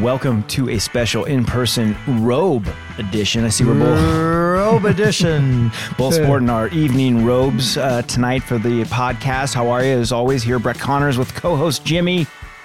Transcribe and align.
Welcome 0.00 0.42
to 0.48 0.68
a 0.68 0.78
special 0.78 1.24
in 1.24 1.42
person 1.46 1.96
robe 2.22 2.68
edition. 2.98 3.44
I 3.44 3.48
see 3.48 3.64
we're 3.64 3.78
both, 3.78 3.98
Robe 3.98 4.84
edition. 4.84 5.70
both 5.98 6.12
sporting 6.14 6.50
our 6.50 6.68
evening 6.68 7.24
robes 7.24 7.78
uh, 7.78 8.02
tonight 8.02 8.42
for 8.42 8.58
the 8.58 8.84
podcast. 8.84 9.54
How 9.54 9.68
are 9.68 9.82
you? 9.82 9.92
As 9.92 10.12
always, 10.12 10.42
here, 10.42 10.58
Brett 10.58 10.78
Connors 10.78 11.16
with 11.16 11.34
co 11.34 11.56
host 11.56 11.82
Jimmy. 11.86 12.24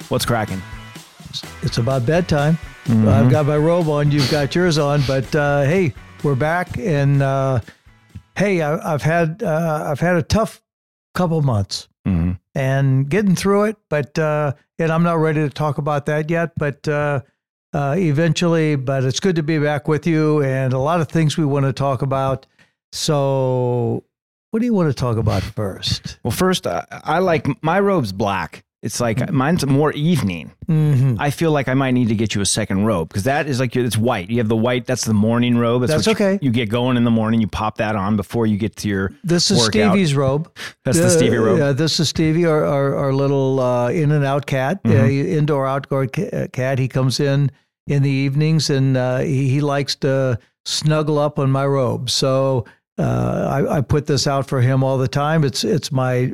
What's 0.09 0.25
cracking? 0.25 0.61
It's 1.61 1.77
about 1.77 2.05
bedtime. 2.05 2.57
I've 2.89 3.31
got 3.31 3.45
my 3.45 3.55
robe 3.57 3.87
on. 3.87 4.11
You've 4.11 4.29
got 4.29 4.53
yours 4.53 4.77
on. 4.77 5.01
But 5.07 5.33
uh, 5.33 5.61
hey, 5.61 5.93
we're 6.23 6.35
back, 6.35 6.77
and 6.77 7.21
uh, 7.21 7.61
hey, 8.35 8.61
I, 8.61 8.93
I've 8.93 9.03
had 9.03 9.41
uh, 9.41 9.85
I've 9.89 10.01
had 10.01 10.17
a 10.17 10.23
tough 10.23 10.61
couple 11.13 11.41
months 11.41 11.87
Mhm. 12.05 12.39
And 12.55 13.09
getting 13.09 13.35
through 13.35 13.65
it. 13.65 13.77
But 13.89 14.17
uh, 14.17 14.53
and 14.79 14.91
I'm 14.91 15.03
not 15.03 15.19
ready 15.19 15.41
to 15.41 15.49
talk 15.49 15.77
about 15.77 16.05
that 16.07 16.29
yet. 16.29 16.51
But 16.57 16.87
uh, 16.87 17.21
uh, 17.73 17.95
eventually, 17.97 18.75
but 18.75 19.03
it's 19.03 19.19
good 19.19 19.35
to 19.37 19.43
be 19.43 19.59
back 19.59 19.87
with 19.87 20.05
you, 20.05 20.43
and 20.43 20.73
a 20.73 20.79
lot 20.79 21.01
of 21.01 21.07
things 21.07 21.37
we 21.37 21.45
want 21.45 21.65
to 21.65 21.73
talk 21.73 22.01
about. 22.01 22.45
So, 22.91 24.03
what 24.51 24.59
do 24.59 24.65
you 24.65 24.73
want 24.73 24.89
to 24.89 24.93
talk 24.93 25.17
about 25.17 25.43
first? 25.43 26.19
Well, 26.23 26.31
first, 26.31 26.67
I 26.67 27.19
like 27.19 27.47
my 27.63 27.79
robe's 27.79 28.11
black. 28.11 28.63
It's 28.81 28.99
like 28.99 29.31
mine's 29.31 29.63
more 29.65 29.91
evening. 29.93 30.51
Mm-hmm. 30.67 31.17
I 31.19 31.29
feel 31.29 31.51
like 31.51 31.67
I 31.67 31.75
might 31.75 31.91
need 31.91 32.07
to 32.07 32.15
get 32.15 32.33
you 32.33 32.41
a 32.41 32.45
second 32.47 32.85
robe 32.85 33.09
because 33.09 33.25
that 33.25 33.45
is 33.47 33.59
like 33.59 33.75
it's 33.75 33.95
white. 33.95 34.31
You 34.31 34.39
have 34.39 34.47
the 34.47 34.55
white. 34.55 34.87
That's 34.87 35.05
the 35.05 35.13
morning 35.13 35.55
robe. 35.55 35.83
That's 35.85 36.07
what 36.07 36.15
okay. 36.19 36.39
You, 36.41 36.49
get 36.49 36.69
going 36.69 36.97
in 36.97 37.03
the 37.03 37.11
morning. 37.11 37.41
You 37.41 37.47
pop 37.47 37.77
that 37.77 37.95
on 37.95 38.15
before 38.15 38.47
you 38.47 38.57
get 38.57 38.75
to 38.77 38.87
your. 38.87 39.11
This 39.23 39.51
is 39.51 39.59
workout. 39.59 39.91
Stevie's 39.91 40.15
robe. 40.15 40.51
That's 40.83 40.99
the 40.99 41.11
Stevie 41.11 41.37
robe. 41.37 41.59
Yeah, 41.59 41.73
this 41.73 41.99
is 41.99 42.09
Stevie, 42.09 42.45
our, 42.47 42.65
our, 42.65 42.95
our 42.95 43.13
little 43.13 43.59
uh, 43.59 43.89
in 43.89 44.11
and 44.11 44.25
out 44.25 44.47
cat, 44.47 44.81
Mm-hmm. 44.83 44.99
uh, 44.99 45.37
indoor 45.37 45.67
outdoor 45.67 46.07
cat. 46.07 46.79
He 46.79 46.87
comes 46.87 47.19
in 47.19 47.51
in 47.85 48.01
the 48.01 48.09
evenings 48.09 48.71
and 48.71 48.97
uh, 48.97 49.19
he, 49.19 49.47
he 49.49 49.61
likes 49.61 49.95
to 49.97 50.39
snuggle 50.65 51.19
up 51.19 51.37
on 51.37 51.51
my 51.51 51.65
robe. 51.67 52.09
So 52.09 52.65
uh, 52.97 53.63
I, 53.69 53.77
I 53.77 53.81
put 53.81 54.07
this 54.07 54.25
out 54.25 54.47
for 54.47 54.59
him 54.61 54.83
all 54.83 54.97
the 54.97 55.07
time. 55.07 55.43
It's 55.43 55.63
it's 55.63 55.91
my 55.91 56.33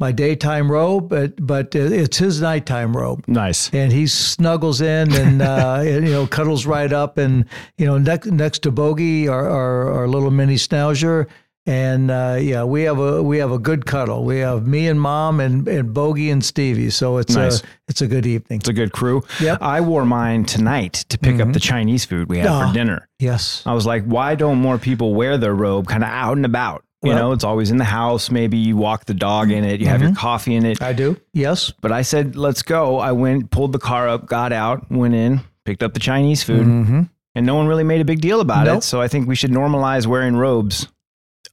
my 0.00 0.12
daytime 0.12 0.70
robe, 0.70 1.08
but 1.08 1.34
but 1.44 1.74
it's 1.74 2.18
his 2.18 2.40
nighttime 2.40 2.96
robe 2.96 3.24
Nice. 3.26 3.68
and 3.72 3.92
he 3.92 4.06
snuggles 4.06 4.80
in 4.80 5.12
and, 5.12 5.42
uh, 5.52 5.78
and, 5.84 6.06
you 6.06 6.12
know 6.12 6.26
cuddles 6.26 6.66
right 6.66 6.92
up 6.92 7.18
and 7.18 7.44
you 7.78 7.86
know 7.86 7.98
next 7.98 8.26
next 8.26 8.60
to 8.62 8.70
Bogey 8.70 9.26
our, 9.28 9.48
our, 9.48 9.92
our 9.92 10.08
little 10.08 10.30
mini 10.30 10.54
schnauzer 10.54 11.26
and 11.66 12.10
uh, 12.10 12.38
yeah 12.40 12.62
we 12.64 12.82
have 12.84 12.98
a 12.98 13.22
we 13.22 13.38
have 13.38 13.50
a 13.50 13.58
good 13.58 13.84
cuddle 13.86 14.24
we 14.24 14.38
have 14.38 14.66
me 14.66 14.86
and 14.88 15.00
mom 15.00 15.40
and, 15.40 15.66
and 15.68 15.92
Bogey 15.92 16.30
and 16.30 16.42
Stevie 16.44 16.90
so 16.90 17.18
it's 17.18 17.34
Nice. 17.34 17.60
a 17.62 17.66
it's 17.88 18.00
a 18.00 18.06
good 18.06 18.24
evening 18.24 18.60
It's 18.60 18.68
a 18.68 18.72
good 18.72 18.92
crew. 18.92 19.22
Yep. 19.40 19.58
I 19.60 19.80
wore 19.80 20.04
mine 20.06 20.44
tonight 20.44 20.92
to 21.10 21.18
pick 21.18 21.40
up 21.40 21.52
the 21.52 21.60
Chinese 21.60 22.04
food 22.04 22.28
we 22.28 22.38
had 22.38 22.46
Oh. 22.48 22.68
for 22.68 22.72
dinner. 22.72 23.08
yes 23.18 23.62
I 23.66 23.74
was 23.74 23.84
like, 23.84 24.04
why 24.04 24.34
don't 24.36 24.58
more 24.58 24.78
people 24.78 25.14
wear 25.14 25.36
their 25.36 25.54
robe 25.54 25.88
kind 25.88 26.02
of 26.04 26.08
out 26.10 26.36
and 26.36 26.46
about? 26.46 26.84
You 27.02 27.10
Well- 27.10 27.18
know, 27.18 27.32
it's 27.32 27.44
always 27.44 27.70
in 27.70 27.76
the 27.78 27.84
house. 27.84 28.30
Maybe 28.30 28.58
you 28.58 28.76
walk 28.76 29.04
the 29.06 29.14
dog 29.14 29.50
in 29.52 29.64
it, 29.64 29.80
you 29.80 29.86
have 29.86 30.02
your 30.02 30.14
coffee 30.14 30.54
in 30.56 30.64
it. 30.66 30.82
I 30.82 30.92
do 30.92 31.16
yes 31.32 31.72
But 31.80 31.92
I 31.92 32.02
said, 32.02 32.34
let's 32.36 32.62
go. 32.62 32.98
I 32.98 33.12
went, 33.12 33.50
pulled 33.50 33.72
the 33.72 33.78
car 33.78 34.08
up, 34.08 34.26
got 34.26 34.52
out, 34.52 34.90
went 34.90 35.14
in, 35.14 35.40
picked 35.64 35.82
up 35.82 35.94
the 35.94 36.00
Chinese 36.00 36.42
food, 36.42 36.66
and 36.66 37.46
no 37.46 37.54
one 37.54 37.68
really 37.68 37.84
made 37.84 38.00
a 38.00 38.04
big 38.04 38.20
deal 38.20 38.40
about 38.40 38.66
Nope. 38.66 38.78
it. 38.78 38.82
So 38.82 39.00
I 39.00 39.06
think 39.08 39.28
we 39.28 39.36
should 39.36 39.52
normalize 39.52 40.06
wearing 40.06 40.34
robes 40.34 40.88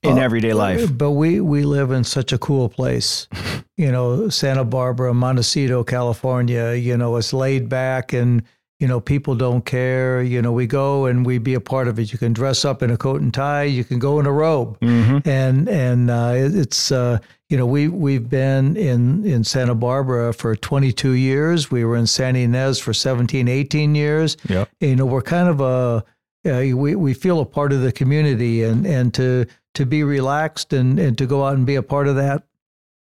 in 0.01 0.17
Uh, 0.17 0.21
everyday 0.21 0.53
life. 0.53 0.95
But 0.97 1.11
we 1.11 1.39
we 1.41 1.63
live 1.63 1.91
in 1.91 2.03
such 2.03 2.33
a 2.33 2.37
cool 2.39 2.67
place, 2.69 3.27
you 3.77 3.91
know, 3.91 4.29
Santa 4.29 4.63
Barbara, 4.63 5.13
Montecito, 5.13 5.83
California. 5.83 6.73
You 6.73 6.97
know, 6.97 7.17
it's 7.17 7.33
laid 7.33 7.69
back 7.69 8.13
and 8.13 8.41
you 8.85 8.89
know 8.89 8.99
people 8.99 9.33
don't 9.33 9.65
care. 9.65 10.21
You 10.21 10.43
know, 10.43 10.51
we 10.51 10.67
go 10.67 11.07
and 11.07 11.25
we 11.25 11.39
be 11.39 11.55
a 11.55 11.59
part 11.59 11.87
of 11.87 11.97
it. 11.97 12.11
You 12.13 12.19
can 12.19 12.33
dress 12.33 12.63
up 12.63 12.83
in 12.83 12.91
a 12.91 12.97
coat 12.97 13.19
and 13.19 13.33
tie. 13.33 13.63
You 13.63 13.83
can 13.83 13.97
go 13.97 14.19
in 14.19 14.27
a 14.27 14.31
robe, 14.31 14.79
Mm-hmm. 14.79 15.27
and 15.27 15.67
and 15.67 16.11
uh, 16.11 16.33
it's 16.35 16.91
uh, 16.91 17.17
you 17.49 17.57
know 17.57 17.65
we 17.65 17.87
we've 17.87 18.29
been 18.29 18.77
in 18.77 19.25
in 19.25 19.43
Santa 19.43 19.73
Barbara 19.73 20.33
for 20.33 20.55
22 20.55 21.13
years. 21.13 21.71
We 21.71 21.83
were 21.83 21.95
in 21.97 22.05
San 22.05 22.35
Ynez 22.35 22.79
for 22.79 22.93
17, 22.93 23.47
18 23.47 23.95
years. 23.95 24.37
Yep. 24.47 24.69
You 24.79 24.95
know, 24.97 25.07
we're 25.07 25.23
kind 25.23 25.49
of 25.49 25.61
a 25.61 26.05
uh, 26.45 26.75
we 26.77 26.93
we 26.93 27.15
feel 27.15 27.39
a 27.39 27.45
part 27.45 27.73
of 27.73 27.81
the 27.81 27.91
community, 27.91 28.61
and 28.63 28.85
and 28.85 29.11
to 29.15 29.47
to 29.73 29.85
be 29.87 30.03
relaxed 30.03 30.73
and 30.73 30.99
and 30.99 31.17
to 31.17 31.25
go 31.25 31.43
out 31.43 31.55
and 31.55 31.65
be 31.65 31.73
a 31.75 31.81
part 31.83 32.07
of 32.07 32.17
that. 32.17 32.43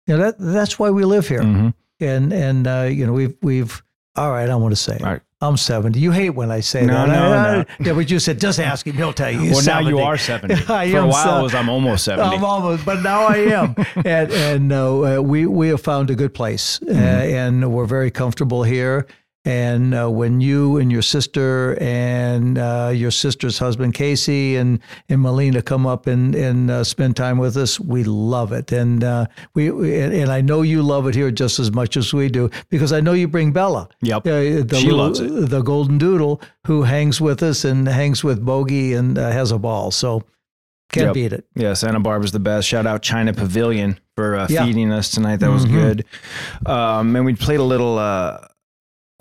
You 0.07 0.17
know, 0.17 0.23
that 0.23 0.37
that's 0.39 0.79
why 0.79 0.91
we 0.91 1.05
live 1.05 1.27
here. 1.27 1.43
hmm 1.43 1.71
And 1.99 2.33
and 2.33 2.67
uh, 2.69 2.89
you 2.89 3.05
know 3.05 3.13
we've 3.13 3.35
we've 3.43 3.83
all 4.15 4.31
right. 4.31 4.49
I 4.49 4.55
want 4.55 4.73
to 4.73 4.83
say. 4.89 4.97
All 5.01 5.11
right. 5.15 5.23
I'm 5.43 5.57
70. 5.57 5.99
You 5.99 6.13
hate 6.13 6.31
when 6.31 6.51
I 6.51 6.61
say 6.61 6.87
No, 6.87 6.95
that. 6.95 7.09
no, 7.09 7.33
I- 7.33 7.57
no. 7.59 7.65
Yeah, 7.81 7.93
but 7.95 8.11
you 8.11 8.19
said 8.19 8.41
just 8.41 8.61
ask 8.61 8.87
him. 8.87 8.95
He'll 8.97 9.13
tell 9.13 9.31
you. 9.31 9.51
Well, 9.53 9.65
now 9.65 9.81
you 9.81 9.99
are 9.99 10.17
70. 10.17 10.55
I 10.69 10.91
For 10.91 10.99
a 10.99 11.07
while, 11.07 11.41
it 11.41 11.43
was 11.43 11.55
I'm 11.55 11.69
almost 11.69 12.05
70. 12.05 12.37
I'm 12.37 12.45
almost, 12.45 12.85
but 12.85 13.03
now 13.03 13.27
I 13.27 13.37
am. 13.61 13.75
and 14.05 14.31
and 14.33 14.73
uh, 14.73 15.21
we 15.23 15.47
we 15.47 15.69
have 15.69 15.81
found 15.83 16.11
a 16.11 16.15
good 16.15 16.33
place, 16.33 16.81
uh, 16.83 16.87
Mm-hmm. 16.87 17.35
and 17.37 17.73
we're 17.73 17.87
very 17.87 18.11
comfortable 18.11 18.63
here. 18.63 19.07
And 19.45 19.93
uh, 19.93 20.09
when 20.09 20.41
you 20.41 20.77
and 20.77 20.93
your 20.93 21.03
sister 21.03 21.77
and 21.81 22.59
uh, 22.59 22.93
your 22.95 23.11
sister's 23.11 23.59
husband 23.59 23.93
Casey 23.95 24.55
and 24.55 24.79
and 25.09 25.21
Melina 25.21 25.63
come 25.63 25.85
up 25.85 26.07
and 26.07 26.33
and 26.37 26.71
uh, 26.71 26.85
spend 26.85 27.17
time 27.17 27.39
with 27.39 27.57
us, 27.57 27.81
we 27.81 28.05
love 28.05 28.53
it. 28.53 28.71
And 28.71 29.03
uh, 29.03 29.27
we, 29.55 29.71
we 29.73 29.99
and, 30.01 30.31
I 30.31 30.43
know 30.43 30.63
you 30.63 30.81
love 30.83 31.09
it 31.09 31.17
here 31.17 31.33
just 31.33 31.59
as 31.59 31.73
much 31.73 31.97
as 31.97 32.15
we 32.15 32.29
do 32.29 32.51
because 32.71 32.93
I 32.93 33.01
know 33.01 33.15
you 33.15 33.27
bring 33.27 33.51
Bella. 33.53 33.89
Yep. 34.03 34.27
Uh, 34.27 34.31
the 34.63 34.79
She 34.81 34.91
loves 34.93 35.19
it. 35.19 35.51
The 35.51 35.63
golden 35.63 35.99
doodle 35.99 36.41
who 36.69 36.83
hangs 36.85 37.21
with 37.21 37.43
us 37.43 37.65
and 37.65 37.89
hangs 37.89 38.23
with 38.23 38.45
Bogey 38.45 38.93
and 38.95 39.19
uh, 39.19 39.33
has 39.33 39.51
a 39.51 39.59
ball. 39.59 39.91
So 39.91 40.23
can't 40.93 41.07
Yep. 41.07 41.15
beat 41.15 41.33
it. 41.33 41.47
Yeah, 41.57 41.75
Santa 41.75 41.99
Barbara's 41.99 42.31
the 42.33 42.39
best. 42.39 42.69
Shout 42.69 42.87
out 42.87 43.03
China 43.03 43.33
Pavilion 43.33 43.99
for 44.15 44.37
uh, 44.37 44.47
Yeah. 44.49 44.65
feeding 44.67 44.93
us 44.93 45.11
tonight. 45.11 45.39
That 45.41 45.51
was 45.51 45.65
Mhm. 45.67 45.73
good. 45.73 46.05
Um, 46.67 47.17
and 47.17 47.25
we 47.25 47.35
played 47.35 47.59
a 47.61 47.65
little 47.65 47.99
uh, 47.99 48.39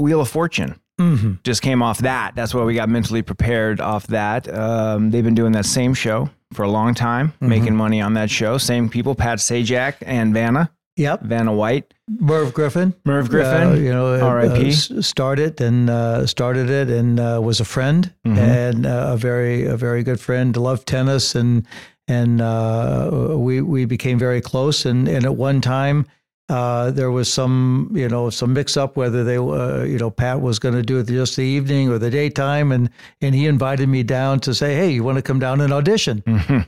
Wheel 0.01 0.21
of 0.21 0.29
Fortune. 0.29 0.79
Mm-hmm. 0.99 1.33
Just 1.43 1.61
came 1.61 1.81
off 1.81 1.99
that. 1.99 2.35
That's 2.35 2.53
why 2.53 2.63
we 2.63 2.75
got 2.75 2.89
mentally 2.89 3.21
prepared 3.21 3.79
off 3.81 4.05
that. 4.07 4.47
Um, 4.53 5.09
they've 5.11 5.23
been 5.23 5.33
doing 5.35 5.53
that 5.53 5.65
same 5.65 5.93
show 5.93 6.29
for 6.53 6.63
a 6.63 6.69
long 6.69 6.93
time, 6.93 7.29
Mm-hmm. 7.29 7.47
making 7.49 7.75
money 7.75 8.01
on 8.01 8.13
that 8.15 8.29
show. 8.29 8.57
Same 8.57 8.89
people, 8.89 9.15
Pat 9.15 9.39
Sajak 9.39 9.95
and 10.05 10.33
Vanna, 10.33 10.69
Yep. 10.97 11.21
Vanna 11.23 11.53
White. 11.53 11.93
Merv 12.19 12.53
Griffin. 12.53 12.93
Merv 13.05 13.29
Griffin, 13.29 13.67
uh, 13.69 13.73
you 13.73 13.91
know, 13.91 14.13
uh, 14.13 14.19
R.I.P.. 14.19 14.65
uh, 14.65 14.67
s- 14.67 14.91
started 15.07 15.59
and 15.61 15.89
uh, 15.89 16.27
started 16.27 16.69
it 16.69 16.89
and 16.89 17.19
uh, 17.19 17.39
was 17.41 17.59
a 17.61 17.65
friend 17.65 18.13
Mhm. 18.27 18.37
and 18.37 18.85
uh, 18.85 19.11
a 19.13 19.17
very 19.17 19.65
a 19.65 19.77
very 19.77 20.03
good 20.03 20.19
friend. 20.19 20.55
Loved 20.57 20.85
tennis 20.87 21.33
and 21.33 21.65
and 22.07 22.41
uh, 22.41 23.09
we 23.37 23.61
we 23.61 23.85
became 23.85 24.19
very 24.19 24.41
close. 24.41 24.85
And 24.85 25.07
and 25.07 25.25
at 25.25 25.35
one 25.35 25.61
time. 25.61 26.05
Uh, 26.51 26.91
there 26.91 27.11
was 27.11 27.31
some, 27.31 27.89
you 27.93 28.09
know, 28.09 28.29
some 28.29 28.51
mix 28.51 28.75
up 28.75 28.97
whether 28.97 29.23
they, 29.23 29.37
uh, 29.37 29.83
you 29.83 29.97
know, 29.97 30.11
Pat 30.11 30.41
was 30.41 30.59
going 30.59 30.75
to 30.75 30.83
do 30.83 30.99
it 30.99 31.07
just 31.07 31.37
the 31.37 31.43
evening 31.43 31.89
or 31.89 31.97
the 31.97 32.09
daytime, 32.09 32.73
and 32.73 32.89
and 33.21 33.33
he 33.33 33.47
invited 33.47 33.87
me 33.87 34.03
down 34.03 34.41
to 34.41 34.53
say, 34.53 34.75
hey, 34.75 34.91
you 34.91 35.01
want 35.01 35.15
to 35.15 35.21
come 35.21 35.39
down 35.39 35.61
and 35.61 35.71
audition? 35.71 36.21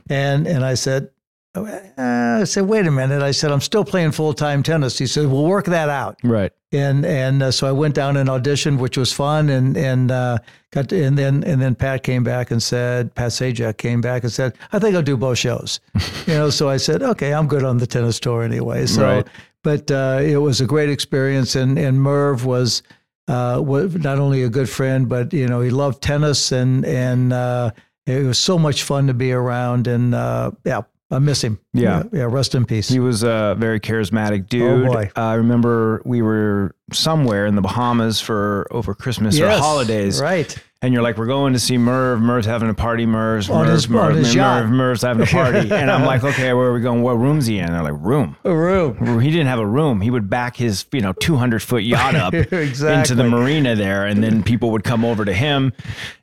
And 0.08 0.46
and 0.46 0.64
I 0.64 0.72
said, 0.72 1.10
uh, 1.54 1.80
I 1.98 2.44
said, 2.44 2.64
wait 2.66 2.86
a 2.86 2.90
minute. 2.90 3.22
I 3.22 3.30
said, 3.30 3.52
I'm 3.52 3.60
still 3.60 3.84
playing 3.84 4.12
full 4.12 4.32
time 4.32 4.62
tennis. 4.62 4.98
He 4.98 5.06
said, 5.06 5.26
we'll 5.26 5.44
work 5.44 5.66
that 5.66 5.88
out. 5.88 6.18
Right. 6.24 6.52
And 6.72 7.04
and 7.04 7.42
uh, 7.42 7.50
so 7.52 7.68
I 7.68 7.72
went 7.72 7.94
down 7.94 8.16
and 8.16 8.28
auditioned, 8.28 8.78
which 8.78 8.96
was 8.96 9.12
fun. 9.12 9.48
And 9.50 9.76
and 9.76 10.10
uh, 10.10 10.38
got 10.72 10.88
to, 10.88 11.04
and 11.04 11.16
then 11.16 11.44
and 11.44 11.60
then 11.60 11.74
Pat 11.74 12.02
came 12.02 12.24
back 12.24 12.50
and 12.50 12.62
said, 12.62 13.14
Pat 13.14 13.30
Sajak 13.30 13.76
came 13.76 14.00
back 14.00 14.22
and 14.24 14.32
said, 14.32 14.54
I 14.72 14.78
think 14.78 14.96
I'll 14.96 15.02
do 15.02 15.16
both 15.16 15.38
shows. 15.38 15.78
you 16.26 16.34
know, 16.34 16.50
so 16.50 16.68
I 16.68 16.78
said, 16.78 17.02
okay, 17.02 17.32
I'm 17.34 17.46
good 17.46 17.64
on 17.64 17.78
the 17.78 17.86
tennis 17.86 18.18
tour 18.18 18.42
anyway. 18.42 18.86
So, 18.86 19.02
Right. 19.02 19.26
But 19.64 19.90
uh, 19.90 20.20
it 20.22 20.36
was 20.36 20.60
a 20.60 20.66
great 20.66 20.90
experience. 20.90 21.56
And 21.56 21.76
and 21.78 22.00
Merv 22.00 22.44
was. 22.44 22.82
Uh, 23.26 23.58
was 23.58 23.94
not 23.94 24.18
only 24.18 24.42
a 24.42 24.50
good 24.50 24.68
friend, 24.68 25.08
but 25.08 25.32
you 25.32 25.48
know 25.48 25.62
he 25.62 25.70
loved 25.70 26.02
tennis, 26.02 26.52
and 26.52 26.84
and 26.84 27.32
uh, 27.32 27.70
it 28.06 28.22
was 28.22 28.38
so 28.38 28.58
much 28.58 28.82
fun 28.82 29.06
to 29.06 29.14
be 29.14 29.32
around. 29.32 29.86
And 29.86 30.14
uh, 30.14 30.50
yeah, 30.62 30.82
I 31.10 31.20
miss 31.20 31.42
him. 31.42 31.58
Yeah. 31.72 32.02
yeah, 32.12 32.18
yeah, 32.18 32.24
Rest 32.24 32.54
in 32.54 32.66
peace. 32.66 32.88
He 32.88 33.00
was 33.00 33.22
a 33.22 33.56
very 33.58 33.80
charismatic 33.80 34.48
dude. 34.48 34.88
Oh, 34.88 34.92
boy. 34.92 35.10
I 35.16 35.34
remember 35.34 36.02
we 36.04 36.20
were 36.20 36.74
somewhere 36.92 37.46
in 37.46 37.54
the 37.54 37.62
Bahamas 37.62 38.20
for 38.20 38.66
over 38.70 38.94
Christmas 38.94 39.40
or 39.40 39.48
holidays. 39.48 40.20
right? 40.20 40.54
And 40.84 40.92
you're 40.92 41.02
like, 41.02 41.16
we're 41.16 41.24
going 41.24 41.54
to 41.54 41.58
see 41.58 41.78
Merv. 41.78 42.20
Merv's 42.20 42.44
having 42.46 42.68
a 42.68 42.74
party. 42.74 43.06
Merv's, 43.06 43.48
Merv, 43.48 43.68
his- 43.68 43.88
Merv, 43.88 44.16
Merv. 44.16 44.36
Merv, 44.36 44.70
Merv's 44.70 45.00
having 45.00 45.22
a 45.22 45.26
party. 45.26 45.58
and 45.70 45.90
I'm 45.90 46.04
like, 46.04 46.22
okay, 46.22 46.52
where 46.52 46.66
are 46.66 46.74
we 46.74 46.80
going? 46.82 47.00
What 47.00 47.12
room's 47.12 47.46
he 47.46 47.58
in? 47.58 47.68
They're 47.72 47.82
like, 47.82 47.94
room. 47.96 48.36
A 48.44 48.54
room. 48.54 49.18
He 49.18 49.30
didn't 49.30 49.46
have 49.46 49.60
a 49.60 49.66
room. 49.66 50.02
He 50.02 50.10
would 50.10 50.28
back 50.28 50.56
his, 50.58 50.84
you 50.92 51.00
know, 51.00 51.14
200 51.14 51.62
foot 51.62 51.84
yacht 51.84 52.14
up 52.14 52.34
into 52.52 53.14
the 53.14 53.24
marina 53.26 53.74
there, 53.74 54.04
and 54.04 54.22
then 54.22 54.42
people 54.42 54.72
would 54.72 54.84
come 54.84 55.06
over 55.06 55.24
to 55.24 55.32
him. 55.32 55.72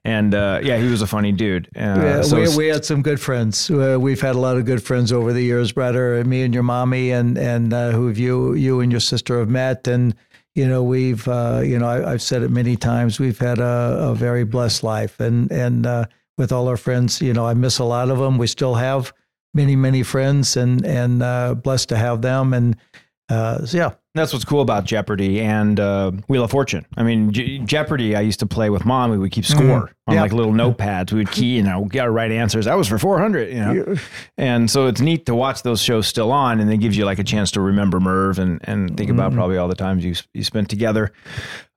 And 0.05 0.35
uh, 0.35 0.59
yeah, 0.61 0.77
he 0.77 0.87
was 0.91 1.01
a 1.01 1.07
funny 1.07 1.31
dude. 1.31 1.67
Uh, 1.75 1.79
Yeah, 1.79 2.21
so 2.21 2.35
we, 2.39 2.55
we 2.55 2.67
had 2.67 2.85
some 2.85 3.01
good 3.01 3.19
friends. 3.19 3.67
Uh, 3.71 3.97
we've 3.99 4.21
had 4.21 4.35
a 4.35 4.39
lot 4.39 4.57
of 4.57 4.65
good 4.65 4.83
friends 4.83 5.11
over 5.11 5.33
the 5.33 5.41
years, 5.41 5.71
brother. 5.71 6.17
and 6.17 6.29
Me 6.29 6.43
and 6.43 6.53
your 6.53 6.61
mommy, 6.63 7.09
and 7.11 7.35
and 7.35 7.73
uh, 7.73 7.89
who 7.91 8.07
have 8.09 8.19
you 8.19 8.53
you 8.53 8.79
and 8.81 8.91
your 8.91 9.01
sister 9.01 9.39
have 9.39 9.49
met, 9.49 9.87
and 9.87 10.13
you 10.55 10.67
know 10.67 10.83
we've 10.83 11.27
uh, 11.27 11.61
you 11.63 11.79
know 11.79 11.87
I, 11.87 12.13
I've 12.13 12.21
said 12.21 12.43
it 12.43 12.51
many 12.51 12.75
times. 12.75 13.19
We've 13.19 13.39
had 13.39 13.59
a, 13.59 14.09
a 14.09 14.15
very 14.15 14.43
blessed 14.43 14.83
life, 14.83 15.19
and 15.19 15.51
and 15.51 15.85
uh, 15.85 16.05
with 16.37 16.51
all 16.51 16.67
our 16.67 16.77
friends, 16.77 17.21
you 17.21 17.33
know 17.33 17.45
I 17.45 17.53
miss 17.53 17.79
a 17.79 17.83
lot 17.83 18.09
of 18.09 18.19
them. 18.19 18.37
We 18.37 18.47
still 18.47 18.75
have 18.75 19.13
many 19.53 19.75
many 19.75 20.03
friends, 20.03 20.57
and 20.57 20.85
and 20.85 21.23
uh, 21.23 21.55
blessed 21.55 21.89
to 21.89 21.97
have 21.97 22.21
them, 22.21 22.53
and 22.53 22.75
uh, 23.31 23.65
so 23.65 23.77
yeah. 23.77 23.91
That's 24.13 24.33
what's 24.33 24.43
cool 24.43 24.59
about 24.61 24.83
Jeopardy 24.83 25.39
and 25.39 25.79
uh, 25.79 26.11
Wheel 26.27 26.43
of 26.43 26.51
Fortune. 26.51 26.85
I 26.97 27.03
mean, 27.03 27.31
Je- 27.31 27.59
Jeopardy, 27.59 28.13
I 28.13 28.19
used 28.19 28.41
to 28.41 28.45
play 28.45 28.69
with 28.69 28.83
mom. 28.83 29.09
We 29.09 29.17
would 29.17 29.31
keep 29.31 29.45
score 29.45 29.63
Mhm. 29.63 29.89
on 30.07 30.15
Yeah. 30.15 30.21
like 30.23 30.33
little 30.33 30.51
notepads. 30.51 31.13
We 31.13 31.19
would 31.19 31.31
key, 31.31 31.55
you 31.55 31.63
know, 31.63 31.85
get 31.85 32.01
our 32.01 32.11
right 32.11 32.29
answers. 32.29 32.65
That 32.65 32.77
was 32.77 32.89
for 32.89 32.97
400, 32.99 33.47
you 33.53 33.59
know. 33.61 33.95
And 34.37 34.69
so 34.69 34.87
it's 34.87 34.99
neat 34.99 35.25
to 35.27 35.33
watch 35.33 35.63
those 35.63 35.81
shows 35.81 36.07
still 36.07 36.29
on 36.33 36.59
and 36.59 36.69
it 36.69 36.79
gives 36.79 36.97
you 36.97 37.05
like 37.05 37.19
a 37.19 37.23
chance 37.23 37.51
to 37.51 37.61
remember 37.61 38.01
Merv 38.01 38.37
and, 38.37 38.59
and 38.65 38.97
think 38.97 39.09
about 39.09 39.31
Mhm. 39.31 39.35
probably 39.35 39.55
all 39.55 39.69
the 39.69 39.75
times 39.75 40.03
you, 40.03 40.13
you 40.33 40.43
spent 40.43 40.67
together. 40.69 41.13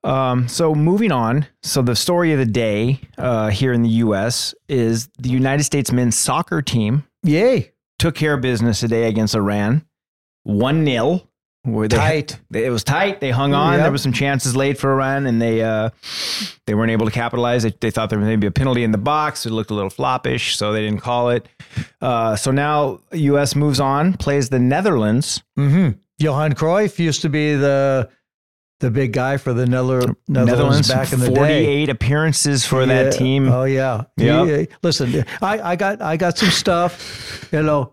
Um, 0.03 0.49
so 0.49 0.75
moving 0.75 1.13
on. 1.13 1.47
So 1.63 1.83
the 1.83 1.95
story 1.95 2.33
of 2.33 2.41
the 2.41 2.47
day 2.47 2.99
uh, 3.17 3.51
here 3.51 3.73
in 3.73 3.83
the 3.83 3.89
U.S. 3.91 4.57
is 4.69 5.09
the 5.21 5.29
United 5.31 5.63
States 5.63 5.93
men's 5.93 6.17
soccer 6.19 6.63
team 6.63 7.05
Yay. 7.23 7.71
took 8.01 8.17
care 8.17 8.35
of 8.35 8.41
business 8.41 8.81
today 8.81 9.07
against 9.09 9.37
Iran, 9.37 9.85
one 10.43 10.85
0 10.85 11.23
where 11.65 11.89
they 11.89 11.97
Tight. 11.97 12.39
it 12.53 12.71
was 12.71 12.85
tight. 12.85 13.21
They 13.21 13.31
hung 13.31 13.53
on. 13.55 13.75
Yep. 13.75 13.83
There 13.83 13.93
was 13.93 14.03
some 14.03 14.13
chances 14.13 14.55
late 14.55 14.79
for 14.79 14.93
Iran, 14.93 15.27
and 15.27 15.41
they 15.43 15.63
uh, 15.63 15.91
they 16.67 16.75
weren't 16.75 16.91
able 16.93 17.07
to 17.07 17.13
capitalize. 17.13 17.63
They, 17.65 17.71
they 17.81 17.91
thought 17.91 18.11
there 18.11 18.19
was 18.19 18.29
maybe 18.29 18.47
a 18.47 18.51
penalty 18.51 18.85
in 18.85 18.93
the 18.93 18.99
box. 18.99 19.47
It 19.47 19.51
looked 19.51 19.71
a 19.71 19.75
little 19.75 19.91
floppish, 19.91 20.55
so 20.57 20.73
they 20.73 20.83
didn't 20.83 21.01
call 21.01 21.31
it. 21.31 21.47
Uh, 22.01 22.37
so 22.37 22.51
now 22.51 23.01
U.S. 23.13 23.57
moves 23.57 23.81
on, 23.81 24.13
plays 24.15 24.49
the 24.51 24.59
Netherlands. 24.59 25.43
hmm 25.57 25.91
Johan 26.19 26.53
Cruyff 26.55 26.99
used 27.01 27.23
to 27.23 27.29
be 27.29 27.55
the 27.55 28.09
the 28.81 28.91
big 28.91 29.13
guy 29.13 29.37
for 29.39 29.53
the 29.55 29.67
Nether- 29.67 30.15
Netherlands, 30.29 30.89
back 30.89 31.13
in 31.13 31.19
the 31.21 31.29
day. 31.31 31.35
48 31.35 31.89
appearances 31.89 32.67
for 32.67 32.85
that 32.87 33.13
team. 33.15 33.49
Oh 33.49 33.65
yeah. 33.65 34.05
Yep. 34.17 34.47
Yeah. 34.49 34.77
Listen, 34.83 35.25
I, 35.41 35.61
I 35.73 35.77
got 35.77 36.03
I 36.03 36.17
got 36.17 36.37
some 36.39 36.51
stuff. 36.51 37.49
You 37.53 37.63
know, 37.63 37.93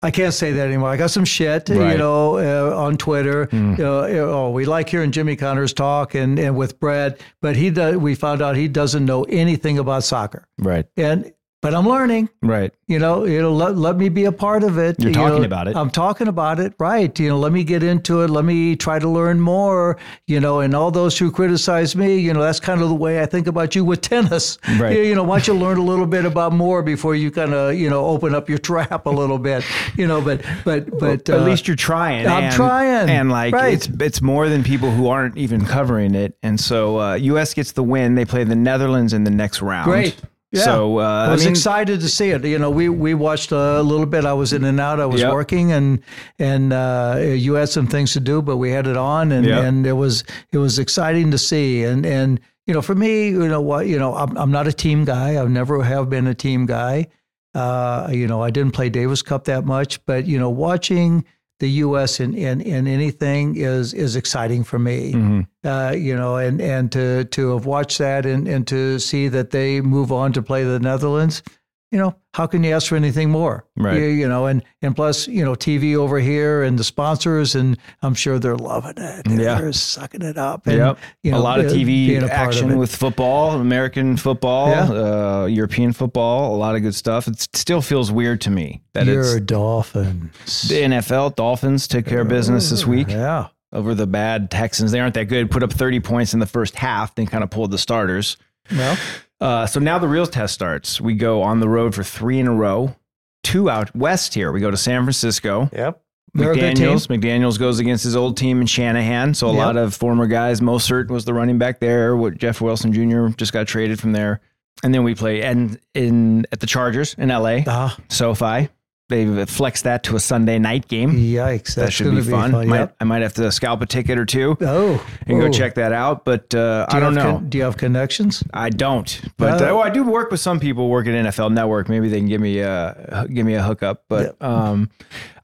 I 0.00 0.12
can't 0.12 0.32
say 0.32 0.52
that 0.52 0.66
anymore. 0.68 0.90
I 0.90 0.96
got 0.96 1.10
some 1.10 1.24
shit. 1.24 1.68
Right. 1.68 1.92
You 1.92 1.98
know, 1.98 2.38
uh, 2.38 2.76
on 2.76 2.96
Twitter. 2.96 3.48
You 3.50 3.58
know, 3.58 4.06
you 4.06 4.14
know, 4.14 4.30
oh, 4.30 4.50
we 4.50 4.64
like 4.64 4.88
hearing 4.88 5.10
Jimmy 5.10 5.34
Connors 5.34 5.72
talk 5.72 6.14
and 6.14 6.38
and 6.38 6.56
with 6.56 6.78
Brad, 6.78 7.18
but 7.42 7.56
he 7.56 7.70
does. 7.70 7.96
We 7.96 8.14
found 8.14 8.40
out 8.40 8.56
he 8.56 8.68
doesn't 8.68 9.04
know 9.04 9.24
anything 9.24 9.78
about 9.78 10.04
soccer. 10.04 10.46
Right, 10.58 10.86
And 10.96 11.32
but 11.60 11.74
I'm 11.74 11.88
learning. 11.88 12.28
right. 12.42 12.72
You 12.86 12.98
know, 12.98 13.24
you 13.24 13.42
know, 13.42 13.52
let, 13.52 13.76
let 13.76 13.96
me 13.98 14.08
be 14.08 14.24
a 14.24 14.32
part 14.32 14.62
of 14.62 14.78
it. 14.78 14.96
You're 14.98 15.10
You 15.10 15.14
talking 15.14 15.40
know, 15.40 15.44
about 15.44 15.68
it. 15.68 15.76
I'm 15.76 15.90
talking 15.90 16.26
about 16.26 16.58
it, 16.58 16.72
right? 16.78 17.16
You 17.18 17.28
know, 17.28 17.38
let 17.38 17.52
me 17.52 17.64
get 17.64 17.82
into 17.82 18.22
it. 18.22 18.30
Let 18.30 18.46
me 18.46 18.76
try 18.76 18.98
to 18.98 19.08
learn 19.08 19.40
more. 19.40 19.98
You 20.26 20.40
know, 20.40 20.60
and 20.60 20.74
all 20.74 20.90
those 20.90 21.18
who 21.18 21.30
criticize 21.30 21.94
me, 21.94 22.18
you 22.18 22.32
know, 22.32 22.40
that's 22.40 22.60
kind 22.60 22.80
of 22.80 22.88
the 22.88 22.94
way 22.94 23.20
I 23.20 23.26
think 23.26 23.46
about 23.46 23.74
you 23.74 23.84
with 23.84 24.00
tennis. 24.00 24.56
Right. 24.78 24.96
You, 24.96 25.02
you 25.02 25.14
know, 25.14 25.22
why 25.24 25.38
don't 25.40 25.48
you 25.48 25.54
learn 25.54 25.76
a 25.78 25.82
little 25.82 26.06
bit 26.06 26.24
about 26.24 26.52
more 26.54 26.82
before 26.82 27.14
you 27.14 27.30
kind 27.30 27.52
of, 27.52 27.74
you 27.74 27.90
know, 27.90 28.06
open 28.06 28.34
up 28.34 28.48
your 28.48 28.58
trap 28.58 29.04
a 29.06 29.10
little 29.10 29.38
bit. 29.38 29.64
You 29.96 30.06
know, 30.06 30.20
but 30.22 30.42
but 30.64 30.98
but 30.98 31.28
at 31.28 31.40
uh, 31.40 31.44
least 31.44 31.66
you're 31.68 31.76
trying. 31.76 32.26
I'm 32.26 32.44
and, 32.44 32.54
trying. 32.54 33.10
and 33.10 33.30
like 33.30 33.52
Right. 33.52 33.74
it's 33.74 33.88
it's 34.00 34.22
more 34.22 34.48
than 34.48 34.64
people 34.64 34.90
who 34.90 35.08
aren't 35.08 35.36
even 35.36 35.66
covering 35.66 36.14
it. 36.14 36.38
And 36.42 36.58
so 36.58 37.00
uh, 37.00 37.14
U.S. 37.16 37.52
gets 37.52 37.72
the 37.72 37.82
win. 37.82 38.14
They 38.14 38.24
play 38.24 38.44
the 38.44 38.56
Netherlands 38.56 39.12
in 39.12 39.24
the 39.24 39.30
next 39.30 39.60
round. 39.60 39.84
Great. 39.84 40.16
Yeah. 40.50 40.62
So 40.64 40.98
uh, 41.00 41.26
I 41.28 41.30
was 41.30 41.42
mean, 41.44 41.50
excited 41.50 42.00
to 42.00 42.08
see 42.08 42.30
it. 42.30 42.42
You 42.44 42.58
know, 42.58 42.70
we 42.70 42.88
we 42.88 43.12
watched 43.12 43.52
a 43.52 43.82
little 43.82 44.06
bit. 44.06 44.24
I 44.24 44.32
was 44.32 44.52
in 44.54 44.64
and 44.64 44.80
out. 44.80 44.98
I 44.98 45.04
was 45.06 45.20
Yep. 45.20 45.32
working, 45.32 45.72
and 45.72 46.00
and 46.38 46.72
uh, 46.72 47.18
you 47.22 47.54
had 47.54 47.68
some 47.68 47.86
things 47.86 48.12
to 48.14 48.20
do, 48.20 48.40
but 48.40 48.56
we 48.56 48.70
had 48.70 48.86
it 48.86 48.96
on, 48.96 49.30
and 49.30 49.44
Yep. 49.46 49.62
and 49.64 49.86
it 49.86 49.92
was 49.92 50.24
it 50.52 50.58
was 50.58 50.78
exciting 50.78 51.30
to 51.32 51.38
see. 51.38 51.84
And 51.84 52.06
and 52.06 52.40
you 52.66 52.72
know, 52.72 52.80
for 52.80 52.94
me, 52.94 53.28
you 53.28 53.46
know 53.48 53.60
what, 53.60 53.86
you 53.88 53.98
know, 53.98 54.14
I'm 54.14 54.36
I'm 54.38 54.50
not 54.50 54.66
a 54.66 54.72
team 54.72 55.04
guy. 55.04 55.40
I've 55.40 55.50
never 55.50 55.82
have 55.82 56.08
been 56.08 56.26
a 56.26 56.34
team 56.34 56.64
guy. 56.64 57.08
Uh, 57.54 58.08
you 58.12 58.26
know, 58.26 58.42
I 58.42 58.50
didn't 58.50 58.72
play 58.72 58.88
Davis 58.88 59.20
Cup 59.22 59.44
that 59.44 59.64
much, 59.66 60.04
but 60.06 60.26
you 60.26 60.38
know, 60.38 60.48
watching 60.50 61.24
the 61.60 61.68
U.S. 61.70 62.20
in, 62.20 62.34
in, 62.34 62.60
in 62.60 62.86
anything 62.86 63.56
is 63.56 63.92
is 63.92 64.16
exciting 64.16 64.64
for 64.64 64.78
me. 64.78 65.12
Mm-hmm. 65.12 65.68
Uh, 65.68 65.90
you 65.90 66.14
know, 66.16 66.36
and 66.36 66.60
and 66.60 66.90
to 66.92 67.24
to 67.24 67.54
have 67.54 67.66
watched 67.66 67.98
that 67.98 68.26
and 68.26 68.46
and 68.46 68.66
to 68.68 68.98
see 68.98 69.28
that 69.28 69.50
they 69.50 69.80
move 69.80 70.12
on 70.12 70.32
to 70.34 70.42
play 70.42 70.64
the 70.64 70.78
Netherlands, 70.78 71.42
you 71.90 71.98
know, 71.98 72.14
how 72.34 72.46
can 72.46 72.62
you 72.62 72.74
ask 72.74 72.88
for 72.88 72.96
anything 72.96 73.30
more? 73.30 73.64
Right. 73.76 73.96
You, 73.96 74.04
you 74.06 74.28
know, 74.28 74.46
and 74.46 74.62
and 74.82 74.94
plus, 74.94 75.26
you 75.26 75.44
know, 75.44 75.54
TV 75.54 75.96
over 75.96 76.18
here 76.20 76.62
and 76.62 76.78
the 76.78 76.84
sponsors, 76.84 77.54
and 77.54 77.78
I'm 78.02 78.14
sure 78.14 78.38
they're 78.38 78.56
loving 78.56 78.94
it. 78.98 79.26
Yeah. 79.26 79.58
they're 79.60 79.72
sucking 79.72 80.22
it 80.22 80.36
up. 80.38 80.66
And, 80.66 80.76
Yep. 80.76 80.98
you 81.22 81.30
know, 81.32 81.38
a 81.38 81.40
lot 81.40 81.60
of 81.60 81.66
uh, 81.66 81.70
TV 81.70 81.86
being 81.86 82.18
a 82.18 82.28
part 82.28 82.32
of 82.32 82.38
action 82.54 82.78
with 82.78 82.94
football, 82.94 83.52
American 83.60 84.16
football, 84.16 84.68
Yeah. 84.68 85.42
uh, 85.42 85.46
European 85.46 85.92
football, 85.92 86.54
a 86.54 86.58
lot 86.58 86.76
of 86.76 86.82
good 86.82 86.94
stuff. 86.94 87.26
It 87.26 87.40
still 87.56 87.80
feels 87.82 88.12
weird 88.12 88.40
to 88.42 88.50
me 88.50 88.82
that 88.92 89.06
Your 89.06 89.22
it's 89.22 89.40
Dolphins. 89.46 90.68
the 90.68 90.82
NFL 90.82 91.34
Dolphins 91.36 91.88
took 91.88 92.06
care 92.06 92.20
of 92.20 92.28
business 92.28 92.70
this 92.70 92.86
week 92.86 93.08
Yeah. 93.10 93.48
over 93.72 93.94
the 93.94 94.06
bad 94.06 94.50
Texans. 94.50 94.92
They 94.92 95.00
aren't 95.00 95.14
that 95.14 95.24
good. 95.26 95.50
Put 95.50 95.62
up 95.62 95.72
30 95.72 96.00
points 96.00 96.34
in 96.34 96.40
the 96.40 96.46
first 96.46 96.76
half, 96.76 97.14
then 97.14 97.26
kind 97.26 97.42
of 97.42 97.50
pulled 97.50 97.70
the 97.70 97.78
starters. 97.78 98.36
Well, 98.70 98.96
Uh, 99.40 99.66
so 99.66 99.78
now 99.80 99.98
the 99.98 100.08
real 100.08 100.26
test 100.26 100.54
starts. 100.54 101.00
We 101.00 101.14
go 101.14 101.42
on 101.42 101.60
the 101.60 101.68
road 101.68 101.94
for 101.94 102.02
three 102.02 102.38
in 102.40 102.46
a 102.48 102.54
row, 102.54 102.96
two 103.44 103.70
out 103.70 103.94
west 103.94 104.34
here. 104.34 104.50
We 104.52 104.60
go 104.60 104.70
to 104.70 104.76
San 104.76 105.02
Francisco. 105.04 105.70
yep. 105.72 106.02
They're 106.34 106.52
a. 106.52 106.56
McDaniels. 106.56 107.06
McDaniels 107.08 107.58
goes 107.58 107.78
against 107.78 108.04
his 108.04 108.14
old 108.14 108.36
team 108.36 108.60
in 108.60 108.66
Shanahan. 108.66 109.32
So 109.34 109.48
a 109.48 109.52
Yep. 109.54 109.58
lot 109.64 109.76
of 109.76 109.94
former 109.94 110.26
guys. 110.26 110.60
Mostert 110.60 111.08
was 111.08 111.24
the 111.24 111.32
running 111.32 111.56
back 111.58 111.80
there. 111.80 112.16
What 112.16 112.36
Jeff 112.36 112.60
Wilson 112.60 112.92
Jr. 112.92 113.28
just 113.36 113.52
got 113.52 113.66
traded 113.66 113.98
from 113.98 114.12
there. 114.12 114.40
And 114.84 114.92
then 114.94 115.04
we 115.04 115.14
play 115.14 115.42
and 115.42 115.78
in 115.94 116.46
at 116.52 116.60
the 116.60 116.66
Chargers 116.66 117.14
in 117.14 117.30
LA, 117.30 117.60
Ah, 117.66 117.96
SoFi. 118.10 118.68
They've 119.08 119.48
flexed 119.48 119.84
that 119.84 120.02
to 120.04 120.16
a 120.16 120.20
Sunday 120.20 120.58
night 120.58 120.86
game. 120.86 121.12
Yikes! 121.12 121.74
that 121.76 121.92
should 121.92 122.14
be 122.14 122.20
fun. 122.20 122.52
Yep. 122.52 122.66
Might, 122.66 122.90
I 123.00 123.04
might 123.04 123.22
have 123.22 123.32
to 123.34 123.50
scalp 123.50 123.80
a 123.80 123.86
ticket 123.86 124.18
or 124.18 124.26
two 124.26 124.56
Oh, 124.60 125.04
and 125.26 125.40
go 125.40 125.46
oh. 125.46 125.50
check 125.50 125.76
that 125.76 125.92
out. 125.92 126.26
But 126.26 126.54
uh, 126.54 126.86
Do 126.90 126.96
I 126.96 127.00
don't 127.00 127.14
know. 127.14 127.32
con- 127.38 127.48
do 127.48 127.56
you 127.58 127.64
have 127.64 127.78
connections? 127.78 128.44
I 128.52 128.68
don't, 128.68 129.20
but 129.38 129.62
Uh, 129.62 129.64
uh, 129.64 129.68
oh, 129.70 129.80
I 129.80 129.88
do 129.88 130.04
work 130.04 130.30
with 130.30 130.40
some 130.40 130.60
people 130.60 130.90
work 130.90 131.06
at 131.06 131.12
NFL 131.14 131.52
Network. 131.52 131.88
Maybe 131.88 132.08
they 132.08 132.18
can 132.18 132.28
give 132.28 132.40
me 132.40 132.60
a 132.60 133.26
give 133.32 133.46
me 133.46 133.54
a 133.54 133.62
hookup. 133.62 134.04
But 134.08 134.40
um, 134.42 134.90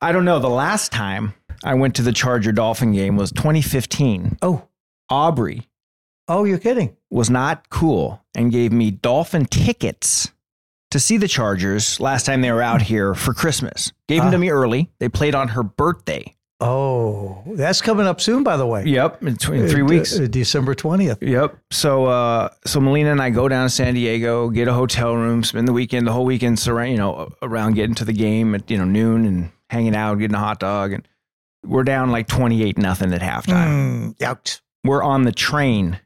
I 0.03 0.13
don't 0.13 0.27
know. 0.27 0.39
The 0.39 0.49
last 0.51 0.93
time 0.93 1.33
I 1.65 1.73
went 1.75 1.95
to 1.97 2.03
the 2.03 2.13
Charger 2.13 2.53
Dolphin 2.53 2.93
game 2.93 3.17
was 3.17 3.33
2015. 3.33 4.39
Oh, 4.43 4.69
Aubree 5.11 5.65
oh, 6.29 6.45
you're 6.45 6.59
kidding. 6.59 6.97
was 7.11 7.31
not 7.31 7.69
cool 7.71 8.23
and 8.35 8.51
gave 8.51 8.73
me 8.73 8.91
Dolphin 8.91 9.47
tickets 9.47 10.31
to 10.95 11.01
see 11.01 11.17
the 11.19 11.29
Chargers 11.29 11.99
last 12.01 12.25
time 12.25 12.41
they 12.41 12.51
were 12.51 12.63
out 12.63 12.81
here 12.81 13.15
for 13.15 13.35
Christmas. 13.35 13.93
Gave 14.09 14.23
them 14.23 14.31
to 14.31 14.37
Ah. 14.37 14.41
me 14.41 14.51
early. 14.51 14.91
They 15.01 15.09
played 15.09 15.35
on 15.35 15.49
her 15.49 15.63
birthday. 15.63 16.35
Oh, 16.61 17.43
that's 17.57 17.83
coming 17.83 18.07
up 18.07 18.21
soon, 18.21 18.45
by 18.45 18.57
the 18.57 18.65
way. 18.67 18.85
Yep, 18.85 19.23
in, 19.25 19.37
tw- 19.37 19.49
in 19.51 19.69
three 19.69 19.83
Uh, 19.83 19.87
weeks. 19.87 20.19
uh, 20.19 20.29
December 20.31 20.75
twentieth. 20.75 21.21
Yep. 21.21 21.59
So, 21.73 22.07
uh, 22.07 22.49
so 22.65 22.81
Melina 22.81 23.11
and 23.11 23.21
I 23.21 23.31
go 23.31 23.49
down 23.49 23.67
to 23.67 23.71
San 23.71 23.95
Diego, 23.95 24.49
get 24.51 24.69
a 24.69 24.73
hotel 24.73 25.15
room, 25.17 25.43
spend 25.43 25.67
the 25.69 25.73
weekend, 25.73 26.07
the 26.07 26.13
whole 26.13 26.25
weekend, 26.25 26.59
surround, 26.59 26.93
you 26.93 26.97
know, 26.97 27.29
around 27.43 27.75
getting 27.75 27.95
to 27.97 28.05
the 28.05 28.13
game 28.13 28.55
at 28.55 28.71
you 28.71 28.79
know 28.79 28.85
noon 28.85 29.27
and 29.27 29.51
hanging 29.69 29.97
out, 29.97 30.15
getting 30.21 30.37
a 30.37 30.39
hot 30.39 30.61
dog, 30.61 30.93
and 30.93 31.07
we're 31.67 31.83
down 31.85 32.11
like 32.13 32.29
twenty 32.29 32.63
eight 32.63 32.79
nothing 32.79 33.13
at 33.13 33.21
halftime. 33.21 34.15
Mm. 34.17 34.61
We're 34.85 35.03
on 35.03 35.25
the 35.25 35.33
train 35.33 35.99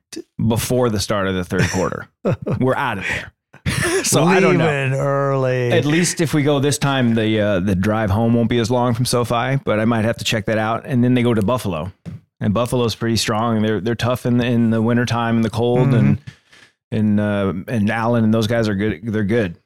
before 0.45 0.89
the 0.89 0.99
start 1.01 1.29
of 1.29 1.35
the 1.35 1.45
third 1.45 1.69
quarter. 1.71 2.09
we're 2.59 2.75
out 2.77 2.99
of 2.99 3.05
there. 3.05 3.33
so 4.05 4.25
I 4.25 4.41
don't 4.41 4.59
know. 4.59 4.69
Early. 4.69 5.73
At 5.73 5.85
least 5.85 6.21
if 6.21 6.35
we 6.35 6.43
go 6.43 6.59
this 6.61 6.79
time, 6.79 7.15
the 7.15 7.41
uh, 7.41 7.61
the 7.61 7.75
drive 7.75 8.11
home 8.11 8.35
won't 8.35 8.49
be 8.49 8.59
as 8.59 8.71
long 8.71 8.95
from 8.95 9.05
SoFi, 9.05 9.57
but 9.65 9.81
I 9.81 9.85
might 9.85 10.05
have 10.05 10.17
to 10.19 10.25
check 10.25 10.47
that 10.47 10.59
out. 10.59 10.85
And 10.87 11.03
then 11.03 11.15
they 11.15 11.23
go 11.23 11.35
to 11.35 11.43
Buffalo, 11.43 11.93
and 12.41 12.55
Buffalo's 12.55 12.95
pretty 12.95 13.17
strong. 13.17 13.63
They're 13.63 13.81
they're 13.81 13.95
tough 13.95 14.27
in 14.27 14.39
the, 14.39 14.47
in 14.47 14.71
the 14.71 14.83
wintertime 14.83 15.37
and 15.37 15.45
the 15.45 15.51
cold, 15.51 15.95
and 15.95 16.19
and 16.91 17.21
uh, 17.21 17.53
and 17.67 17.91
Allen 17.91 18.25
and 18.25 18.33
those 18.33 18.47
guys 18.47 18.69
are 18.69 18.75
good. 18.75 19.01
They're 19.05 19.25
good. 19.25 19.59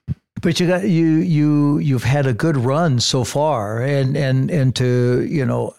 But 0.42 0.58
you 0.58 0.66
got 0.66 0.82
you 0.88 1.06
you 1.06 1.78
you've 1.78 2.02
had 2.02 2.26
a 2.26 2.32
good 2.32 2.56
run 2.56 2.99
so 2.99 3.22
far, 3.22 3.80
and 3.80 4.16
and 4.16 4.50
and 4.50 4.75
to 4.76 5.25
you 5.30 5.46
know, 5.46 5.75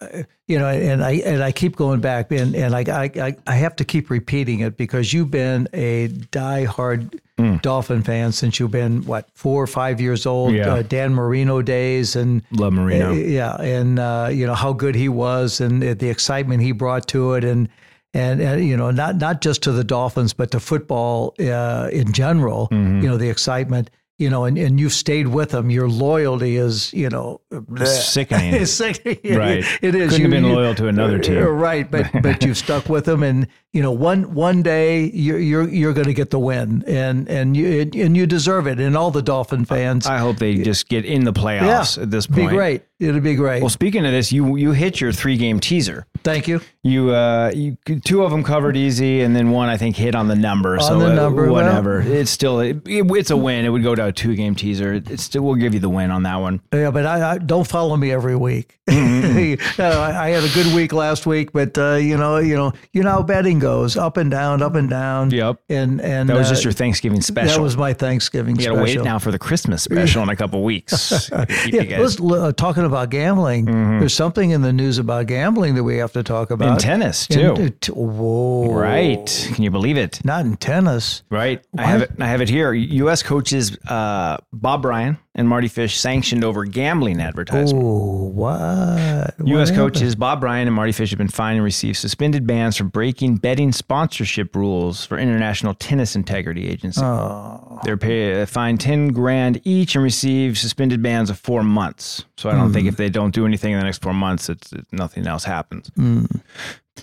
you 0.47 0.57
know, 0.57 0.67
and 0.67 1.03
I 1.03 1.11
and 1.25 1.43
I 1.43 1.51
keep 1.51 1.75
going 1.75 1.99
back, 1.99 2.31
and 2.31 2.55
and 2.55 2.73
I 2.73 2.85
I 2.87 3.35
I 3.45 3.55
have 3.55 3.75
to 3.75 3.85
keep 3.85 4.09
repeating 4.09 4.61
it 4.61 4.77
because 4.77 5.11
you've 5.11 5.29
been 5.29 5.67
a 5.73 6.07
diehard 6.07 7.19
Dolphin 7.61 8.03
fan 8.03 8.31
since 8.31 8.59
you've 8.59 8.71
been 8.71 9.03
what 9.05 9.27
four 9.33 9.61
or 9.61 9.67
five 9.67 9.99
years 9.99 10.25
old. 10.25 10.53
Yeah. 10.53 10.75
Uh, 10.75 10.81
Dan 10.81 11.13
Marino 11.13 11.61
days, 11.61 12.15
and 12.15 12.41
Love 12.51 12.73
Marino. 12.73 13.09
uh, 13.09 13.13
yeah, 13.13 13.55
and 13.55 13.99
uh, 13.99 14.29
you 14.31 14.45
know 14.47 14.55
how 14.55 14.71
good 14.71 14.95
he 14.95 15.09
was, 15.09 15.59
and 15.59 15.81
the 15.81 16.09
excitement 16.09 16.61
he 16.61 16.71
brought 16.71 17.07
to 17.09 17.33
it, 17.33 17.43
and. 17.43 17.69
And, 18.15 18.41
and 18.41 18.63
you 18.63 18.77
know, 18.77 18.91
not 18.91 19.15
not 19.15 19.41
just 19.41 19.63
to 19.63 19.71
the 19.71 19.83
Dolphins, 19.83 20.33
but 20.33 20.51
to 20.51 20.59
football 20.59 21.33
uh, 21.39 21.89
in 21.91 22.13
general. 22.13 22.67
Mm-hmm. 22.71 23.01
You 23.01 23.09
know, 23.09 23.17
the 23.17 23.27
excitement 23.27 23.89
you 24.19 24.29
know, 24.29 24.45
and, 24.45 24.57
and 24.57 24.79
you've 24.79 24.93
stayed 24.93 25.27
with 25.27 25.49
them. 25.49 25.69
Your 25.71 25.89
loyalty 25.89 26.55
is, 26.57 26.93
you 26.93 27.09
know, 27.09 27.41
Sickening. 27.85 28.53
it's 28.61 28.71
sickening. 28.71 29.17
Right. 29.37 29.63
It 29.81 29.95
is. 29.95 30.11
Couldn't 30.11 30.31
have 30.31 30.31
been 30.31 30.51
loyal 30.51 30.75
to 30.75 30.87
another 30.87 31.19
team. 31.19 31.37
Uh, 31.37 31.47
Right. 31.47 31.89
But 31.89 32.09
but 32.21 32.43
you've 32.45 32.57
stuck 32.57 32.89
with 32.89 33.05
them, 33.05 33.23
and 33.23 33.47
you 33.71 33.81
know, 33.81 33.91
one 33.91 34.33
one 34.33 34.61
day 34.61 35.09
you're 35.13 35.39
you're 35.39 35.67
you're 35.67 35.93
going 35.93 36.07
to 36.07 36.13
get 36.13 36.29
the 36.29 36.39
win, 36.39 36.83
and 36.87 37.27
and 37.27 37.55
you 37.57 37.81
and 37.81 38.15
you 38.15 38.25
deserve 38.27 38.67
it. 38.67 38.79
And 38.79 38.95
all 38.95 39.11
the 39.11 39.21
Dolphin 39.21 39.65
fans, 39.65 40.05
I 40.05 40.17
hope 40.19 40.37
they 40.37 40.55
just 40.55 40.89
get 40.89 41.05
in 41.05 41.23
the 41.23 41.33
playoffs 41.33 42.01
at 42.01 42.11
this 42.11 42.27
point. 42.27 42.49
be 42.49 42.55
great. 42.55 42.83
It'll 42.99 43.19
be 43.19 43.35
great. 43.35 43.61
Well, 43.61 43.69
speaking 43.69 44.05
of 44.05 44.11
this, 44.11 44.31
you 44.31 44.55
you 44.55 44.71
hit 44.71 45.01
your 45.01 45.11
three 45.11 45.37
game 45.37 45.59
teaser. 45.59 46.05
Thank 46.23 46.47
you. 46.47 46.61
You 46.83 47.11
uh, 47.11 47.51
you 47.53 47.77
two 48.03 48.23
of 48.23 48.31
them 48.31 48.43
covered 48.43 48.77
easy, 48.77 49.21
and 49.21 49.35
then 49.35 49.51
one 49.51 49.69
I 49.69 49.77
think 49.77 49.95
hit 49.95 50.15
on 50.15 50.27
the 50.27 50.35
number. 50.35 50.79
so 50.79 50.99
the 50.99 51.07
uh, 51.07 51.13
number, 51.13 51.43
well- 51.51 51.53
whatever. 51.65 52.01
it's 52.01 52.31
still 52.31 52.59
it, 52.59 52.81
it's 52.85 53.31
a 53.31 53.37
win. 53.37 53.65
It 53.65 53.69
would 53.69 53.83
go 53.83 53.95
to 53.95 54.02
a 54.07 54.11
two 54.11 54.35
game 54.35 54.55
teaser. 54.55 54.93
It, 54.93 55.19
still 55.19 55.43
we'll 55.43 55.55
give 55.55 55.73
you 55.73 55.79
the 55.79 55.89
win 55.89 56.11
on 56.11 56.23
that 56.23 56.35
one. 56.37 56.61
Yeah, 56.73 56.91
but 56.91 57.05
I, 57.05 57.31
I 57.33 57.37
don't 57.37 57.67
follow 57.67 57.95
me 57.97 58.11
every 58.11 58.35
week. 58.35 58.79
Mm-hmm. 58.89 59.33
Uh, 59.79 59.83
I, 59.83 60.27
I 60.27 60.29
had 60.29 60.43
a 60.43 60.53
good 60.53 60.73
week 60.75 60.93
last 60.93 61.25
week, 61.25 61.51
but 61.51 61.77
uh, 61.77 61.95
you 61.95 62.15
know, 62.17 62.37
you 62.37 62.55
know, 62.55 62.73
you 62.91 63.01
know 63.01 63.09
how 63.11 63.23
betting 63.23 63.57
goes, 63.59 63.97
up 63.97 64.17
and 64.17 64.29
down, 64.29 64.61
up 64.61 64.75
and 64.75 64.89
down. 64.89 65.31
Yep. 65.31 65.61
And 65.69 65.99
and 66.01 66.29
That 66.29 66.37
was 66.37 66.47
uh, 66.47 66.51
just 66.51 66.63
your 66.63 66.73
Thanksgiving 66.73 67.21
special. 67.21 67.57
That 67.57 67.61
was 67.61 67.75
my 67.75 67.93
Thanksgiving 67.93 68.55
you 68.55 68.67
gotta 68.67 68.77
special. 68.77 69.01
wait 69.01 69.05
now 69.05 69.19
for 69.19 69.31
the 69.31 69.39
Christmas 69.39 69.83
special 69.83 70.21
in 70.23 70.29
a 70.29 70.35
couple 70.35 70.63
weeks. 70.63 71.29
Yeah, 71.65 71.83
guys- 71.83 72.19
let's, 72.19 72.21
uh, 72.21 72.51
talking 72.53 72.83
about 72.83 73.09
gambling. 73.09 73.65
There's 73.99 74.13
something 74.13 74.51
in 74.51 74.61
the 74.61 74.73
news 74.73 74.97
about 74.97 75.27
gambling 75.27 75.75
that 75.75 75.83
we 75.83 75.97
have 75.97 76.11
to 76.13 76.23
talk 76.23 76.51
about. 76.51 76.73
in 76.73 76.77
tennis 76.77 77.25
too. 77.27 77.53
uh, 77.53 77.69
t- 77.81 77.91
whoa! 77.91 78.71
right? 78.73 79.49
Can 79.53 79.63
you 79.63 79.71
believe 79.71 79.97
it? 79.97 80.23
Not 80.23 80.45
in 80.45 80.57
tennis. 80.57 81.23
Right. 81.29 81.63
I 81.77 81.83
have 81.83 82.01
it. 82.03 82.11
I 82.19 82.27
have 82.27 82.41
it 82.41 82.49
here. 82.49 82.73
U.S. 82.73 83.23
coaches 83.23 83.77
uh, 83.93 84.37
Bob 84.51 84.81
Bryan 84.81 85.17
and 85.35 85.47
Mardy 85.47 85.67
Fish 85.67 85.97
sanctioned 85.99 86.43
over 86.43 86.63
gambling 86.65 87.21
advertising. 87.21 87.77
Oh, 87.81 88.31
what? 88.33 89.33
U.S. 89.45 89.69
What 89.71 89.75
coaches 89.75 90.15
Bob 90.15 90.39
Bryan 90.41 90.67
and 90.67 90.75
Mardy 90.75 90.91
Fish 90.91 91.09
have 91.11 91.17
been 91.17 91.27
fined 91.27 91.57
and 91.57 91.63
received 91.63 91.97
suspended 91.97 92.47
bans 92.47 92.77
for 92.77 92.83
breaking 92.85 93.37
betting 93.37 93.71
sponsorship 93.71 94.55
rules 94.55 95.05
for 95.05 95.17
International 95.17 95.73
Tennis 95.73 96.15
Integrity 96.15 96.67
Agency. 96.67 97.01
Oh. 97.03 97.79
They're 97.83 97.97
pay, 97.97 98.45
fined 98.45 98.79
ten 98.79 99.09
grand 99.09 99.59
each 99.63 99.95
and 99.95 100.03
receive 100.03 100.57
suspended 100.57 101.01
bans 101.03 101.29
of 101.29 101.37
four 101.39 101.63
months. 101.63 102.25
So 102.37 102.49
I 102.49 102.53
don't 102.53 102.67
Hmm. 102.67 102.73
think 102.73 102.87
if 102.87 102.97
they 102.97 103.09
don't 103.09 103.33
do 103.33 103.45
anything 103.45 103.73
in 103.73 103.79
the 103.79 103.85
next 103.85 104.01
four 104.01 104.13
months, 104.13 104.49
it's, 104.49 104.71
it, 104.73 104.85
nothing 104.91 105.27
else 105.27 105.43
happens. 105.43 105.89
Hmm. 105.95 106.25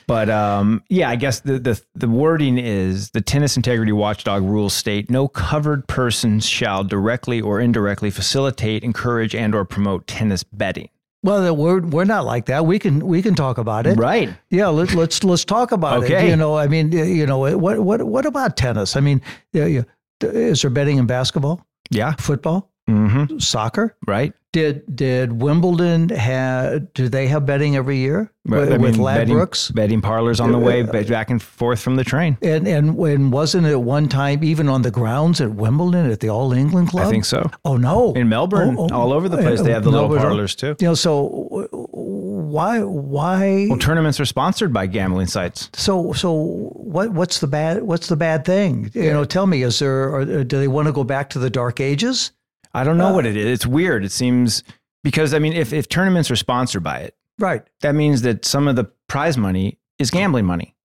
But 0.07 0.31
um, 0.31 0.83
yeah, 0.89 1.11
I 1.11 1.17
guess 1.17 1.41
the, 1.41 1.59
the 1.59 1.81
the 1.95 2.09
wording 2.09 2.59
is 2.59 3.11
the 3.11 3.21
tennis 3.21 3.57
integrity 3.57 3.93
watchdog 3.93 4.43
rules 4.45 4.73
state 4.73 5.11
no 5.11 5.27
covered 5.29 5.87
persons 5.89 6.47
shall 6.47 6.85
directly 6.85 7.41
or 7.41 7.61
indirectly 7.61 8.11
facilitate, 8.11 8.85
encourage, 8.85 9.35
and 9.35 9.55
or 9.55 9.65
promote 9.65 10.07
tennis 10.07 10.45
betting. 10.45 10.89
Well, 11.23 11.55
we're 11.55 11.81
we're 11.81 12.05
not 12.05 12.25
like 12.25 12.47
that. 12.47 12.65
We 12.67 12.79
can 12.79 13.07
we 13.07 13.21
can 13.21 13.35
talk 13.35 13.59
about 13.59 13.87
it. 13.87 13.99
Right. 13.99 14.33
Yeah. 14.49 14.69
Let's 14.69 14.95
let's 14.95 15.23
let's 15.25 15.45
talk 15.45 15.73
about 15.73 16.05
it. 16.05 16.29
You 16.29 16.37
know, 16.37 16.57
I 16.57 16.67
mean, 16.69 16.93
you 16.93 17.27
know, 17.27 17.39
what 17.59 17.81
what 17.81 18.03
what 18.05 18.27
about 18.27 18.57
tennis? 18.57 18.97
I 18.97 19.01
mean, 19.01 19.21
is 19.53 20.63
there 20.63 20.71
betting 20.71 20.99
in 20.99 21.07
basketball, 21.07 21.67
Yeah. 21.91 22.15
football, 22.19 22.71
Mm-hmm. 22.89 23.39
soccer? 23.39 23.97
Right. 24.07 24.33
Did 24.53 24.97
did 24.97 25.41
Wimbledon 25.41 26.09
have? 26.09 26.93
Do 26.95 27.09
they 27.09 27.29
have 27.29 27.47
betting 27.47 27.77
every 27.77 27.99
year 27.99 28.33
Right, 28.47 28.61
with, 28.63 28.73
I 28.73 28.79
mean, 28.79 29.05
betting, 29.05 29.37
Ladbrokes? 29.37 29.73
betting 29.73 30.01
parlors 30.01 30.41
on 30.41 30.51
the 30.51 30.59
uh, 30.59 30.61
way 30.63 30.83
uh, 30.83 31.05
back 31.05 31.31
and 31.31 31.41
forth 31.41 31.81
from 31.81 31.95
the 31.95 32.03
train. 32.03 32.37
And 32.43 32.67
and 32.67 32.97
when 32.97 33.31
wasn't 33.31 33.69
it 33.69 33.77
one 33.81 34.09
time 34.09 34.43
even 34.43 34.69
on 34.69 34.83
the 34.83 34.91
grounds 34.91 35.41
at 35.41 35.53
Wimbledon 35.53 36.11
at 36.11 36.19
the 36.19 36.31
All 36.31 36.53
England 36.53 36.89
Club? 36.89 37.07
I 37.07 37.11
think 37.11 37.27
so. 37.27 37.49
Oh 37.65 37.77
no! 37.77 38.13
In 38.15 38.29
Melbourne, 38.29 38.75
Oh, 38.77 38.89
oh, 38.91 38.95
all 38.95 39.13
over 39.13 39.29
the 39.29 39.37
place, 39.39 39.61
they 39.63 39.71
have 39.73 39.85
the 39.85 39.91
little 39.91 40.09
parlors 40.09 40.57
too. 40.57 40.75
You 40.81 40.89
know, 40.89 40.95
so 40.95 41.69
why 41.71 42.81
why 42.83 43.67
Well, 43.69 43.79
tournaments 43.79 44.19
are 44.19 44.25
sponsored 44.25 44.73
by 44.73 44.87
gambling 44.87 45.29
sites. 45.29 45.71
so 45.75 46.13
so 46.13 46.33
what 46.75 47.13
what's 47.13 47.39
the 47.39 47.47
bad 47.47 47.83
what's 47.85 48.09
the 48.09 48.17
bad 48.17 48.45
thing? 48.45 48.91
You 48.95 49.13
know, 49.13 49.25
tell 49.25 49.47
me, 49.47 49.63
is 49.63 49.79
there 49.79 50.13
or 50.13 50.25
do 50.25 50.59
they 50.59 50.67
want 50.69 50.87
to 50.87 50.93
go 50.93 51.05
back 51.05 51.31
to 51.31 51.39
the 51.39 51.51
dark 51.51 51.79
ages? 51.81 52.33
I 52.73 52.85
don't 52.85 52.99
know 52.99 53.13
what 53.15 53.27
it 53.27 53.37
is. 53.37 53.47
It's 53.47 53.67
weird. 53.67 54.05
It 54.05 54.13
seems 54.13 54.63
because 55.03 55.35
I 55.35 55.39
mean, 55.39 55.53
if 55.53 55.73
if 55.73 55.89
tournaments 55.89 56.31
are 56.31 56.37
sponsored 56.37 56.83
by 56.83 56.99
it, 57.01 57.17
Right. 57.39 57.63
that 57.81 57.95
means 57.95 58.23
that 58.23 58.45
some 58.45 58.69
of 58.69 58.77
the 58.77 58.85
prize 59.09 59.37
money 59.39 59.79
is 59.99 60.11
gambling 60.11 60.45
money, 60.47 60.77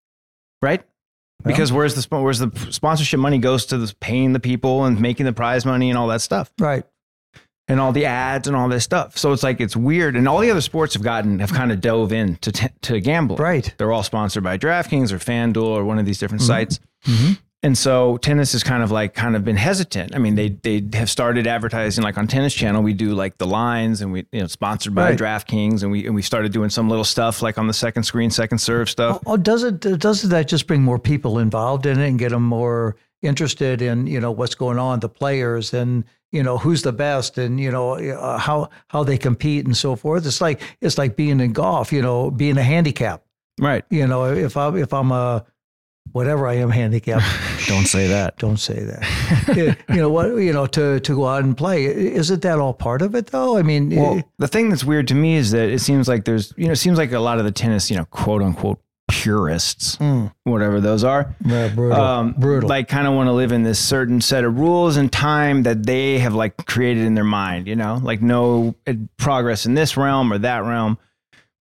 right? 0.61 0.83
Because 1.43 1.71
where's 1.71 1.93
the 1.93 2.17
where's 2.21 2.39
the 2.39 2.49
sponsorship 2.71 3.19
money 3.19 3.37
goes 3.37 3.65
to 3.67 3.77
the 3.77 3.93
paying 3.99 4.33
the 4.33 4.39
people 4.39 4.85
and 4.85 4.99
making 4.99 5.25
the 5.27 5.33
prize 5.33 5.65
money 5.65 5.89
and 5.89 5.97
all 5.97 6.07
that 6.07 6.21
stuff 6.21 6.51
Right. 6.59 6.83
and 7.67 7.79
all 7.79 7.91
the 7.91 8.05
ads 8.05 8.47
and 8.47 8.57
all 8.57 8.67
this 8.67 8.83
stuff. 8.83 9.15
So 9.17 9.31
it's 9.31 9.43
like 9.43 9.61
it's 9.61 9.75
weird. 9.75 10.15
And 10.15 10.27
all 10.27 10.39
the 10.39 10.49
other 10.49 10.61
sports 10.61 10.95
have 10.95 11.03
gotten 11.03 11.37
have 11.39 11.53
kind 11.53 11.71
of 11.71 11.81
dove 11.81 12.11
in 12.11 12.37
to 12.37 12.51
t- 12.51 12.67
to 12.83 12.99
gambling. 12.99 13.39
Right. 13.39 13.71
They're 13.77 13.91
all 13.91 14.01
sponsored 14.01 14.43
by 14.43 14.57
DraftKings 14.57 15.11
or 15.11 15.19
FanDuel 15.19 15.63
or 15.63 15.85
one 15.85 15.99
of 15.99 16.05
these 16.07 16.17
different 16.17 16.41
Mm-hmm. 16.41 16.47
sites. 16.47 16.79
And 17.63 17.75
so 17.75 18.17
tennis 18.17 18.51
has 18.51 18.61
kind 18.63 18.83
of 18.83 18.91
like 18.91 19.15
kind 19.15 19.35
of 19.35 19.43
been 19.43 19.55
hesitant. 19.55 20.13
I 20.15 20.19
mean, 20.19 20.35
they 20.35 20.49
they 20.49 20.83
have 20.93 21.09
started 21.09 21.47
advertising 21.47 22.03
like 22.03 22.15
on 22.15 22.27
Tennis 22.27 22.53
Channel. 22.53 22.83
We 22.83 22.93
do 22.93 23.15
like 23.15 23.39
the 23.39 23.47
lines, 23.47 24.01
and 24.01 24.11
we 24.11 24.27
you 24.31 24.41
know 24.41 24.47
sponsored 24.47 24.93
by 24.93 25.09
Right. 25.09 25.17
DraftKings, 25.19 25.81
and 25.81 25.91
we 25.91 26.05
and 26.05 26.13
we 26.13 26.21
started 26.21 26.51
doing 26.51 26.69
some 26.69 26.89
little 26.89 27.03
stuff 27.03 27.41
like 27.41 27.57
on 27.57 27.65
the 27.65 27.73
second 27.73 28.03
screen, 28.03 28.29
second 28.29 28.59
serve 28.59 28.87
stuff. 28.89 29.19
Oh, 29.25 29.35
does 29.35 29.63
it 29.63 29.79
doesn't 29.79 30.29
that 30.29 30.47
just 30.47 30.67
bring 30.67 30.83
more 30.83 30.99
people 30.99 31.39
involved 31.39 31.87
in 31.87 31.99
it 31.99 32.07
and 32.07 32.19
get 32.19 32.29
them 32.29 32.43
more 32.43 32.97
interested 33.23 33.81
in 33.81 34.05
you 34.05 34.19
know 34.19 34.31
what's 34.31 34.53
going 34.53 34.77
on, 34.77 34.99
the 34.99 35.09
players 35.09 35.73
and 35.73 36.03
you 36.31 36.43
know 36.43 36.59
who's 36.59 36.83
the 36.83 36.93
best 36.93 37.39
and 37.39 37.59
you 37.59 37.71
know 37.71 37.95
uh, 37.95 38.37
how 38.37 38.69
how 38.89 39.03
they 39.03 39.17
compete 39.17 39.65
and 39.65 39.75
so 39.75 39.95
forth. 39.95 40.27
It's 40.27 40.39
like 40.41 40.61
it's 40.81 40.99
like 40.99 41.15
being 41.15 41.39
in 41.39 41.51
golf, 41.53 41.91
you 41.91 42.03
know, 42.03 42.29
being 42.29 42.59
a 42.59 42.63
handicap. 42.63 43.23
Right. 43.59 43.83
You 43.89 44.05
know, 44.05 44.25
if 44.25 44.55
I 44.55 44.69
if 44.77 44.93
I'm 44.93 45.11
a 45.11 45.45
whatever 46.11 46.47
I 46.47 46.55
am 46.55 46.69
handicapped. 46.69 47.25
Don't 47.67 47.85
say 47.85 48.07
that. 48.07 48.37
Don't 48.37 48.57
say 48.57 48.79
that. 48.83 49.77
you 49.89 49.95
know 49.95 50.09
what? 50.09 50.27
You 50.27 50.53
know 50.53 50.65
to 50.67 50.99
to 50.99 51.15
go 51.15 51.27
out 51.27 51.43
and 51.43 51.57
play. 51.57 51.85
Isn't 51.85 52.41
that 52.41 52.59
all 52.59 52.73
part 52.73 53.01
of 53.01 53.15
it 53.15 53.27
though? 53.27 53.57
I 53.57 53.61
mean, 53.61 53.95
well, 53.95 54.21
the 54.37 54.47
thing 54.47 54.69
that's 54.69 54.83
weird 54.83 55.07
to 55.09 55.15
me 55.15 55.35
is 55.35 55.51
that 55.51 55.69
it 55.69 55.79
seems 55.79 56.07
like 56.07 56.25
there's 56.25 56.53
you 56.57 56.65
know 56.65 56.73
it 56.73 56.77
seems 56.77 56.97
like 56.97 57.11
a 57.11 57.19
lot 57.19 57.39
of 57.39 57.45
the 57.45 57.51
tennis 57.51 57.89
you 57.89 57.97
know 57.97 58.05
quote 58.05 58.41
unquote 58.41 58.79
purists, 59.07 59.97
mm. 59.97 60.33
whatever 60.43 60.81
those 60.81 61.03
are, 61.03 61.35
yeah, 61.45 61.67
brutal, 61.67 61.99
um, 61.99 62.33
brutal. 62.33 62.67
like 62.67 62.87
kind 62.87 63.07
of 63.07 63.13
want 63.13 63.27
to 63.27 63.33
live 63.33 63.51
in 63.51 63.63
this 63.63 63.79
certain 63.79 64.21
set 64.21 64.43
of 64.43 64.57
rules 64.57 64.97
and 64.97 65.11
time 65.11 65.63
that 65.63 65.85
they 65.85 66.19
have 66.19 66.33
like 66.33 66.65
created 66.65 67.03
in 67.05 67.13
their 67.13 67.23
mind. 67.23 67.67
You 67.67 67.75
know, 67.75 67.99
like 68.01 68.21
no 68.21 68.75
progress 69.17 69.65
in 69.65 69.73
this 69.73 69.97
realm 69.97 70.31
or 70.31 70.37
that 70.39 70.63
realm. 70.63 70.97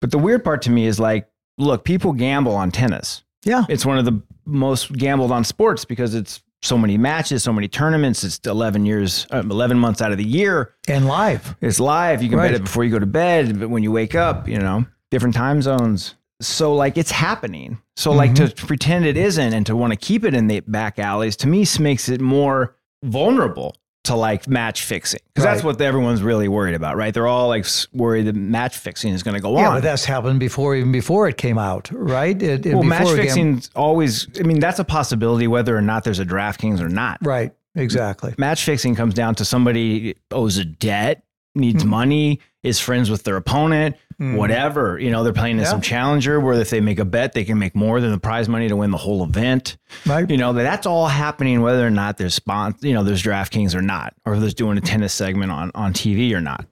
But 0.01 0.11
the 0.11 0.17
weird 0.17 0.43
part 0.43 0.63
to 0.63 0.69
me 0.69 0.85
is 0.85 0.99
like, 0.99 1.29
look, 1.57 1.83
people 1.83 2.13
gamble 2.13 2.55
on 2.55 2.71
tennis. 2.71 3.23
Yeah, 3.43 3.65
it's 3.69 3.85
one 3.85 3.97
of 3.97 4.05
the 4.05 4.21
most 4.45 4.91
gambled 4.93 5.31
on 5.31 5.43
sports 5.43 5.85
because 5.85 6.15
it's 6.15 6.41
so 6.61 6.77
many 6.77 6.97
matches, 6.97 7.43
so 7.43 7.53
many 7.53 7.67
tournaments. 7.67 8.23
It's 8.23 8.39
11 8.45 8.85
years, 8.85 9.27
uh, 9.31 9.39
11 9.39 9.77
months 9.77 10.01
out 10.01 10.11
of 10.11 10.17
the 10.17 10.25
year. 10.25 10.73
And 10.87 11.07
live. 11.07 11.55
It's 11.61 11.79
live. 11.79 12.23
You 12.23 12.29
can 12.29 12.39
right. 12.39 12.47
bet 12.47 12.55
it 12.55 12.63
before 12.63 12.83
you 12.83 12.91
go 12.91 12.99
to 12.99 13.05
bed, 13.05 13.59
but 13.59 13.69
when 13.69 13.83
you 13.83 13.91
wake 13.91 14.15
up, 14.15 14.47
you 14.47 14.57
know, 14.57 14.85
different 15.11 15.35
time 15.35 15.61
zones. 15.61 16.15
So 16.41 16.73
like 16.73 16.97
it's 16.97 17.11
happening. 17.11 17.79
So 17.95 18.09
mm-hmm. 18.09 18.17
like 18.17 18.35
to 18.35 18.49
pretend 18.65 19.05
it 19.05 19.17
isn't 19.17 19.53
and 19.53 19.65
to 19.67 19.75
want 19.75 19.93
to 19.93 19.97
keep 19.97 20.23
it 20.23 20.33
in 20.33 20.47
the 20.47 20.59
back 20.61 20.99
alleys 20.99 21.35
to 21.37 21.47
me 21.47 21.65
makes 21.79 22.09
it 22.09 22.19
more 22.19 22.75
vulnerable 23.03 23.75
to 24.05 24.15
like 24.15 24.47
match 24.47 24.83
fixing 24.83 25.19
because 25.33 25.45
right. 25.45 25.53
that's 25.53 25.63
what 25.63 25.79
everyone's 25.81 26.21
really 26.21 26.47
worried 26.47 26.75
about, 26.75 26.95
right? 26.95 27.13
They're 27.13 27.27
all 27.27 27.47
like 27.47 27.65
worried 27.93 28.27
that 28.27 28.35
match 28.35 28.77
fixing 28.77 29.13
is 29.13 29.23
going 29.23 29.35
to 29.35 29.41
go 29.41 29.51
yeah, 29.51 29.57
on. 29.57 29.63
Yeah, 29.63 29.71
but 29.77 29.83
that's 29.83 30.05
happened 30.05 30.39
before, 30.39 30.75
even 30.75 30.91
before 30.91 31.27
it 31.27 31.37
came 31.37 31.57
out, 31.57 31.89
right? 31.91 32.41
It, 32.41 32.65
it, 32.65 32.73
well, 32.73 32.83
match 32.83 33.09
fixing 33.09 33.61
always. 33.75 34.27
I 34.39 34.43
mean, 34.43 34.59
that's 34.59 34.79
a 34.79 34.83
possibility 34.83 35.47
whether 35.47 35.75
or 35.75 35.81
not 35.81 36.03
there's 36.03 36.19
a 36.19 36.25
DraftKings 36.25 36.79
or 36.81 36.89
not. 36.89 37.19
Right. 37.21 37.53
Exactly. 37.75 38.33
Match 38.37 38.63
fixing 38.63 38.95
comes 38.95 39.13
down 39.13 39.35
to 39.35 39.45
somebody 39.45 40.15
owes 40.31 40.57
a 40.57 40.65
debt, 40.65 41.23
needs 41.55 41.83
mm-hmm. 41.83 41.89
money, 41.89 42.39
is 42.63 42.79
friends 42.79 43.09
with 43.09 43.23
their 43.23 43.35
opponent, 43.35 43.97
mm. 44.19 44.35
whatever. 44.35 44.99
You 44.99 45.11
know, 45.11 45.23
they're 45.23 45.33
playing 45.33 45.57
in 45.57 45.63
yeah. 45.63 45.69
some 45.69 45.81
challenger 45.81 46.39
where 46.39 46.53
if 46.59 46.69
they 46.69 46.81
make 46.81 46.99
a 46.99 47.05
bet, 47.05 47.33
they 47.33 47.43
can 47.43 47.59
make 47.59 47.75
more 47.75 48.01
than 48.01 48.11
the 48.11 48.19
prize 48.19 48.49
money 48.49 48.67
to 48.67 48.75
win 48.75 48.91
the 48.91 48.97
whole 48.97 49.23
event. 49.23 49.77
Right. 50.05 50.29
You 50.29 50.37
know, 50.37 50.53
that's 50.53 50.85
all 50.85 51.07
happening 51.07 51.61
whether 51.61 51.85
or 51.85 51.91
not 51.91 52.17
there's 52.17 52.35
spon- 52.35 52.75
you 52.81 52.93
know, 52.93 53.03
there's 53.03 53.23
DraftKings 53.23 53.75
or 53.75 53.81
not, 53.81 54.13
or 54.25 54.35
if 54.35 54.39
there's 54.39 54.53
doing 54.53 54.77
a 54.77 54.81
tennis 54.81 55.13
segment 55.13 55.51
on, 55.51 55.71
on 55.75 55.93
TV 55.93 56.33
or 56.33 56.41
not. 56.41 56.65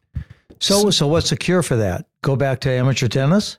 So, 0.59 0.89
so 0.91 1.07
what's 1.07 1.29
the 1.29 1.37
cure 1.37 1.61
for 1.61 1.75
that? 1.75 2.05
Go 2.21 2.35
back 2.35 2.61
to 2.61 2.69
amateur 2.69 3.07
tennis? 3.07 3.57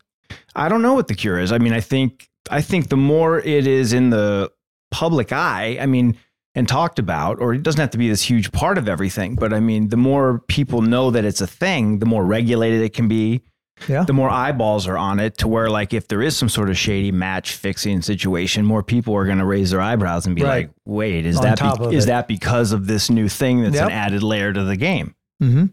I 0.56 0.68
don't 0.68 0.82
know 0.82 0.94
what 0.94 1.08
the 1.08 1.14
cure 1.14 1.38
is. 1.38 1.52
I 1.52 1.58
mean, 1.58 1.72
I 1.72 1.80
think 1.80 2.30
I 2.50 2.60
think 2.60 2.88
the 2.88 2.96
more 2.96 3.40
it 3.40 3.66
is 3.66 3.92
in 3.92 4.10
the 4.10 4.50
public 4.90 5.32
eye, 5.32 5.78
I 5.80 5.86
mean, 5.86 6.16
and 6.54 6.68
talked 6.68 6.98
about, 6.98 7.40
or 7.40 7.54
it 7.54 7.62
doesn't 7.62 7.80
have 7.80 7.90
to 7.90 7.98
be 7.98 8.08
this 8.08 8.22
huge 8.22 8.52
part 8.52 8.78
of 8.78 8.88
everything, 8.88 9.34
but 9.34 9.52
I 9.52 9.60
mean, 9.60 9.88
the 9.88 9.96
more 9.96 10.38
people 10.46 10.82
know 10.82 11.10
that 11.10 11.24
it's 11.24 11.40
a 11.40 11.46
thing, 11.46 11.98
the 11.98 12.06
more 12.06 12.24
regulated 12.24 12.80
it 12.80 12.92
can 12.92 13.08
be. 13.08 13.42
Yeah. 13.88 14.04
The 14.04 14.12
more 14.12 14.30
eyeballs 14.30 14.86
are 14.86 14.96
on 14.96 15.20
it 15.20 15.38
to 15.38 15.48
where 15.48 15.68
like 15.68 15.92
if 15.92 16.08
there 16.08 16.22
is 16.22 16.36
some 16.36 16.48
sort 16.48 16.70
of 16.70 16.78
shady 16.78 17.12
match 17.12 17.54
fixing 17.54 18.02
situation, 18.02 18.64
more 18.64 18.82
people 18.82 19.14
are 19.14 19.24
going 19.24 19.38
to 19.38 19.44
raise 19.44 19.70
their 19.70 19.80
eyebrows 19.80 20.26
and 20.26 20.36
be 20.36 20.42
right. 20.42 20.66
like, 20.66 20.70
"Wait, 20.84 21.26
is 21.26 21.36
on 21.36 21.42
that 21.42 21.80
be- 21.80 21.96
is 21.96 22.04
it. 22.04 22.06
that 22.08 22.28
because 22.28 22.72
of 22.72 22.86
this 22.86 23.10
new 23.10 23.28
thing 23.28 23.62
that's 23.62 23.74
yep. 23.74 23.86
an 23.86 23.92
added 23.92 24.22
layer 24.22 24.52
to 24.52 24.64
the 24.64 24.76
game?" 24.76 25.14
Mm-hmm. 25.42 25.66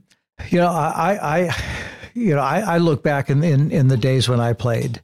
You 0.50 0.60
know, 0.60 0.68
I, 0.68 1.20
I, 1.22 1.56
you 2.14 2.34
know, 2.36 2.42
I, 2.42 2.62
I 2.62 2.78
look 2.80 3.04
back 3.04 3.30
in, 3.30 3.44
in 3.44 3.72
in 3.72 3.88
the 3.88 3.98
days 3.98 4.28
when 4.28 4.40
I 4.40 4.54
played, 4.54 5.02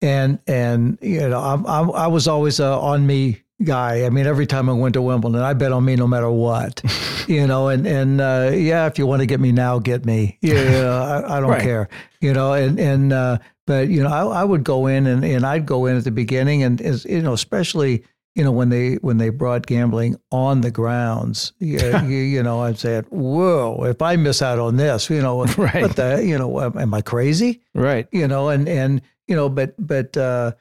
and 0.00 0.38
and 0.46 0.98
you 1.02 1.28
know, 1.28 1.40
I'm, 1.40 1.66
I'm 1.66 1.92
i 1.92 2.06
was 2.06 2.26
always 2.26 2.60
a 2.60 2.66
on 2.66 3.06
me 3.06 3.42
guy. 3.62 4.04
I 4.04 4.10
mean, 4.10 4.26
every 4.26 4.46
time 4.46 4.68
I 4.68 4.72
went 4.72 4.94
to 4.94 5.02
Wimbledon, 5.02 5.40
I 5.40 5.54
bet 5.54 5.72
on 5.72 5.84
me 5.84 5.96
no 5.96 6.06
matter 6.06 6.30
what, 6.30 6.82
you 7.26 7.46
know. 7.46 7.68
And 7.68 7.86
and 7.86 8.20
uh, 8.20 8.50
yeah, 8.54 8.86
if 8.86 8.98
you 8.98 9.06
want 9.06 9.20
to 9.20 9.26
get 9.26 9.40
me 9.40 9.52
now, 9.52 9.78
get 9.78 10.04
me. 10.04 10.38
Yeah, 10.40 11.22
I, 11.24 11.36
I, 11.36 11.40
don't 11.40 11.50
right. 11.50 11.62
care, 11.62 11.88
you 12.20 12.32
know. 12.32 12.52
And 12.52 12.78
and 12.78 13.12
uh, 13.12 13.38
but 13.66 13.88
you 13.88 14.02
know, 14.02 14.10
I, 14.10 14.40
I 14.40 14.44
would 14.44 14.64
go 14.64 14.86
in 14.86 15.06
and, 15.06 15.24
and 15.24 15.44
I'd 15.44 15.66
go 15.66 15.86
in 15.86 15.96
at 15.96 16.04
the 16.04 16.10
beginning, 16.10 16.62
and 16.62 16.80
as, 16.80 17.04
you 17.04 17.22
know, 17.22 17.32
especially 17.32 18.04
you 18.34 18.44
know 18.44 18.52
when 18.52 18.68
they 18.68 18.94
when 18.96 19.18
they 19.18 19.30
brought 19.30 19.66
gambling 19.66 20.16
on 20.30 20.60
the 20.60 20.70
grounds, 20.70 21.52
you, 21.58 21.78
you, 22.04 22.18
you 22.18 22.42
know, 22.42 22.60
I'd 22.60 22.78
say, 22.78 23.00
whoa, 23.08 23.84
if 23.84 24.00
I 24.00 24.16
miss 24.16 24.42
out 24.42 24.58
on 24.58 24.76
this, 24.76 25.10
you 25.10 25.20
know, 25.20 25.44
right. 25.56 25.82
what 25.82 25.96
the 25.96 26.22
you 26.24 26.38
know, 26.38 26.60
am 26.60 26.94
I 26.94 27.02
crazy? 27.02 27.62
Right. 27.74 28.06
You 28.12 28.28
know, 28.28 28.48
and 28.48 28.68
and 28.68 29.02
you 29.26 29.36
know, 29.36 29.48
but 29.48 29.74
but. 29.78 30.16
uh 30.16 30.52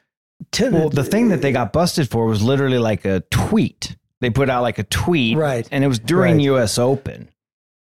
well, 0.59 0.89
the 0.89 1.03
thing 1.03 1.29
that 1.29 1.41
they 1.41 1.51
got 1.51 1.73
busted 1.73 2.09
for 2.09 2.25
was 2.25 2.41
literally 2.41 2.77
like 2.77 3.05
a 3.05 3.21
tweet. 3.31 3.95
They 4.21 4.29
put 4.29 4.49
out 4.49 4.63
like 4.63 4.79
a 4.79 4.83
tweet, 4.83 5.37
right? 5.37 5.67
And 5.71 5.83
it 5.83 5.87
was 5.87 5.99
during 5.99 6.35
right. 6.35 6.43
U.S. 6.43 6.77
Open. 6.77 7.29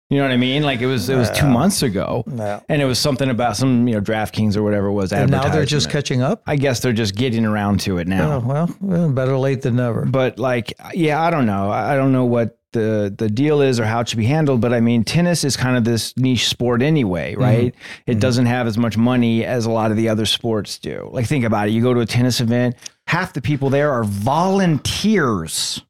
You 0.09 0.19
know 0.19 0.23
what 0.23 0.31
I 0.31 0.37
mean? 0.37 0.63
Like 0.63 0.79
it 0.79 0.85
was 0.85 1.09
it 1.09 1.17
was 1.17 1.29
two 1.31 1.47
months 1.47 1.83
ago, 1.83 2.23
and 2.69 2.81
it 2.81 2.85
was 2.85 2.97
something 2.97 3.29
about 3.29 3.57
some 3.57 3.89
you 3.89 3.95
know 3.95 4.01
DraftKings 4.01 4.55
or 4.55 4.63
whatever 4.63 4.87
it 4.87 4.93
was. 4.93 5.11
And 5.11 5.29
now 5.29 5.49
they're 5.49 5.65
just 5.65 5.89
catching 5.89 6.21
up. 6.21 6.43
I 6.47 6.55
guess 6.55 6.79
they're 6.79 6.93
just 6.93 7.13
getting 7.15 7.43
around 7.43 7.81
to 7.81 7.97
it 7.97 8.07
now. 8.07 8.37
Oh, 8.37 8.39
well, 8.39 8.75
well, 8.79 9.11
better 9.11 9.37
late 9.37 9.63
than 9.63 9.75
never. 9.75 10.05
But 10.05 10.39
like, 10.39 10.73
yeah, 10.93 11.21
I 11.21 11.29
don't 11.29 11.45
know. 11.45 11.69
I 11.69 11.97
don't 11.97 12.13
know 12.13 12.23
what 12.23 12.56
the 12.73 13.13
the 13.15 13.29
deal 13.29 13.61
is 13.61 13.79
or 13.79 13.85
how 13.85 14.01
it 14.01 14.09
should 14.09 14.17
be 14.17 14.25
handled. 14.25 14.61
But 14.61 14.73
I 14.73 14.79
mean, 14.79 15.03
tennis 15.03 15.43
is 15.43 15.57
kind 15.57 15.77
of 15.77 15.83
this 15.83 16.15
niche 16.17 16.47
sport 16.47 16.81
anyway, 16.81 17.33
mm-hmm. 17.33 17.41
right? 17.41 17.73
Mm-hmm. 17.73 18.01
It 18.05 18.11
mm-hmm. 18.13 18.19
doesn't 18.19 18.45
have 18.45 18.67
as 18.67 18.77
much 18.77 18.97
money 18.97 19.45
as 19.45 19.65
a 19.65 19.71
lot 19.71 19.91
of 19.91 19.97
the 19.97 20.09
other 20.09 20.25
sports 20.25 20.77
do. 20.77 21.09
Like 21.11 21.25
think 21.27 21.45
about 21.45 21.67
it. 21.67 21.71
You 21.71 21.81
go 21.81 21.93
to 21.93 22.01
a 22.01 22.05
tennis 22.05 22.41
event, 22.41 22.75
half 23.07 23.33
the 23.33 23.41
people 23.41 23.69
there 23.69 23.91
are 23.91 24.03
volunteers. 24.03 25.81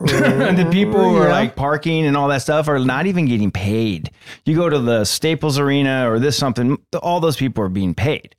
and 0.00 0.58
the 0.58 0.68
people 0.70 1.00
who 1.00 1.16
are 1.16 1.28
yeah. 1.28 1.32
like 1.32 1.56
parking 1.56 2.04
and 2.04 2.16
all 2.16 2.28
that 2.28 2.42
stuff 2.42 2.68
are 2.68 2.78
not 2.78 3.06
even 3.06 3.26
getting 3.26 3.50
paid. 3.50 4.10
You 4.44 4.56
go 4.56 4.68
to 4.68 4.78
the 4.78 5.04
Staples 5.04 5.58
Arena 5.58 6.10
or 6.10 6.18
this 6.18 6.36
something, 6.36 6.78
all 7.00 7.20
those 7.20 7.36
people 7.36 7.62
are 7.64 7.68
being 7.68 7.94
paid. 7.94 8.34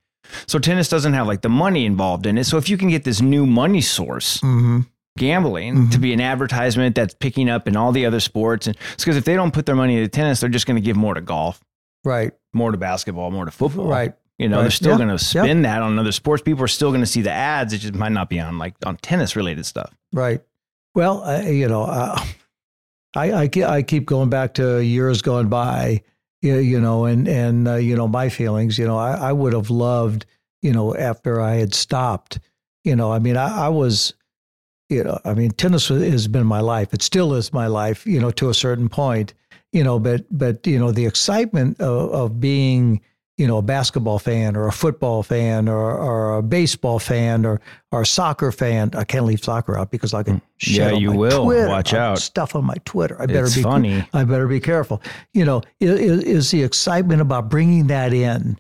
So 0.48 0.60
tennis 0.60 0.90
doesn't 0.90 1.14
have 1.14 1.28
like 1.28 1.42
the 1.42 1.50
money 1.50 1.86
involved 1.86 2.26
in 2.26 2.38
it. 2.38 2.44
So 2.44 2.58
if 2.58 2.68
you 2.68 2.78
can 2.78 2.90
get 2.90 3.04
this 3.04 3.22
new 3.22 3.46
money 3.46 3.82
source, 3.82 4.42
mm-hmm 4.42 4.82
gambling 5.18 5.76
mm-hmm. 5.76 5.90
to 5.90 5.98
be 5.98 6.14
an 6.14 6.22
advertisement 6.22 6.96
that's 6.96 7.14
picking 7.14 7.50
up 7.50 7.68
in 7.68 7.76
all 7.76 7.92
the 7.92 8.06
other 8.06 8.20
sports. 8.20 8.68
And 8.68 8.76
it's 8.94 9.04
because 9.04 9.18
if 9.18 9.26
they 9.26 9.36
don't 9.36 9.54
put 9.54 9.66
their 9.66 9.76
money 9.76 9.98
into 9.98 10.10
tennis, 10.10 10.42
they're 10.42 10.50
just 10.50 10.68
going 10.68 10.76
to 10.76 10.82
give 10.82 10.98
more 10.98 11.14
to 11.14 11.22
golf, 11.22 11.62
right? 12.04 12.34
More 12.54 12.72
to 12.72 12.78
basketball, 12.78 13.32
more 13.32 13.46
to 13.46 13.52
football, 13.52 13.88
right? 13.88 14.14
You 14.38 14.50
know, 14.50 14.58
right. 14.58 14.64
they're 14.64 14.72
still 14.72 14.92
yeah. 14.92 15.06
going 15.06 15.10
to 15.10 15.20
spin 15.20 15.64
yeah. 15.64 15.76
that 15.76 15.82
on 15.82 15.98
other 15.98 16.12
sports. 16.12 16.44
People 16.44 16.64
are 16.64 16.68
still 16.68 16.90
going 16.90 17.02
to 17.02 17.08
see 17.08 17.22
the 17.22 17.32
ads. 17.32 17.72
It 17.72 17.78
just 17.78 17.96
might 17.96 18.12
not 18.12 18.30
be 18.30 18.40
on 18.40 18.58
like 18.58 18.76
on 18.86 18.98
tennis 18.98 19.36
related 19.36 19.66
stuff, 19.66 19.96
right? 20.12 20.42
Well, 20.94 21.24
uh, 21.24 21.42
you 21.42 21.68
know, 21.68 21.84
uh, 21.84 22.20
I, 23.16 23.32
I 23.44 23.50
I 23.66 23.82
keep 23.82 24.06
going 24.06 24.30
back 24.30 24.56
to 24.56 24.80
years 24.80 25.22
gone 25.22 25.48
by, 25.48 26.04
you 26.42 26.82
know, 26.82 27.06
and 27.06 27.28
and 27.28 27.68
uh, 27.68 27.76
you 27.76 27.96
know 27.96 28.10
my 28.10 28.28
feelings. 28.28 28.78
You 28.78 28.86
know, 28.86 28.98
I, 28.98 29.14
I 29.14 29.32
would 29.32 29.54
have 29.54 29.70
loved, 29.70 30.26
you 30.62 30.74
know, 30.74 30.94
after 30.94 31.40
I 31.40 31.56
had 31.56 31.74
stopped. 31.74 32.40
You 32.84 32.96
know, 32.96 33.12
I 33.12 33.20
mean, 33.20 33.38
I, 33.38 33.66
I 33.66 33.70
was 33.70 34.14
you 34.90 35.04
know, 35.04 35.20
I 35.26 35.34
mean, 35.34 35.52
tennis 35.52 35.88
has 35.88 36.28
been 36.28 36.46
my 36.46 36.62
life. 36.62 36.94
It 36.94 37.02
still 37.02 37.34
is 37.34 37.52
my 37.52 37.68
life, 37.68 38.06
you 38.06 38.20
know, 38.20 38.32
to 38.32 38.50
a 38.50 38.54
certain 38.54 38.90
point, 38.90 39.34
you 39.72 39.84
know, 39.84 40.00
but, 40.00 40.26
but, 40.32 40.66
you 40.68 40.78
know, 40.78 40.92
the 40.92 41.06
excitement 41.06 41.80
of, 41.82 42.12
of 42.12 42.40
being, 42.40 43.02
you 43.38 43.48
know, 43.48 43.58
a 43.58 43.62
basketball 43.62 44.20
fan 44.20 44.56
or 44.56 44.68
a 44.68 44.72
football 44.72 45.24
fan 45.24 45.68
or, 45.68 45.92
or 45.92 46.38
a 46.38 46.44
baseball 46.44 47.00
fan 47.00 47.46
or, 47.46 47.60
or 47.92 48.04
a 48.04 48.06
soccer 48.06 48.52
fan. 48.52 48.92
I 48.96 49.04
can't 49.04 49.26
leave 49.26 49.44
soccer 49.44 49.78
out 49.78 49.92
because 49.92 50.14
I 50.14 50.24
can 50.24 50.36
mm. 50.36 50.42
yeah, 50.68 50.92
you 50.92 51.12
will 51.12 51.44
Twitter, 51.46 51.68
watch 51.68 51.94
out 51.94 52.20
stuff 52.20 52.56
on 52.56 52.64
my 52.64 52.76
Twitter. 52.86 53.22
I 53.22 53.26
better 53.26 53.46
it's 53.46 53.56
be 53.56 53.64
funny. 53.64 54.08
I 54.14 54.24
better 54.24 54.48
be 54.48 54.60
careful. 54.60 55.02
You 55.34 55.46
know, 55.46 55.64
is, 55.80 56.24
is 56.24 56.52
the 56.52 56.64
excitement 56.64 57.22
about 57.22 57.50
bringing 57.50 57.88
that 57.88 58.14
in 58.14 58.58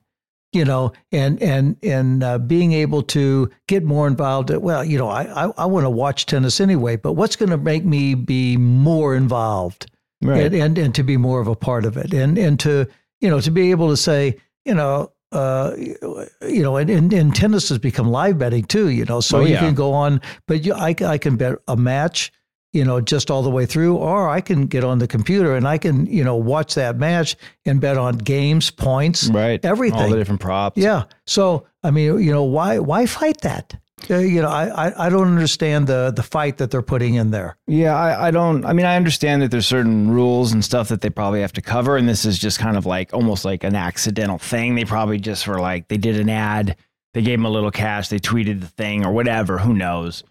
you 0.55 0.65
know, 0.65 0.93
and 1.11 1.41
and 1.43 1.77
and 1.83 2.23
uh, 2.23 2.37
being 2.39 2.71
able 2.71 3.03
to 3.03 3.49
get 3.67 3.83
more 3.83 4.07
involved. 4.07 4.49
Well, 4.49 4.83
you 4.83 4.97
know, 4.97 5.09
I 5.09 5.45
I, 5.45 5.51
I 5.57 5.65
want 5.65 5.85
to 5.85 5.89
watch 5.89 6.25
tennis 6.25 6.59
anyway, 6.59 6.95
but 6.95 7.13
what's 7.13 7.35
going 7.35 7.49
to 7.49 7.57
make 7.57 7.85
me 7.85 8.15
be 8.15 8.57
more 8.57 9.15
involved 9.15 9.91
right. 10.23 10.45
and, 10.45 10.55
and 10.55 10.77
and 10.77 10.95
to 10.95 11.03
be 11.03 11.17
more 11.17 11.41
of 11.41 11.47
a 11.47 11.55
part 11.55 11.85
of 11.85 11.97
it, 11.97 12.13
and 12.13 12.37
and 12.37 12.59
to 12.61 12.87
you 13.19 13.29
know 13.29 13.41
to 13.41 13.51
be 13.51 13.71
able 13.71 13.89
to 13.89 13.97
say, 13.97 14.37
you 14.63 14.73
know, 14.73 15.11
uh, 15.31 15.75
you 15.77 16.63
know, 16.63 16.77
and, 16.77 16.89
and, 16.89 17.11
and, 17.11 17.35
tennis 17.35 17.67
has 17.69 17.77
become 17.77 18.09
live 18.09 18.37
betting 18.37 18.63
too, 18.63 18.89
you 18.89 19.03
know, 19.05 19.19
so 19.19 19.39
oh, 19.39 19.45
you 19.45 19.57
can 19.57 19.75
go 19.75 19.91
on, 19.91 20.21
but 20.47 20.63
you, 20.63 20.73
I, 20.73 20.95
I 21.05 21.17
can 21.17 21.35
bet 21.35 21.57
a 21.67 21.75
match 21.75 22.31
you 22.75 22.83
know, 22.83 22.99
just 22.99 23.31
all 23.31 23.41
the 23.41 23.49
way 23.49 23.65
through, 23.65 23.95
or 23.95 24.29
I 24.29 24.41
can 24.41 24.67
get 24.67 24.83
on 24.83 24.99
the 24.99 25.07
computer 25.07 25.55
and 25.55 25.65
I 25.65 25.77
can, 25.77 26.05
you 26.07 26.23
know, 26.23 26.35
watch 26.35 26.75
that 26.75 26.97
match 26.97 27.38
and 27.65 27.79
bet 27.79 27.97
on 27.97 28.17
games, 28.17 28.69
points, 28.69 29.29
right, 29.29 29.63
everything, 29.63 30.01
all 30.01 30.09
the 30.09 30.17
different 30.17 30.41
props. 30.41 30.77
Yeah. 30.77 31.05
So 31.25 31.65
I 31.83 31.91
mean, 31.91 32.19
you 32.21 32.31
know, 32.31 32.43
why 32.43 32.79
why 32.79 33.05
fight 33.05 33.41
that? 33.41 33.75
Uh, 34.09 34.17
you 34.17 34.41
know, 34.41 34.49
I, 34.49 34.88
I, 34.89 35.05
I 35.05 35.09
don't 35.09 35.27
understand 35.27 35.88
the 35.88 36.11
the 36.13 36.21
fight 36.21 36.57
that 36.57 36.69
they're 36.69 36.81
putting 36.81 37.15
in 37.15 37.31
there. 37.31 37.55
Yeah, 37.65 37.95
I, 37.95 38.27
I 38.27 38.31
don't. 38.31 38.65
I 38.65 38.73
mean, 38.73 38.85
I 38.85 38.97
understand 38.97 39.41
that 39.41 39.51
there's 39.51 39.65
certain 39.65 40.11
rules 40.11 40.51
and 40.51 40.63
stuff 40.63 40.89
that 40.89 40.99
they 40.99 41.09
probably 41.09 41.41
have 41.41 41.53
to 41.53 41.61
cover, 41.61 41.95
and 41.95 42.09
this 42.09 42.25
is 42.25 42.38
just 42.38 42.59
kind 42.59 42.75
of 42.75 42.85
like 42.85 43.13
almost 43.13 43.45
like 43.45 43.63
an 43.63 43.73
accidental 43.73 44.38
thing. 44.38 44.75
They 44.75 44.83
probably 44.85 45.17
just 45.17 45.47
were 45.47 45.61
like 45.61 45.88
they 45.88 45.97
did 45.97 46.19
an 46.19 46.29
ad, 46.29 46.75
they 47.13 47.21
gave 47.21 47.39
them 47.39 47.45
a 47.45 47.49
little 47.49 47.71
cash, 47.71 48.09
they 48.09 48.19
tweeted 48.19 48.59
the 48.59 48.67
thing 48.67 49.05
or 49.05 49.13
whatever. 49.13 49.59
Who 49.59 49.73
knows? 49.73 50.23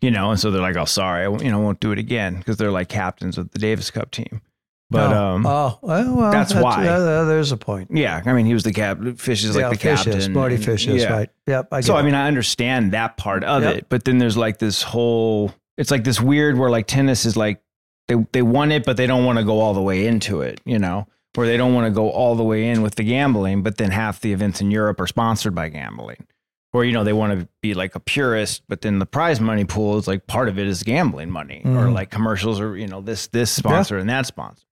You 0.00 0.10
know, 0.10 0.30
and 0.30 0.40
so 0.40 0.50
they're 0.50 0.62
like, 0.62 0.76
"Oh, 0.76 0.84
sorry, 0.84 1.24
I 1.24 1.28
won't, 1.28 1.42
you 1.44 1.50
know, 1.50 1.60
won't 1.60 1.80
do 1.80 1.92
it 1.92 1.98
again," 1.98 2.36
because 2.38 2.56
they're 2.56 2.70
like 2.70 2.88
captains 2.88 3.38
of 3.38 3.50
the 3.50 3.58
Davis 3.58 3.90
Cup 3.90 4.10
team. 4.10 4.40
But 4.88 5.12
oh, 5.12 5.34
um, 5.34 5.46
oh 5.46 5.78
well, 5.82 6.14
well, 6.14 6.30
that's 6.30 6.54
why. 6.54 6.86
uh, 6.86 7.24
there's 7.24 7.50
a 7.50 7.56
point. 7.56 7.90
yeah, 7.92 8.22
I 8.24 8.32
mean, 8.32 8.46
he 8.46 8.54
was 8.54 8.62
the 8.62 8.72
cap. 8.72 8.98
Fish 9.16 9.42
is 9.42 9.56
like 9.56 9.62
yeah, 9.62 9.68
the 9.70 9.76
captain. 9.76 10.12
fishes, 10.12 10.28
Mardy 10.28 10.54
and- 10.54 10.64
Fishes, 10.64 11.02
yeah. 11.02 11.12
right? 11.12 11.30
Yep. 11.48 11.68
I 11.72 11.80
so 11.80 11.94
get 11.94 11.98
I 11.98 12.02
mean, 12.02 12.14
I 12.14 12.28
understand 12.28 12.92
that 12.92 13.16
part 13.16 13.42
of 13.42 13.62
Yep. 13.64 13.76
it, 13.76 13.86
but 13.88 14.04
then 14.04 14.18
there's 14.18 14.36
like 14.36 14.58
this 14.58 14.82
whole. 14.82 15.52
It's 15.76 15.90
like 15.90 16.04
this 16.04 16.20
weird 16.20 16.56
where 16.56 16.70
like 16.70 16.86
tennis 16.86 17.24
is 17.26 17.36
like 17.36 17.60
they 18.06 18.14
they 18.32 18.42
want 18.42 18.70
it, 18.72 18.84
but 18.84 18.96
they 18.96 19.08
don't 19.08 19.24
want 19.24 19.38
to 19.38 19.44
go 19.44 19.58
all 19.60 19.74
the 19.74 19.82
way 19.82 20.06
into 20.06 20.40
it. 20.40 20.60
You 20.64 20.78
know, 20.78 21.08
where 21.34 21.48
they 21.48 21.56
don't 21.56 21.74
want 21.74 21.86
to 21.86 21.90
go 21.90 22.08
all 22.10 22.36
the 22.36 22.44
way 22.44 22.68
in 22.68 22.80
with 22.82 22.94
the 22.94 23.02
gambling, 23.02 23.62
but 23.64 23.78
then 23.78 23.90
half 23.90 24.20
the 24.20 24.32
events 24.32 24.60
in 24.60 24.70
Europe 24.70 25.00
are 25.00 25.08
sponsored 25.08 25.54
by 25.54 25.68
gambling. 25.68 26.24
Or 26.72 26.84
you 26.84 26.92
know 26.92 27.04
they 27.04 27.12
want 27.14 27.40
to 27.40 27.48
be 27.62 27.72
like 27.74 27.94
a 27.94 28.00
purist, 28.00 28.62
but 28.68 28.82
then 28.82 28.98
the 28.98 29.06
prize 29.06 29.40
money 29.40 29.64
pool 29.64 29.96
is 29.96 30.06
like 30.06 30.26
part 30.26 30.48
of 30.48 30.58
it 30.58 30.66
is 30.66 30.82
gambling 30.82 31.30
money, 31.30 31.62
or 31.64 31.70
Mhm. 31.86 31.94
like 31.94 32.10
commercials, 32.10 32.60
or 32.60 32.76
you 32.76 32.86
know 32.86 33.00
this 33.00 33.28
this 33.28 33.50
sponsor 33.50 33.96
and 33.98 34.08
that 34.10 34.26
sponsor. 34.26 34.62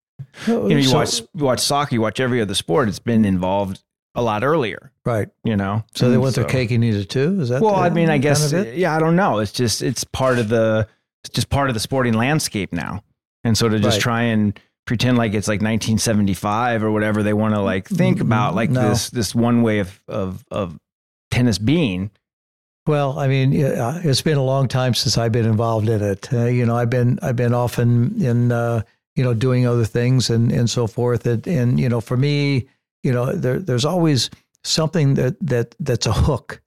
You 0.46 0.54
know, 0.54 0.66
you 0.68 0.82
so- 0.82 0.94
watch 0.96 1.20
you 1.34 1.44
watch 1.44 1.60
soccer, 1.60 1.94
you 1.94 2.00
watch 2.02 2.20
every 2.20 2.40
other 2.42 2.54
sport. 2.54 2.88
It's 2.88 2.98
been 2.98 3.24
involved 3.24 3.82
a 4.14 4.22
lot 4.22 4.44
earlier. 4.44 4.92
right. 5.06 5.28
You 5.44 5.56
know, 5.56 5.84
So 5.94 6.08
they 6.08 6.14
And 6.14 6.22
want 6.22 6.34
their 6.36 6.44
cake 6.44 6.70
and 6.70 6.84
eat 6.84 6.94
it 6.94 7.08
too. 7.10 7.40
Is 7.40 7.48
that? 7.48 7.60
well, 7.62 7.74
the- 7.76 7.80
I 7.82 7.90
mean, 7.90 8.08
I 8.10 8.12
kind 8.14 8.22
guess, 8.22 8.52
of 8.52 8.74
yeah, 8.76 8.94
I 8.94 8.98
don't 9.00 9.16
know. 9.16 9.38
It's 9.40 9.50
just, 9.52 9.82
it's 9.82 10.04
part 10.04 10.38
of 10.38 10.48
the, 10.48 10.86
it's 11.24 11.34
just 11.34 11.48
part 11.50 11.68
of 11.68 11.74
the 11.74 11.80
sporting 11.80 12.14
landscape 12.14 12.72
now. 12.72 13.02
And 13.42 13.58
so 13.58 13.68
to 13.68 13.78
just 13.80 13.96
Right. 13.96 14.02
try 14.02 14.22
and 14.22 14.58
pretend 14.86 15.18
like 15.18 15.34
it's 15.34 15.48
like 15.48 15.60
1975 15.62 16.84
or 16.84 16.90
whatever, 16.92 17.22
they 17.22 17.32
want 17.32 17.54
to 17.54 17.60
like 17.60 17.88
think 17.88 18.20
about 18.20 18.54
like 18.54 18.70
Mm, 18.70 18.74
No. 18.74 18.88
this, 18.90 19.10
this 19.10 19.34
one 19.34 19.62
way 19.62 19.80
of, 19.80 20.00
of, 20.08 20.44
of 20.50 20.78
tennis 21.34 21.58
being. 21.58 22.10
Well, 22.86 23.18
I 23.18 23.28
mean, 23.28 23.52
it's 23.54 24.20
been 24.22 24.36
a 24.36 24.44
long 24.44 24.68
time 24.68 24.92
since 24.94 25.16
I've 25.16 25.32
been 25.32 25.46
involved 25.46 25.88
in 25.88 26.02
it. 26.02 26.30
Uh, 26.32 26.44
you 26.46 26.66
know, 26.66 26.76
I've 26.76 26.90
been 26.90 27.18
I've 27.22 27.36
been 27.36 27.54
often 27.54 28.20
in 28.22 28.52
uh, 28.52 28.82
you 29.16 29.24
know 29.24 29.32
doing 29.34 29.66
other 29.66 29.86
things 29.86 30.30
and 30.30 30.52
and 30.52 30.68
so 30.68 30.86
forth. 30.86 31.26
And, 31.26 31.46
and 31.46 31.80
you 31.80 31.88
know, 31.88 32.00
for 32.02 32.16
me, 32.16 32.68
you 33.02 33.12
know, 33.12 33.32
there 33.32 33.58
there's 33.58 33.86
always 33.86 34.28
something 34.64 35.14
that 35.14 35.36
that 35.40 35.74
that's 35.80 36.06
a 36.06 36.12
hook, 36.12 36.60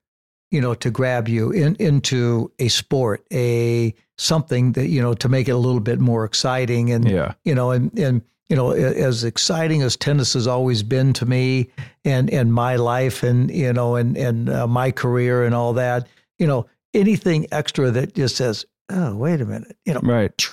you 0.49 0.59
know, 0.61 0.73
to 0.75 0.89
grab 0.89 1.27
you 1.27 1.51
in 1.51 1.75
into 1.75 2.51
a 2.57 2.67
sport, 2.67 3.23
a 3.31 3.93
something 4.17 4.71
that 4.73 4.87
you 4.87 5.01
know 5.01 5.13
to 5.13 5.29
make 5.29 5.47
it 5.47 5.51
a 5.55 5.57
little 5.57 5.81
bit 5.81 5.99
more 5.99 6.25
exciting 6.25 6.91
and 6.91 7.07
Yeah. 7.07 7.33
you 7.45 7.53
know, 7.53 7.69
and 7.69 7.91
and 7.99 8.21
you 8.49 8.55
know, 8.55 8.71
as 8.71 9.23
exciting 9.23 9.81
as 9.81 9.95
tennis 9.95 10.33
has 10.33 10.47
always 10.47 10.83
been 10.83 11.13
to 11.13 11.25
me, 11.25 11.69
and 12.05 12.29
and 12.29 12.53
my 12.53 12.75
life, 12.77 13.23
and 13.23 13.51
you 13.51 13.73
know, 13.73 13.95
and 13.95 14.17
and 14.17 14.49
uh, 14.49 14.67
my 14.67 14.91
career, 14.91 15.43
and 15.43 15.53
all 15.53 15.73
that, 15.73 16.07
you 16.37 16.47
know, 16.47 16.65
anything 16.93 17.47
extra 17.51 17.91
that 17.91 18.15
just 18.15 18.35
says, 18.37 18.65
oh, 18.89 19.15
wait 19.15 19.41
a 19.41 19.45
minute, 19.45 19.75
you 19.85 19.93
know, 19.93 19.99
Right. 20.01 20.47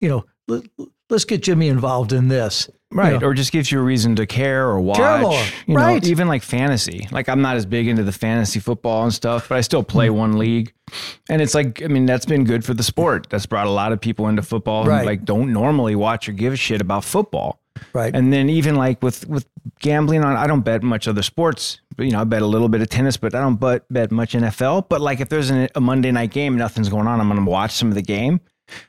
you 0.00 0.08
know, 0.08 0.62
let's 1.10 1.24
get 1.24 1.42
Jimmy 1.42 1.68
involved 1.68 2.12
in 2.12 2.28
this, 2.28 2.68
Right. 2.92 3.12
You 3.14 3.20
know, 3.20 3.26
Or 3.28 3.34
just 3.34 3.52
gives 3.52 3.70
you 3.70 3.78
a 3.78 3.82
reason 3.82 4.16
to 4.16 4.26
care 4.26 4.66
or 4.68 4.80
watch. 4.80 4.96
Care 4.98 5.20
more. 5.20 5.40
You 5.68 5.74
know, 5.74 5.80
Right. 5.80 6.04
even 6.06 6.26
like 6.26 6.42
fantasy. 6.42 7.06
Like 7.12 7.28
I'm 7.28 7.40
not 7.40 7.56
as 7.56 7.64
big 7.64 7.86
into 7.86 8.02
the 8.02 8.10
fantasy 8.12 8.58
football 8.58 9.04
and 9.04 9.14
stuff, 9.14 9.48
but 9.48 9.58
I 9.58 9.60
still 9.60 9.84
play 9.84 10.08
Mm. 10.08 10.14
one 10.14 10.38
league. 10.38 10.72
And 11.28 11.40
it's 11.40 11.54
like, 11.54 11.82
I 11.84 11.86
mean, 11.86 12.04
that's 12.06 12.26
been 12.26 12.42
good 12.42 12.64
for 12.64 12.74
the 12.74 12.82
sport. 12.82 13.28
That's 13.30 13.46
brought 13.46 13.68
a 13.68 13.70
lot 13.70 13.92
of 13.92 14.00
people 14.00 14.26
into 14.26 14.42
football 14.42 14.82
who 14.84 14.90
like 14.90 15.24
don't 15.24 15.52
normally 15.52 15.94
watch 15.94 16.28
or 16.28 16.32
give 16.32 16.52
a 16.52 16.56
shit 16.56 16.80
about 16.80 17.04
football. 17.04 17.60
right, 17.94 18.12
And 18.14 18.32
then 18.32 18.50
even 18.50 18.74
like 18.74 19.00
with 19.02 19.26
with 19.28 19.46
gambling 19.78 20.24
on, 20.24 20.36
I 20.36 20.48
don't 20.48 20.62
bet 20.62 20.82
much 20.82 21.06
other 21.06 21.22
sports. 21.22 21.80
But 21.96 22.06
you 22.06 22.12
know, 22.12 22.20
I 22.20 22.24
bet 22.24 22.42
a 22.42 22.46
little 22.46 22.68
bit 22.68 22.80
of 22.82 22.88
tennis, 22.88 23.16
but 23.16 23.36
I 23.36 23.40
don't 23.40 23.60
bet 23.60 23.82
bet 23.88 24.10
much 24.10 24.34
NFL. 24.34 24.86
But 24.88 25.00
like 25.00 25.20
if 25.20 25.28
there's 25.28 25.50
an, 25.50 25.68
a 25.76 25.80
Monday 25.80 26.10
night 26.10 26.32
game, 26.32 26.56
nothing's 26.58 26.88
going 26.88 27.06
on, 27.06 27.20
I'm 27.20 27.28
gonna 27.28 27.44
watch 27.48 27.70
some 27.70 27.88
of 27.88 27.94
the 27.94 28.02
game. 28.02 28.40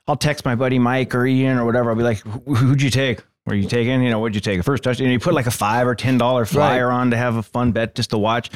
I'll 0.08 0.16
text 0.16 0.46
my 0.46 0.56
buddy 0.56 0.80
Mike 0.80 1.14
or 1.16 1.26
Ian 1.26 1.58
or 1.58 1.66
whatever. 1.66 1.90
I'll 1.90 1.96
be 1.96 2.04
like, 2.04 2.20
"Who- 2.20 2.56
"Who'd 2.56 2.82
you 2.82 2.90
take? 2.90 3.22
Were 3.52 3.56
you 3.58 3.68
taking? 3.68 4.02
You 4.02 4.10
know, 4.10 4.20
what'd 4.20 4.34
you 4.34 4.40
take? 4.40 4.62
A 4.62 4.64
first 4.64 4.82
touchdown? 4.82 5.08
And 5.08 5.12
you 5.14 5.20
put 5.20 5.34
like 5.34 5.46
a 5.46 5.52
five 5.52 5.86
or 5.86 5.94
ten 5.94 6.18
dollar 6.18 6.46
flyer 6.46 6.90
on 6.90 7.12
to 7.12 7.18
have 7.18 7.36
a 7.36 7.44
fun 7.44 7.74
bet 7.74 7.96
just 7.96 8.12
to 8.12 8.18
watch. 8.18 8.50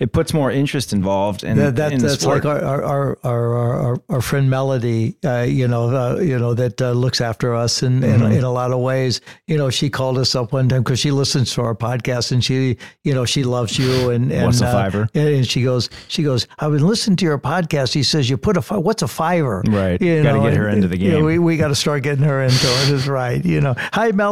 It 0.00 0.12
puts 0.12 0.34
more 0.34 0.50
interest 0.50 0.92
involved 0.92 1.44
in, 1.44 1.56
that, 1.58 1.76
that 1.76 1.92
in 1.92 2.00
that's 2.00 2.20
sport. 2.20 2.44
like 2.44 2.60
our 2.60 2.82
our 2.82 3.18
our 3.22 3.56
our, 3.56 4.02
our, 4.08 4.20
friend 4.20 4.50
Melody, 4.50 5.16
uh, 5.24 5.42
you 5.42 5.68
know, 5.68 5.94
uh, 5.94 6.16
you 6.20 6.36
know 6.40 6.54
that 6.54 6.82
uh, 6.82 6.90
looks 6.90 7.20
after 7.20 7.54
us 7.54 7.84
in, 7.84 8.00
Mm-hmm. 8.00 8.24
in 8.24 8.32
in 8.32 8.42
a 8.44 8.50
lot 8.50 8.72
of 8.72 8.80
ways. 8.80 9.20
You 9.46 9.56
know, 9.58 9.70
she 9.70 9.88
called 9.88 10.18
us 10.18 10.34
up 10.34 10.52
one 10.52 10.68
time 10.68 10.82
because 10.82 10.98
she 10.98 11.12
listens 11.12 11.52
to 11.54 11.62
our 11.62 11.74
podcast 11.76 12.32
and 12.32 12.42
she, 12.42 12.78
you 13.04 13.14
know, 13.14 13.24
she 13.24 13.44
loves 13.44 13.78
you 13.78 14.10
and, 14.10 14.32
and 14.32 14.46
What's 14.46 14.60
a 14.60 14.66
uh, 14.66 14.72
fiver? 14.72 15.08
and, 15.14 15.28
and 15.28 15.46
she 15.46 15.62
goes, 15.62 15.88
she 16.08 16.24
goes, 16.24 16.48
I've 16.58 16.72
been 16.72 16.84
listening 16.86 17.16
to 17.18 17.24
your 17.24 17.38
podcast. 17.38 17.94
He 17.94 18.02
says 18.02 18.28
you 18.28 18.36
put 18.36 18.56
a 18.56 18.62
fi- 18.62 18.78
what's 18.78 19.02
a 19.02 19.08
fiver? 19.08 19.62
Right. 19.68 20.00
You 20.02 20.22
Gotta 20.24 20.40
get 20.40 20.56
her 20.56 20.68
into 20.68 20.88
the 20.88 20.98
you 20.98 21.10
know, 21.12 21.16
game. 21.18 21.24
we 21.26 21.38
we 21.38 21.56
got 21.56 21.68
to 21.68 21.76
start 21.76 22.02
getting 22.02 22.24
her 22.24 22.42
into 22.42 22.66
it. 22.66 22.88
Is 22.90 23.06
right. 23.06 23.44
You 23.44 23.60
know, 23.60 23.74
hi 23.92 24.10
Melody, 24.10 24.31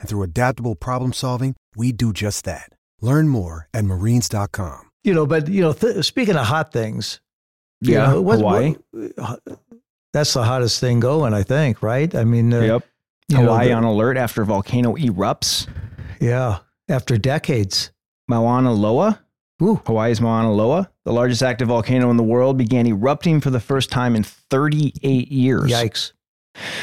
And 0.00 0.08
through 0.08 0.22
adaptable 0.22 0.74
problem 0.74 1.12
solving, 1.12 1.54
we 1.76 1.92
do 1.92 2.12
just 2.12 2.44
that. 2.44 2.70
Learn 3.00 3.28
more 3.28 3.68
at 3.74 3.84
marines.com. 3.84 4.90
you 5.04 5.14
know, 5.14 5.26
but 5.26 5.48
you 5.48 5.60
know, 5.62 5.72
th- 5.72 6.04
speaking 6.04 6.36
of 6.36 6.46
hot 6.46 6.72
things, 6.72 7.20
you 7.80 7.94
Yeah, 7.94 8.08
know, 8.12 8.20
what- 8.22 8.38
Hawaii. 8.40 8.74
what- 8.92 9.40
that's 10.12 10.32
the 10.34 10.42
hottest 10.44 10.80
thing 10.80 11.00
going, 11.00 11.32
I 11.32 11.42
think. 11.44 11.82
Right? 11.82 12.12
I 12.14 12.24
mean, 12.24 12.52
uh, 12.52 12.60
Yep. 12.60 12.84
you 13.28 13.36
know, 13.38 13.42
Hawaii 13.44 13.68
the- 13.68 13.74
on 13.74 13.84
alert 13.84 14.16
after 14.16 14.44
volcano 14.44 14.94
erupts. 14.96 15.66
yeah, 16.20 16.58
after 16.88 17.16
decades. 17.16 17.90
Mauna 18.28 18.72
Loa, 18.72 19.20
Ooh, 19.62 19.80
Hawaii's 19.86 20.20
Mauna 20.20 20.52
Loa, 20.52 20.88
the 21.04 21.12
largest 21.12 21.42
active 21.42 21.68
volcano 21.68 22.10
in 22.10 22.16
the 22.16 22.22
world, 22.22 22.56
began 22.58 22.86
erupting 22.86 23.40
for 23.40 23.50
the 23.50 23.58
first 23.60 23.90
time 23.90 24.14
in 24.14 24.22
38 24.22 25.32
years. 25.32 25.70
yikes! 25.70 26.12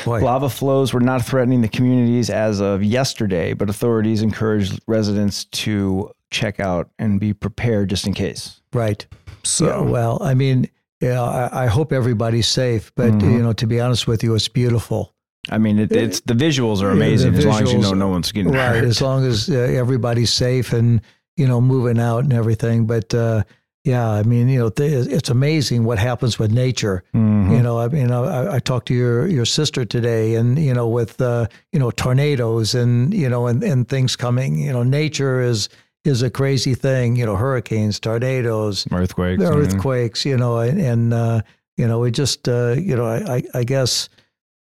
Boy, 0.06 0.22
Lava 0.24 0.50
flows 0.50 0.94
were 0.94 1.00
not 1.00 1.26
threatening 1.26 1.62
the 1.62 1.68
communities 1.68 2.30
as 2.30 2.60
of 2.62 2.84
yesterday, 2.84 3.54
but 3.54 3.70
authorities 3.70 4.22
encouraged 4.22 4.80
residents 4.88 5.46
to 5.46 6.12
check 6.32 6.60
out 6.60 6.90
and 7.00 7.20
be 7.20 7.34
prepared 7.34 7.90
just 7.90 8.06
in 8.08 8.14
case. 8.14 8.62
right. 8.74 9.06
So, 9.44 9.66
Yeah, 9.68 9.80
well, 9.92 10.18
I 10.24 10.34
mean, 10.34 10.68
yeah, 11.02 11.22
I, 11.22 11.66
I 11.66 11.68
hope 11.68 11.94
everybody's 11.94 12.48
safe, 12.48 12.92
but 12.96 13.12
Mhm. 13.14 13.32
you 13.34 13.44
know, 13.44 13.54
to 13.54 13.68
be 13.68 13.80
honest 13.80 14.08
with 14.08 14.24
you, 14.24 14.34
it's 14.34 14.48
beautiful. 14.48 15.14
I 15.52 15.60
mean, 15.60 15.78
it, 15.78 15.92
it's 15.92 16.22
the 16.22 16.34
visuals 16.34 16.82
are 16.82 16.86
Yeah, 16.86 16.96
the 16.96 17.06
amazing 17.06 17.36
as 17.36 17.46
long 17.46 17.62
as 17.62 17.72
you 17.72 17.78
know 17.80 17.94
no 17.94 18.08
one's 18.08 18.32
getting 18.32 18.52
hurt. 18.52 18.58
right? 18.60 18.76
hurt. 18.78 18.86
As 18.86 19.02
long 19.02 19.24
as 19.28 19.48
uh, 19.48 19.54
everybody's 19.54 20.34
safe 20.34 20.74
and 20.74 21.00
you 21.38 21.48
know 21.48 21.62
moving 21.62 22.00
out 22.00 22.24
and 22.24 22.34
everything. 22.34 22.88
But 22.88 23.14
uh, 23.14 23.44
yeah, 23.86 24.10
I 24.10 24.24
mean, 24.24 24.50
you 24.50 24.58
know, 24.60 24.70
th- 24.70 25.08
it's 25.08 25.30
amazing 25.30 25.86
what 25.86 26.00
happens 26.00 26.40
with 26.40 26.52
nature. 26.52 27.04
Mhm. 27.14 27.56
You 27.56 27.62
know, 27.62 27.80
I 27.80 27.88
mean, 27.88 28.12
I, 28.12 28.56
I 28.56 28.60
talked 28.60 28.88
to 28.88 28.94
your 28.96 29.28
your 29.28 29.46
sister 29.46 29.86
today, 29.86 30.36
and 30.36 30.58
you 30.60 30.74
know, 30.74 30.88
with 30.90 31.22
uh, 31.22 31.46
you 31.72 31.80
know 31.80 31.92
tornadoes 31.92 32.74
and 32.76 33.14
you 33.14 33.30
know 33.30 33.48
and, 33.48 33.64
and 33.64 33.88
things 33.88 34.16
coming. 34.16 34.58
You 34.58 34.74
know, 34.74 34.84
nature 34.84 35.40
is 35.40 35.70
is 36.04 36.22
a 36.24 36.30
crazy 36.30 36.74
thing. 36.76 37.16
You 37.16 37.26
know, 37.28 37.36
hurricanes, 37.36 38.00
tornadoes, 38.00 38.88
Earthquakes. 38.92 39.44
earthquakes. 39.44 40.26
You 40.26 40.38
know, 40.38 40.58
and, 40.58 40.80
and 40.82 41.14
uh, 41.14 41.42
you 41.78 41.88
know, 41.88 42.04
it 42.06 42.12
just 42.18 42.48
uh, 42.50 42.76
you 42.78 42.96
know, 42.96 43.06
I 43.06 43.36
I, 43.36 43.44
I 43.60 43.64
guess. 43.64 44.10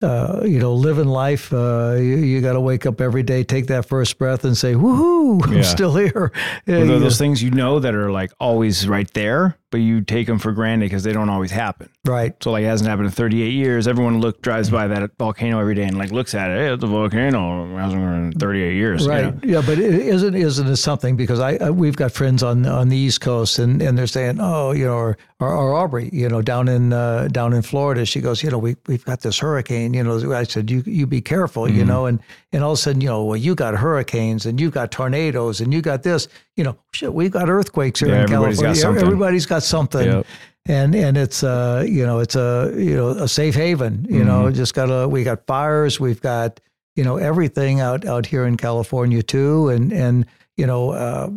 Uh, 0.04 0.42
you 0.44 0.60
know, 0.60 0.74
living 0.74 1.08
life. 1.08 1.54
Uh, 1.54 1.94
you 1.98 2.18
you 2.18 2.42
got 2.42 2.54
to 2.54 2.60
wake 2.60 2.86
up 2.86 3.00
every 3.00 3.24
day, 3.24 3.44
take 3.44 3.68
that 3.68 3.86
first 3.86 4.18
breath, 4.18 4.44
and 4.44 4.58
say, 4.58 4.74
"Woohoo! 4.74 5.42
I'm 5.48 5.54
Yeah. 5.54 5.62
still 5.62 5.96
here." 5.96 6.32
Uh, 6.68 6.84
those 7.00 7.18
things 7.18 7.42
you 7.42 7.52
know 7.52 7.80
that 7.80 7.96
are 7.96 8.12
like 8.12 8.32
always 8.40 8.86
right 8.88 9.10
there, 9.14 9.58
but 9.74 9.82
you 9.82 10.02
take 10.02 10.28
them 10.28 10.38
for 10.38 10.52
granted 10.52 10.86
because 10.86 11.02
they 11.04 11.12
don't 11.14 11.30
always 11.30 11.50
happen. 11.50 11.90
Right. 12.06 12.36
So 12.44 12.52
like 12.52 12.62
it 12.64 12.68
hasn't 12.68 12.88
happened 12.88 13.08
in 13.08 13.12
38 13.12 13.50
years. 13.54 13.88
Everyone 13.88 14.20
look 14.22 14.44
drives 14.44 14.70
by 14.70 14.86
that 14.88 15.10
volcano 15.18 15.60
every 15.60 15.74
day 15.74 15.84
and 15.86 15.98
like 15.98 16.12
looks 16.12 16.36
at 16.36 16.52
it. 16.52 16.60
Hey, 16.60 16.72
it's 16.72 16.84
a 16.84 16.88
volcano. 16.88 17.66
It 17.76 17.80
hasn't 17.80 18.02
been 18.02 18.14
in 18.28 18.32
38 18.34 18.76
years. 18.76 19.04
you 19.04 19.10
Right. 19.10 19.24
know? 19.34 19.40
Yeah, 19.44 19.64
but 19.66 19.80
it 19.80 19.94
isn't 19.94 20.36
isn't 20.36 20.68
it 20.68 20.76
something 20.76 21.16
because 21.16 21.40
I, 21.40 21.56
I 21.56 21.70
we've 21.72 21.96
got 21.96 22.12
friends 22.12 22.44
on 22.44 22.66
on 22.68 22.90
the 22.90 22.98
East 22.98 23.22
Coast 23.22 23.58
and, 23.58 23.82
and 23.82 23.98
they're 23.98 24.06
saying, 24.08 24.38
oh, 24.40 24.74
you 24.74 24.86
know, 24.86 24.94
or, 24.94 25.18
or, 25.40 25.52
or 25.52 25.74
Aubree, 25.88 26.14
you 26.14 26.30
know, 26.30 26.42
down 26.44 26.68
in 26.68 26.94
uh, 26.94 27.28
down 27.32 27.54
in 27.54 27.64
Florida, 27.64 28.06
she 28.06 28.22
goes, 28.22 28.44
you 28.44 28.52
know, 28.52 28.60
we 28.60 28.76
we've 28.88 29.04
got 29.06 29.22
this 29.22 29.40
hurricane. 29.40 29.94
You 29.96 30.04
know, 30.04 30.34
I 30.34 30.44
said, 30.44 30.70
you 30.70 30.84
you 30.86 31.08
be 31.08 31.20
careful, 31.22 31.68
you 31.68 31.84
Mhm. 31.84 31.88
know, 31.88 32.06
and 32.06 32.20
and 32.52 32.64
all 32.64 32.74
of 32.74 32.78
a 32.78 32.82
sudden, 32.82 33.02
you 33.02 33.08
know, 33.10 33.24
well, 33.24 33.38
you 33.38 33.56
got 33.56 33.74
hurricanes 33.76 34.46
and 34.46 34.62
you've 34.62 34.74
got 34.74 34.92
tornadoes 34.92 35.60
and 35.62 35.74
you 35.74 35.82
got 35.82 36.04
this, 36.04 36.28
you 36.56 36.64
know, 36.64 36.78
shit, 36.94 37.14
we 37.14 37.30
got 37.30 37.50
earthquakes 37.50 38.00
here 38.00 38.10
Yeah, 38.10 38.16
in 38.18 38.22
everybody's 38.24 38.58
got 38.58 38.64
California. 38.76 38.82
something. 38.82 39.06
Everybody's 39.06 39.46
got 39.46 39.64
something. 39.64 40.06
Yep. 40.06 40.26
And 40.66 40.96
and 40.96 41.18
it's 41.18 41.44
uh 41.44 41.84
you 41.86 42.06
know 42.06 42.20
it's 42.20 42.36
a 42.36 42.74
you 42.78 42.96
know 42.96 43.10
a 43.10 43.28
safe 43.28 43.54
haven 43.56 44.06
you 44.10 44.24
know 44.24 44.44
Mhm. 44.46 44.56
just 44.56 44.74
got 44.74 44.86
a 44.90 45.10
we 45.10 45.24
got 45.26 45.46
fires 45.46 46.00
we've 46.00 46.22
got 46.22 46.62
you 46.96 47.04
know 47.04 47.18
everything 47.18 47.82
out 47.82 48.06
out 48.06 48.26
here 48.28 48.46
in 48.46 48.56
California 48.56 49.22
too 49.22 49.68
and 49.68 49.92
and 49.92 50.26
you 50.56 50.66
know 50.66 50.92
uh, 50.92 51.30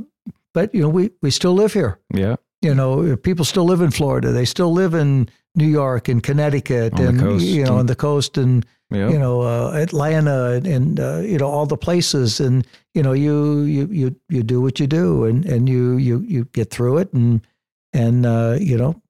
but 0.54 0.72
you 0.72 0.80
know 0.80 0.88
we 0.88 1.10
we 1.22 1.32
still 1.32 1.54
live 1.54 1.72
here 1.72 1.98
Yeah. 2.14 2.36
you 2.62 2.72
know 2.72 3.16
people 3.16 3.44
still 3.44 3.64
live 3.64 3.80
in 3.80 3.90
Florida 3.90 4.30
they 4.30 4.44
still 4.44 4.72
live 4.72 4.94
in 4.94 5.28
New 5.56 5.66
York 5.66 6.08
and 6.08 6.22
Connecticut 6.22 6.92
On 7.00 7.06
and 7.18 7.42
you 7.42 7.64
know 7.64 7.78
on 7.78 7.86
the 7.86 7.96
coast 7.96 8.38
and 8.38 8.64
Yep. 8.90 9.10
you 9.10 9.18
know 9.18 9.40
uh, 9.42 9.72
Atlanta 9.74 10.52
and, 10.52 10.66
and 10.66 11.00
uh, 11.00 11.18
you 11.18 11.38
know 11.38 11.48
all 11.48 11.66
the 11.66 11.76
places 11.76 12.38
and 12.38 12.64
you 12.94 13.02
know 13.02 13.12
you 13.12 13.62
you 13.62 13.88
you 13.90 14.16
you 14.28 14.44
do 14.44 14.60
what 14.60 14.78
you 14.78 14.86
do 14.86 15.24
and 15.24 15.44
and 15.44 15.68
you 15.68 15.96
you 15.96 16.20
you 16.20 16.44
get 16.52 16.70
through 16.70 16.98
it 16.98 17.12
and 17.12 17.44
and 17.92 18.24
uh, 18.24 18.56
you 18.60 18.76
know 18.78 19.02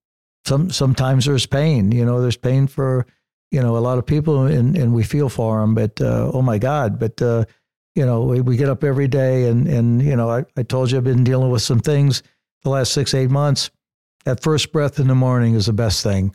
some 0.47 0.71
sometimes 0.71 1.27
there's 1.27 1.45
pain 1.45 1.93
you 1.93 2.07
know 2.07 2.23
there's 2.23 2.39
pain 2.39 2.67
for 2.67 3.07
you 3.51 3.61
know 3.61 3.77
a 3.77 3.81
lot 3.81 3.99
of 3.99 4.07
people 4.07 4.47
and 4.47 4.79
and 4.79 4.95
we 4.95 5.03
feel 5.03 5.29
for 5.29 5.61
them 5.61 5.75
but 5.75 6.01
uh, 6.01 6.31
oh 6.33 6.41
my 6.41 6.57
god 6.57 6.99
but 6.99 7.21
uh, 7.21 7.45
you 7.95 8.07
know 8.07 8.23
we, 8.23 8.41
we 8.41 8.57
get 8.57 8.71
up 8.71 8.83
every 8.83 9.09
day 9.09 9.47
and 9.49 9.69
and 9.69 10.03
you 10.03 10.17
know 10.17 10.31
I, 10.31 10.45
I 10.57 10.63
told 10.63 10.91
you 10.91 10.97
I've 10.97 11.05
been 11.05 11.25
dealing 11.25 11.51
with 11.51 11.63
some 11.63 11.81
things 11.81 12.23
the 12.63 12.71
last 12.71 12.93
six 12.93 13.13
eight 13.13 13.31
months 13.31 13.71
that 14.25 14.43
first 14.43 14.73
breath 14.73 14.99
in 14.99 15.09
the 15.09 15.15
morning 15.15 15.55
is 15.55 15.67
the 15.67 15.75
best 15.75 16.03
thing 16.03 16.35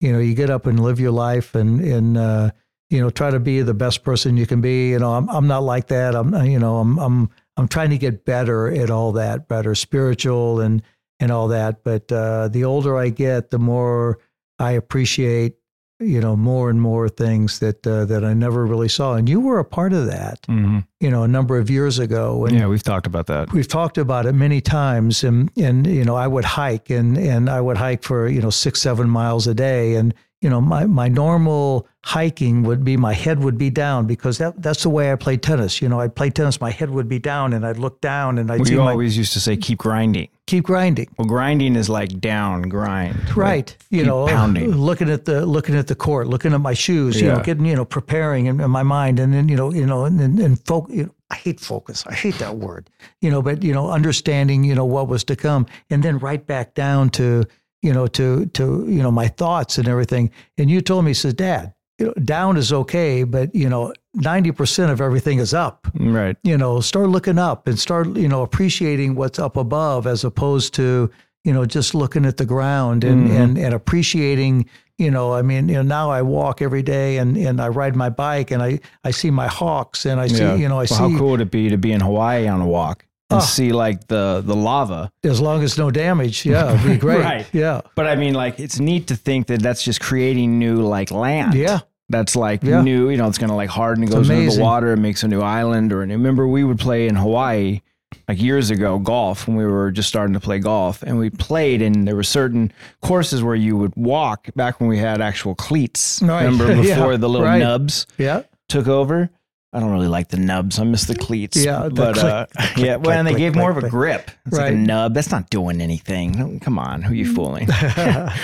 you 0.00 0.12
know 0.12 0.18
you 0.18 0.34
get 0.34 0.50
up 0.50 0.66
and 0.66 0.80
live 0.80 1.00
your 1.00 1.12
life 1.12 1.54
and 1.54 1.80
and 1.80 2.18
uh, 2.18 2.50
you 2.90 3.00
know 3.00 3.10
try 3.10 3.30
to 3.30 3.40
be 3.40 3.62
the 3.62 3.74
best 3.74 4.02
person 4.04 4.36
you 4.36 4.46
can 4.46 4.60
be. 4.60 4.90
You 4.90 4.98
know 4.98 5.14
I'm 5.14 5.28
I'm 5.28 5.46
not 5.46 5.62
like 5.62 5.88
that. 5.88 6.14
I'm 6.14 6.34
you 6.44 6.58
know 6.58 6.78
I'm 6.78 6.98
I'm 6.98 7.30
I'm 7.56 7.68
trying 7.68 7.90
to 7.90 7.98
get 7.98 8.24
better 8.24 8.68
at 8.68 8.90
all 8.90 9.12
that 9.12 9.48
better 9.48 9.74
spiritual 9.74 10.60
and 10.60 10.82
and 11.20 11.30
all 11.30 11.48
that. 11.48 11.84
But 11.84 12.10
uh, 12.12 12.48
the 12.48 12.64
older 12.64 12.96
I 12.98 13.08
get 13.10 13.50
the 13.50 13.58
more 13.58 14.18
I 14.58 14.72
appreciate 14.72 15.54
you 16.00 16.20
know 16.20 16.34
more 16.36 16.70
and 16.70 16.80
more 16.82 17.08
things 17.08 17.60
that 17.60 17.86
uh, 17.86 18.04
that 18.06 18.24
I 18.24 18.34
never 18.34 18.66
really 18.66 18.88
saw. 18.88 19.14
And 19.14 19.28
you 19.28 19.40
were 19.40 19.58
a 19.60 19.64
part 19.64 19.92
of 19.92 20.06
that 20.06 20.40
hmm 20.46 20.80
you 21.00 21.10
know 21.10 21.22
a 21.22 21.28
number 21.28 21.58
of 21.58 21.68
years 21.70 21.98
ago 21.98 22.46
and 22.46 22.58
Yeah, 22.58 22.66
we've 22.66 22.82
talked 22.82 23.06
about 23.06 23.26
that. 23.26 23.52
we've 23.52 23.68
talked 23.68 23.98
about 23.98 24.26
it 24.26 24.32
many 24.32 24.60
times. 24.60 25.22
And 25.24 25.50
and 25.56 25.86
you 25.86 26.04
know 26.04 26.16
I 26.16 26.26
would 26.26 26.44
hike 26.44 26.90
and 26.90 27.16
and 27.16 27.48
I 27.48 27.60
would 27.60 27.76
hike 27.76 28.02
for 28.02 28.28
you 28.28 28.40
know 28.42 28.50
6 28.50 28.80
7 28.80 29.08
miles 29.08 29.46
a 29.46 29.54
day. 29.54 29.94
And 29.94 30.12
you 30.42 30.50
know 30.50 30.60
my 30.60 30.84
my 30.86 31.08
normal 31.08 31.86
hiking 32.06 32.62
would 32.64 32.84
be 32.84 32.98
my 32.98 33.14
head 33.14 33.42
would 33.42 33.56
be 33.56 33.70
down 33.70 34.06
because 34.06 34.36
that 34.36 34.60
that's 34.62 34.82
the 34.82 34.90
way 34.90 35.10
I 35.10 35.16
played 35.16 35.42
tennis 35.42 35.80
you 35.80 35.88
know 35.88 36.00
I'd 36.00 36.14
play 36.14 36.28
tennis 36.28 36.60
my 36.60 36.70
head 36.70 36.90
would 36.90 37.08
be 37.08 37.18
down 37.18 37.54
and 37.54 37.66
I'd 37.66 37.78
look 37.78 38.02
down 38.02 38.36
and 38.36 38.52
I'd 38.52 38.60
We 38.60 38.66
see 38.66 38.76
my 38.76 38.90
always 38.90 39.16
used 39.16 39.32
to 39.32 39.40
say 39.40 39.56
keep 39.56 39.78
grinding. 39.78 40.28
keep 40.46 40.64
grinding 40.64 41.08
Well, 41.16 41.26
grinding 41.26 41.76
is 41.76 41.88
like 41.88 42.20
down, 42.20 42.68
grind. 42.68 43.16
like 43.28 43.36
right 43.36 43.76
you 43.88 44.04
know 44.04 44.24
uh, 44.24 44.28
pounding. 44.28 44.70
looking 44.76 45.08
at 45.10 45.24
the 45.24 45.46
looking 45.46 45.74
at 45.74 45.86
the 45.86 45.94
court 45.94 46.26
looking 46.26 46.52
at 46.52 46.60
my 46.60 46.74
shoes 46.74 47.18
yeah. 47.18 47.28
you 47.28 47.32
know 47.36 47.42
getting 47.42 47.64
you 47.64 47.74
know 47.74 47.86
preparing 47.86 48.46
in, 48.46 48.60
in 48.60 48.70
my 48.70 48.82
mind 48.82 49.18
and 49.18 49.32
then 49.32 49.48
you 49.48 49.56
know 49.56 49.72
you 49.72 49.86
know 49.86 50.04
and 50.04 50.20
and, 50.20 50.38
and 50.38 50.60
fo- 50.66 50.86
you 50.90 51.04
know, 51.04 51.14
I 51.30 51.36
hate 51.36 51.58
focus 51.58 52.04
I 52.06 52.12
hate 52.14 52.38
that 52.38 52.56
word 52.56 52.90
you 53.22 53.30
know 53.30 53.40
but 53.40 53.62
you 53.62 53.72
know 53.72 53.90
understanding 53.90 54.62
you 54.62 54.74
know 54.74 54.84
what 54.84 55.08
was 55.08 55.24
to 55.24 55.36
come 55.36 55.64
and 55.88 56.02
then 56.02 56.18
right 56.18 56.46
back 56.46 56.74
down 56.74 57.08
to 57.10 57.44
you 57.80 57.94
know 57.94 58.06
to 58.08 58.44
to 58.58 58.84
you 58.88 59.02
know 59.02 59.10
my 59.10 59.28
thoughts 59.28 59.78
and 59.78 59.88
everything 59.88 60.30
and 60.58 60.70
you 60.70 60.82
told 60.82 61.06
me 61.06 61.14
says 61.14 61.32
dad 61.32 61.72
you 61.98 62.06
know, 62.06 62.12
down 62.24 62.56
is 62.56 62.72
okay 62.72 63.22
but 63.24 63.54
you 63.54 63.68
know 63.68 63.92
90% 64.16 64.90
of 64.90 65.00
everything 65.00 65.38
is 65.38 65.52
up 65.52 65.86
Right. 65.98 66.36
you 66.44 66.56
know, 66.56 66.80
start 66.80 67.08
looking 67.08 67.38
up 67.38 67.66
and 67.66 67.76
start, 67.78 68.16
you 68.16 68.28
know, 68.28 68.42
appreciating 68.42 69.16
what's 69.16 69.38
up 69.40 69.56
above 69.56 70.06
as 70.06 70.22
opposed 70.24 70.72
to, 70.74 71.10
you 71.44 71.52
know, 71.52 71.64
just 71.66 71.94
looking 71.96 72.24
at 72.24 72.36
the 72.36 72.46
ground 72.46 73.02
and, 73.02 73.28
Mhm. 73.28 73.36
and, 73.36 73.58
and 73.58 73.74
appreciating, 73.74 74.66
you 74.98 75.10
know, 75.10 75.32
I 75.34 75.42
mean, 75.42 75.68
you 75.68 75.74
know, 75.74 75.82
now 75.82 76.10
I 76.10 76.22
walk 76.22 76.62
every 76.62 76.82
day 76.82 77.18
and, 77.18 77.36
and 77.36 77.60
I 77.60 77.68
ride 77.68 77.96
my 77.96 78.08
bike 78.08 78.52
and 78.52 78.62
I, 78.62 78.78
I 79.02 79.10
see 79.10 79.30
my 79.32 79.48
hawks 79.48 80.06
and 80.06 80.20
I 80.20 80.28
see, 80.28 80.38
Yeah. 80.44 80.54
you 80.54 80.68
know, 80.68 80.76
I 80.76 80.78
Well, 80.78 80.86
see 80.86 80.94
how 80.94 81.18
cool 81.18 81.30
would 81.32 81.40
it 81.40 81.50
be 81.50 81.68
to 81.70 81.76
be 81.76 81.90
in 81.90 82.00
Hawaii 82.00 82.46
on 82.46 82.60
a 82.60 82.66
walk 82.68 83.04
and 83.34 83.42
Ah. 83.42 83.44
see 83.44 83.72
like 83.72 84.06
the 84.08 84.42
the 84.44 84.54
lava? 84.56 85.10
as 85.24 85.40
long 85.40 85.62
as 85.62 85.76
no 85.78 85.90
damage. 85.90 86.44
Yeah. 86.46 86.74
It'd 86.74 86.86
be 86.86 86.96
great. 87.06 87.20
Right. 87.20 87.46
Yeah. 87.52 87.80
But 87.94 88.06
I 88.06 88.16
mean, 88.16 88.34
like, 88.34 88.58
it's 88.60 88.78
neat 88.80 89.06
to 89.08 89.16
think 89.16 89.46
that 89.48 89.60
that's 89.62 89.82
just 89.82 90.00
creating 90.00 90.58
new 90.58 90.76
like 90.82 91.10
land. 91.10 91.54
Yeah. 91.54 91.80
That's 92.10 92.36
like 92.36 92.62
Yeah. 92.62 92.82
new, 92.82 93.08
you 93.10 93.16
know, 93.16 93.26
it's 93.28 93.38
to 93.38 93.52
like 93.54 93.70
harden, 93.70 94.04
it 94.04 94.06
It's 94.08 94.14
goes 94.14 94.30
into 94.30 94.56
the 94.56 94.62
water, 94.62 94.92
it 94.92 94.98
makes 94.98 95.22
a 95.22 95.28
new 95.28 95.40
island. 95.40 95.92
Or 95.92 96.02
and 96.02 96.10
remember, 96.12 96.46
we 96.46 96.62
would 96.64 96.78
play 96.78 97.08
in 97.08 97.16
Hawaii 97.16 97.80
like 98.28 98.40
years 98.40 98.70
ago, 98.70 98.98
golf, 98.98 99.48
when 99.48 99.56
we 99.56 99.66
were 99.66 99.90
just 99.90 100.08
starting 100.08 100.34
to 100.34 100.40
play 100.40 100.58
golf. 100.58 101.02
And 101.02 101.18
we 101.18 101.30
played, 101.30 101.82
and 101.82 102.06
there 102.06 102.14
were 102.14 102.22
certain 102.22 102.72
courses 103.02 103.42
where 103.42 103.56
you 103.56 103.76
would 103.76 103.92
walk 103.96 104.48
back 104.54 104.80
when 104.80 104.88
we 104.88 104.98
had 104.98 105.20
actual 105.20 105.54
cleats. 105.54 106.20
Right. 106.22 106.44
Remember 106.44 106.74
Yeah. 106.82 106.94
before 106.96 107.16
the 107.16 107.28
little 107.28 107.46
Right. 107.46 107.58
nubs 107.58 108.06
Yeah. 108.18 108.42
took 108.68 108.86
over? 108.86 109.30
I 109.74 109.80
don't 109.80 109.90
really 109.90 110.08
like 110.08 110.28
the 110.28 110.36
nubs. 110.36 110.78
I 110.78 110.84
miss 110.84 111.04
the 111.04 111.16
cleats. 111.16 111.56
Yeah, 111.56 111.84
the 111.84 111.90
but 111.90 112.14
click, 112.14 112.24
uh, 112.24 112.46
click, 112.46 112.76
yeah, 112.76 112.94
click, 112.94 113.06
well, 113.06 113.18
and 113.18 113.26
they 113.26 113.34
gave 113.34 113.56
more 113.56 113.70
of 113.70 113.76
a 113.76 113.88
grip. 113.90 114.30
It's 114.46 114.56
like 114.56 114.72
a 114.72 114.76
nub. 114.76 115.14
That's 115.14 115.32
not 115.32 115.50
doing 115.50 115.80
anything. 115.80 116.60
Come 116.60 116.78
on, 116.78 117.02
who 117.02 117.12
are 117.12 117.16
you 117.16 117.26
fooling? 117.34 117.66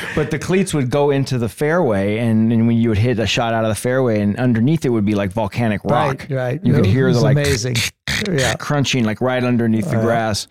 but 0.16 0.32
the 0.32 0.38
cleats 0.40 0.74
would 0.74 0.90
go 0.90 1.10
into 1.10 1.38
the 1.38 1.48
fairway, 1.48 2.18
and, 2.18 2.52
and 2.52 2.66
when 2.66 2.76
you 2.76 2.88
would 2.88 2.98
hit 2.98 3.18
a 3.20 3.26
shot 3.26 3.54
out 3.54 3.64
of 3.64 3.68
the 3.70 3.74
fairway, 3.76 4.20
and 4.20 4.36
underneath 4.38 4.84
it 4.84 4.90
would 4.90 5.04
be 5.04 5.14
like 5.14 5.30
volcanic 5.30 5.84
rock. 5.84 6.26
Right. 6.28 6.30
Right. 6.30 6.60
You 6.64 6.74
could 6.74 6.86
hear 6.86 7.12
the 7.12 7.20
like 7.20 7.36
amazing. 7.36 7.76
yeah. 8.30 8.54
crunching 8.54 9.04
like 9.04 9.20
right 9.20 9.42
underneath 9.44 9.88
the 9.88 9.98
Uh, 9.98 10.02
grass. 10.02 10.48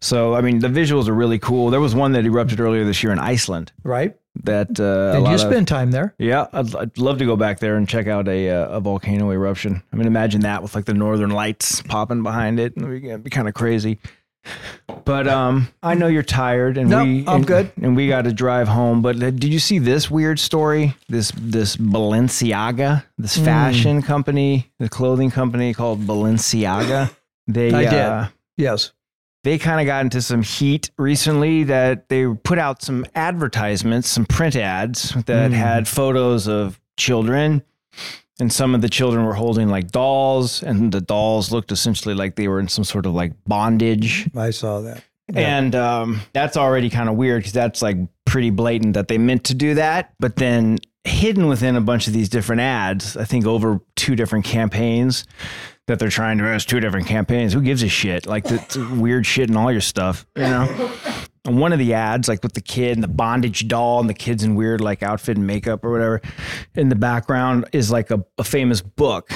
So 0.00 0.34
I 0.34 0.40
mean, 0.40 0.58
the 0.58 0.68
visuals 0.68 1.08
are 1.08 1.14
really 1.14 1.38
cool. 1.38 1.70
There 1.70 1.80
was 1.80 1.94
one 1.94 2.12
that 2.12 2.26
erupted 2.26 2.60
earlier 2.60 2.84
this 2.84 3.02
year 3.02 3.12
in 3.12 3.18
Iceland. 3.18 3.72
Right. 3.82 4.14
That 4.44 4.78
uh, 4.80 5.20
lot 5.20 5.28
you 5.30 5.34
of- 5.34 5.40
spend 5.40 5.68
time 5.68 5.90
there. 5.90 6.14
yeah, 6.18 6.46
I'd, 6.52 6.74
I'd 6.74 6.98
love 6.98 7.18
to 7.18 7.24
go 7.24 7.36
back 7.36 7.58
there 7.60 7.76
and 7.76 7.88
check 7.88 8.06
out 8.06 8.28
a 8.28 8.50
uh, 8.50 8.68
a 8.76 8.80
volcano 8.80 9.30
eruption. 9.30 9.82
I 9.92 9.96
mean, 9.96 10.06
imagine 10.06 10.42
that 10.42 10.62
with 10.62 10.74
like 10.74 10.84
the 10.84 10.94
northern 10.94 11.30
lights 11.30 11.82
popping 11.82 12.22
behind 12.22 12.60
it. 12.60 12.74
It'd 12.76 12.88
be, 13.02 13.08
it'd 13.08 13.24
be 13.24 13.30
kind 13.30 13.48
of 13.48 13.54
crazy. 13.54 13.98
But 15.04 15.28
um, 15.28 15.68
I 15.82 15.94
know 15.94 16.06
you're 16.06 16.22
tired, 16.22 16.78
and 16.78 16.88
No, 16.88 17.02
we 17.04 17.20
I'm 17.26 17.36
and, 17.36 17.46
good. 17.46 17.70
and 17.82 17.96
we 17.96 18.08
got 18.08 18.22
to 18.22 18.32
drive 18.32 18.68
home. 18.68 19.02
But 19.02 19.16
uh, 19.16 19.30
did 19.30 19.44
you 19.52 19.58
see 19.58 19.78
this 19.78 20.10
weird 20.10 20.38
story? 20.38 20.94
This 21.08 21.32
this 21.36 21.76
Balenciaga, 21.76 23.04
this 23.18 23.36
Hmm. 23.36 23.44
fashion 23.44 24.02
company, 24.02 24.70
the 24.78 24.88
clothing 24.88 25.30
company 25.30 25.74
called 25.74 26.00
Balenciaga. 26.06 27.10
They 27.46 27.72
I 27.74 27.82
did. 27.84 27.92
uh, 27.94 28.28
Yes. 28.56 28.92
They 29.44 29.58
kind 29.58 29.80
of 29.80 29.86
got 29.86 30.04
into 30.04 30.20
some 30.20 30.42
heat 30.42 30.90
recently 30.98 31.64
that 31.64 32.08
they 32.08 32.26
put 32.26 32.58
out 32.58 32.82
some 32.82 33.06
advertisements, 33.14 34.08
some 34.08 34.26
print 34.26 34.56
ads 34.56 35.10
that 35.26 35.50
Mm. 35.50 35.54
had 35.54 35.88
photos 35.88 36.48
of 36.48 36.80
children. 36.96 37.62
And 38.40 38.52
some 38.52 38.74
of 38.74 38.82
the 38.82 38.88
children 38.88 39.24
were 39.24 39.34
holding 39.34 39.68
like 39.68 39.90
dolls, 39.90 40.62
and 40.62 40.92
the 40.92 41.00
dolls 41.00 41.50
looked 41.50 41.72
essentially 41.72 42.14
like 42.14 42.36
they 42.36 42.46
were 42.46 42.60
in 42.60 42.68
some 42.68 42.84
sort 42.84 43.04
of 43.06 43.12
like 43.12 43.32
bondage. 43.46 44.28
I 44.36 44.50
saw 44.50 44.80
that. 44.82 45.02
Yeah. 45.32 45.58
And 45.58 45.74
um, 45.74 46.20
that's 46.32 46.56
already 46.56 46.88
kind 46.88 47.08
of 47.08 47.16
weird 47.16 47.40
because 47.40 47.52
that's 47.52 47.82
like 47.82 47.96
pretty 48.26 48.50
blatant 48.50 48.94
that 48.94 49.08
they 49.08 49.18
meant 49.18 49.44
to 49.44 49.54
do 49.54 49.74
that. 49.74 50.12
But 50.20 50.36
then 50.36 50.78
hidden 51.04 51.48
within 51.48 51.74
a 51.76 51.80
bunch 51.80 52.06
of 52.06 52.12
these 52.12 52.28
different 52.28 52.60
ads, 52.60 53.16
I 53.16 53.24
think 53.24 53.44
over 53.44 53.80
two 53.96 54.14
different 54.14 54.44
campaigns 54.44 55.24
that 55.88 55.98
they're 55.98 56.08
trying 56.08 56.38
to 56.38 56.44
there's 56.44 56.64
two 56.64 56.80
different 56.80 57.06
campaigns. 57.06 57.52
Who 57.52 57.60
gives 57.60 57.82
a 57.82 57.88
shit? 57.88 58.26
Like 58.26 58.44
the 58.44 58.96
weird 58.98 59.26
shit 59.26 59.48
and 59.48 59.58
all 59.58 59.72
your 59.72 59.80
stuff, 59.80 60.26
you 60.36 60.42
know? 60.42 60.92
And 61.44 61.58
one 61.58 61.72
of 61.72 61.78
the 61.78 61.94
ads, 61.94 62.28
like 62.28 62.42
with 62.42 62.52
the 62.52 62.60
kid 62.60 62.92
and 62.92 63.02
the 63.02 63.08
bondage 63.08 63.66
doll 63.68 64.00
and 64.00 64.08
the 64.08 64.14
kids 64.14 64.44
in 64.44 64.54
weird 64.54 64.80
like 64.80 65.02
outfit 65.02 65.36
and 65.38 65.46
makeup 65.46 65.84
or 65.84 65.90
whatever, 65.90 66.20
in 66.74 66.88
the 66.90 66.94
background 66.96 67.66
is 67.72 67.90
like 67.90 68.10
a, 68.10 68.24
a 68.36 68.44
famous 68.44 68.80
book 68.82 69.30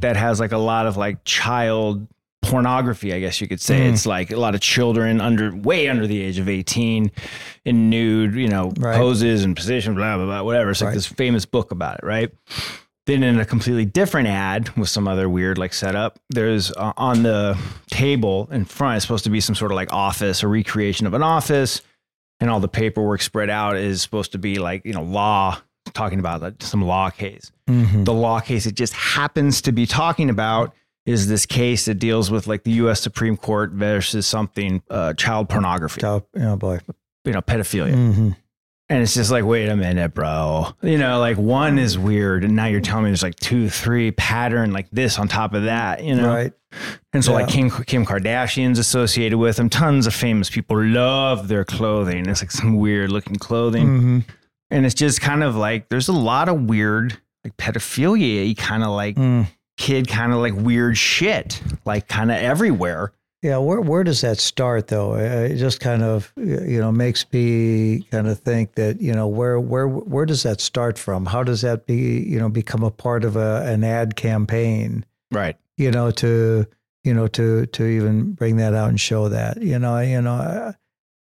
that 0.00 0.16
has 0.16 0.40
like 0.40 0.52
a 0.52 0.58
lot 0.58 0.86
of 0.86 0.96
like 0.96 1.22
child 1.24 2.08
pornography, 2.42 3.14
I 3.14 3.20
guess 3.20 3.40
you 3.40 3.46
could 3.46 3.60
say. 3.60 3.82
Mm. 3.82 3.92
It's 3.92 4.04
like 4.04 4.32
a 4.32 4.36
lot 4.36 4.56
of 4.56 4.60
children 4.60 5.20
under 5.20 5.54
way 5.54 5.88
under 5.88 6.08
the 6.08 6.20
age 6.20 6.40
of 6.40 6.48
18 6.48 7.12
in 7.64 7.88
nude, 7.90 8.34
you 8.34 8.48
know, 8.48 8.72
Right. 8.76 8.96
poses 8.96 9.44
and 9.44 9.54
positions, 9.54 9.94
blah, 9.94 10.16
blah, 10.16 10.26
blah, 10.26 10.42
whatever. 10.42 10.70
It's 10.72 10.80
like 10.80 10.88
Right. 10.88 10.94
this 10.94 11.06
famous 11.06 11.44
book 11.46 11.70
about 11.70 11.98
it, 12.00 12.04
right? 12.04 12.30
Then 13.12 13.22
in 13.22 13.38
a 13.40 13.44
completely 13.44 13.84
different 13.84 14.28
ad 14.28 14.70
with 14.76 14.88
some 14.88 15.06
other 15.06 15.28
weird 15.28 15.58
like 15.58 15.72
setup, 15.74 16.18
there's 16.30 16.70
uh, 16.72 16.92
on 16.96 17.22
the 17.22 17.58
table 17.88 18.48
in 18.50 18.64
front, 18.64 18.96
it's 18.96 19.04
supposed 19.04 19.24
to 19.24 19.30
be 19.30 19.40
some 19.40 19.54
sort 19.54 19.70
of 19.70 19.76
like 19.76 19.92
office, 19.92 20.42
a 20.42 20.48
recreation 20.48 21.06
of 21.06 21.14
an 21.14 21.22
office. 21.22 21.82
and 22.40 22.50
all 22.50 22.58
the 22.58 22.68
paperwork 22.68 23.22
spread 23.22 23.48
out 23.50 23.76
is 23.76 24.02
supposed 24.02 24.32
to 24.32 24.38
be 24.38 24.58
like 24.58 24.84
you 24.84 24.92
know 24.92 25.02
law 25.02 25.56
talking 25.94 26.18
about 26.18 26.40
like, 26.42 26.54
some 26.60 26.82
law 26.82 27.10
case. 27.10 27.52
Mhm. 27.68 28.04
The 28.04 28.12
law 28.14 28.40
case 28.40 28.66
it 28.66 28.74
just 28.74 28.92
happens 28.94 29.60
to 29.62 29.72
be 29.72 29.86
talking 29.86 30.30
about 30.30 30.74
is 31.06 31.28
this 31.28 31.46
case 31.46 31.84
that 31.86 31.94
deals 31.94 32.30
with 32.30 32.46
like 32.46 32.62
the 32.64 32.72
U.S. 32.82 33.00
Supreme 33.00 33.36
Court 33.36 33.72
versus 33.72 34.26
something 34.26 34.82
uh, 34.90 35.12
child 35.14 35.48
pornography, 35.48 36.00
Oh, 36.04 36.24
oh 36.40 36.56
boy. 36.56 36.78
you 37.24 37.32
know, 37.32 37.42
pedophilia. 37.42 37.94
Mhm. 37.94 38.36
And 38.92 39.00
it's 39.02 39.14
just 39.14 39.30
like, 39.30 39.44
wait 39.44 39.68
a 39.70 39.76
minute, 39.76 40.12
bro. 40.12 40.66
You 40.82 40.98
know, 40.98 41.18
like 41.18 41.38
one 41.38 41.78
is 41.78 41.98
weird, 41.98 42.44
and 42.44 42.54
now 42.54 42.66
you're 42.66 42.82
telling 42.82 43.04
me 43.04 43.10
there's 43.10 43.22
like 43.22 43.36
two, 43.36 43.70
three 43.70 44.10
pattern 44.10 44.72
like 44.72 44.90
this 44.90 45.18
on 45.18 45.28
top 45.28 45.54
of 45.54 45.62
that. 45.64 46.04
You 46.04 46.14
know, 46.16 46.28
Right. 46.34 46.52
and 47.14 47.24
so 47.24 47.32
like 47.32 47.48
Kim, 47.48 47.70
Kim 47.70 48.04
Kardashian's 48.04 48.78
associated 48.78 49.38
with 49.38 49.56
them. 49.56 49.70
Tons 49.70 50.06
of 50.06 50.14
famous 50.14 50.50
people 50.50 50.76
love 50.84 51.48
their 51.48 51.64
clothing. 51.64 52.28
It's 52.28 52.42
like 52.42 52.50
some 52.50 52.76
weird 52.76 53.10
looking 53.10 53.36
clothing, 53.36 53.86
Mhm. 53.86 54.24
and 54.70 54.84
it's 54.84 54.94
just 54.94 55.22
kind 55.22 55.42
of 55.42 55.56
like 55.56 55.88
there's 55.88 56.08
a 56.08 56.12
lot 56.12 56.50
of 56.50 56.60
weird 56.62 57.16
like 57.44 57.56
pedophilia, 57.56 58.54
kind 58.58 58.82
of 58.84 58.90
like 58.90 59.16
Mm. 59.16 59.46
kid, 59.78 60.06
kind 60.06 60.32
of 60.34 60.38
like 60.38 60.52
weird 60.54 60.98
shit, 60.98 61.62
like 61.86 62.08
kind 62.08 62.30
of 62.30 62.36
everywhere. 62.36 63.12
Yeah, 63.42 63.58
where 63.58 63.80
where 63.80 64.04
does 64.04 64.20
that 64.20 64.38
start 64.38 64.86
though? 64.86 65.14
It 65.16 65.56
just 65.56 65.80
kind 65.80 66.02
of 66.04 66.32
you 66.36 66.78
know 66.80 66.92
makes 66.92 67.26
me 67.32 68.02
kind 68.10 68.28
of 68.28 68.38
think 68.38 68.76
that 68.76 69.00
you 69.00 69.12
know 69.12 69.26
where 69.26 69.58
where 69.58 69.88
where 69.88 70.24
does 70.26 70.44
that 70.44 70.60
start 70.60 70.96
from? 70.96 71.26
How 71.26 71.42
does 71.42 71.62
that 71.62 71.86
be 71.86 72.20
you 72.20 72.38
know 72.38 72.48
become 72.48 72.84
a 72.84 72.90
part 72.90 73.24
of 73.24 73.34
a 73.36 73.64
an 73.66 73.82
ad 73.82 74.14
campaign? 74.14 75.04
Right. 75.32 75.56
You 75.76 75.90
know 75.90 76.12
to 76.12 76.66
you 77.02 77.12
know 77.14 77.26
to 77.28 77.66
to 77.66 77.84
even 77.84 78.32
bring 78.34 78.58
that 78.58 78.74
out 78.74 78.90
and 78.90 79.00
show 79.00 79.28
that 79.28 79.60
you 79.60 79.76
know 79.78 79.98
you 79.98 80.22
know 80.22 80.72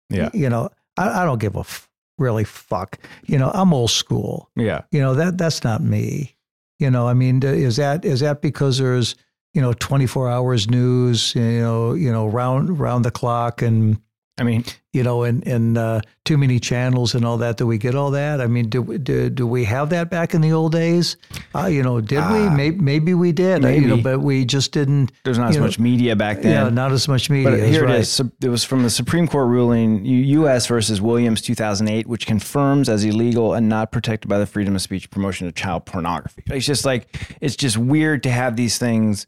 Yeah. 0.10 0.30
you 0.34 0.50
know 0.50 0.70
I, 0.98 1.22
I 1.22 1.26
don't 1.26 1.40
give 1.40 1.56
a 1.56 1.60
f- 1.62 1.88
really 2.18 2.44
fuck 2.44 3.00
you 3.26 3.38
know 3.38 3.50
I'm 3.54 3.74
old 3.74 3.92
school 3.92 4.50
Yeah. 4.58 4.82
you 4.92 5.00
know 5.00 5.14
that 5.14 5.38
that's 5.38 5.64
not 5.64 5.82
me 5.82 6.36
you 6.80 6.92
know 6.92 7.08
i 7.08 7.14
mean 7.14 7.42
is 7.44 7.78
that 7.78 8.04
is 8.04 8.20
that 8.20 8.42
because 8.42 8.78
there's 8.80 9.16
you 9.54 9.62
know 9.62 9.74
24 9.74 10.30
hours 10.30 10.70
news 10.70 11.34
you 11.36 11.42
know 11.62 11.94
you 11.94 12.12
know 12.12 12.28
round 12.28 12.80
round 12.80 13.06
the 13.06 13.12
clock 13.12 13.62
and 13.62 14.00
I 14.40 14.42
mean, 14.42 14.66
you 14.94 15.04
know 15.04 15.22
and 15.22 15.46
and 15.48 15.78
uh, 15.78 16.02
too 16.26 16.40
many 16.40 16.60
channels 16.60 17.14
and 17.14 17.24
all 17.24 17.38
that 17.38 17.58
do 17.58 17.68
we 17.68 17.78
get 17.78 17.94
all 17.94 18.10
that 18.12 18.42
i 18.42 18.48
mean 18.48 18.68
do, 18.68 18.82
we- 18.82 18.98
do, 18.98 19.30
do 19.30 19.46
we 19.46 19.64
have 19.66 19.92
that 19.92 20.10
back 20.10 20.34
in 20.34 20.42
the 20.42 20.52
old 20.54 20.72
days 20.72 21.18
uh, 21.54 21.68
you 21.68 21.84
know 21.84 22.02
did 22.02 22.16
we 22.18 22.40
Ah, 22.48 22.50
maybe, 22.56 22.78
maybe 22.78 23.14
we 23.14 23.32
did 23.32 23.64
uh, 23.64 23.68
you 23.68 23.86
know 23.86 23.98
but 24.02 24.22
we 24.22 24.44
just 24.44 24.72
didn't 24.72 25.12
there's 25.24 25.38
not 25.38 25.50
as 25.52 25.58
know, 25.58 25.62
much 25.66 25.78
media 25.78 26.16
back 26.16 26.42
then. 26.42 26.52
yeah 26.52 26.70
not 26.70 26.92
as 26.92 27.08
much 27.08 27.30
media 27.30 27.52
But 27.52 27.60
here 27.70 27.86
right. 27.86 27.98
it 27.98 28.00
is. 28.02 28.20
It 28.42 28.50
was 28.50 28.64
from 28.64 28.82
the 28.82 28.90
Supreme 28.90 29.28
Court 29.28 29.48
ruling 29.50 30.04
U.S. 30.04 30.66
versus 30.66 31.00
Williams 31.00 31.40
2008, 31.42 32.08
which 32.08 32.26
confirms 32.26 32.90
as 32.90 33.06
illegal 33.06 33.54
and 33.54 33.70
not 33.70 33.92
protected 33.92 34.30
by 34.30 34.40
the 34.40 34.48
freedom 34.48 34.76
of 34.76 34.82
speech 34.82 35.12
promotion 35.12 35.46
of 35.48 35.54
child 35.54 35.86
pornography. 35.86 36.42
It's 36.48 36.66
just 36.66 36.86
like, 36.86 37.38
it's 37.40 37.56
just 37.56 37.78
weird 37.78 38.24
to 38.24 38.32
have 38.32 38.56
these 38.56 38.78
things. 38.80 39.28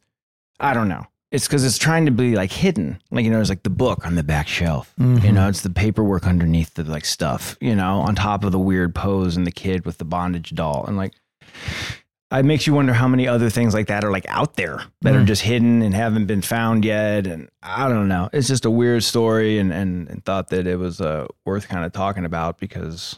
I 0.60 0.74
don't 0.74 0.88
know. 0.88 1.06
It's 1.32 1.48
because 1.48 1.66
it's 1.66 1.78
trying 1.78 2.06
to 2.06 2.12
be 2.12 2.36
like 2.36 2.52
hidden. 2.52 3.02
Like, 3.12 3.26
you 3.26 3.32
know, 3.32 3.42
it's 3.42 3.50
like 3.50 3.64
the 3.64 3.70
book 3.70 4.06
on 4.06 4.16
the 4.16 4.24
back 4.24 4.48
shelf. 4.48 4.94
You 4.98 5.06
Mhm. 5.06 5.34
know, 5.34 5.50
it's 5.50 5.62
the 5.62 5.70
paperwork 5.70 6.26
underneath 6.26 6.76
the 6.76 6.84
like 6.86 7.04
stuff, 7.04 7.58
you 7.60 7.76
know, 7.76 8.00
on 8.00 8.16
top 8.16 8.44
of 8.44 8.52
the 8.54 8.60
weird 8.60 8.96
pose 8.96 9.36
and 9.36 9.46
the 9.46 9.52
kid 9.52 9.86
with 9.86 9.98
the 9.98 10.06
bondage 10.06 10.52
doll. 10.56 10.86
And 10.88 10.96
like, 10.96 11.14
it 12.32 12.46
makes 12.46 12.68
you 12.68 12.74
wonder 12.74 12.94
how 12.94 13.08
many 13.08 13.28
other 13.28 13.50
things 13.50 13.74
like 13.74 13.88
that 13.88 14.04
are 14.04 14.12
like 14.12 14.26
out 14.30 14.56
there 14.56 14.82
that 15.02 15.16
are 15.16 15.22
Mm. 15.22 15.26
just 15.26 15.42
hidden 15.42 15.82
and 15.82 15.94
haven't 15.94 16.26
been 16.26 16.42
found 16.42 16.86
yet. 16.86 17.28
And 17.28 17.50
I 17.62 17.90
don't 17.90 18.08
know. 18.08 18.30
It's 18.32 18.48
just 18.48 18.66
a 18.66 18.72
weird 18.72 19.04
story 19.04 19.58
and, 19.60 19.74
and, 19.74 20.08
and 20.10 20.24
thought 20.26 20.50
that 20.50 20.68
it 20.68 20.78
was 20.78 21.02
uh, 21.02 21.28
worth 21.46 21.68
kind 21.68 21.86
of 21.86 21.92
talking 21.92 22.24
about 22.26 22.60
because 22.60 23.18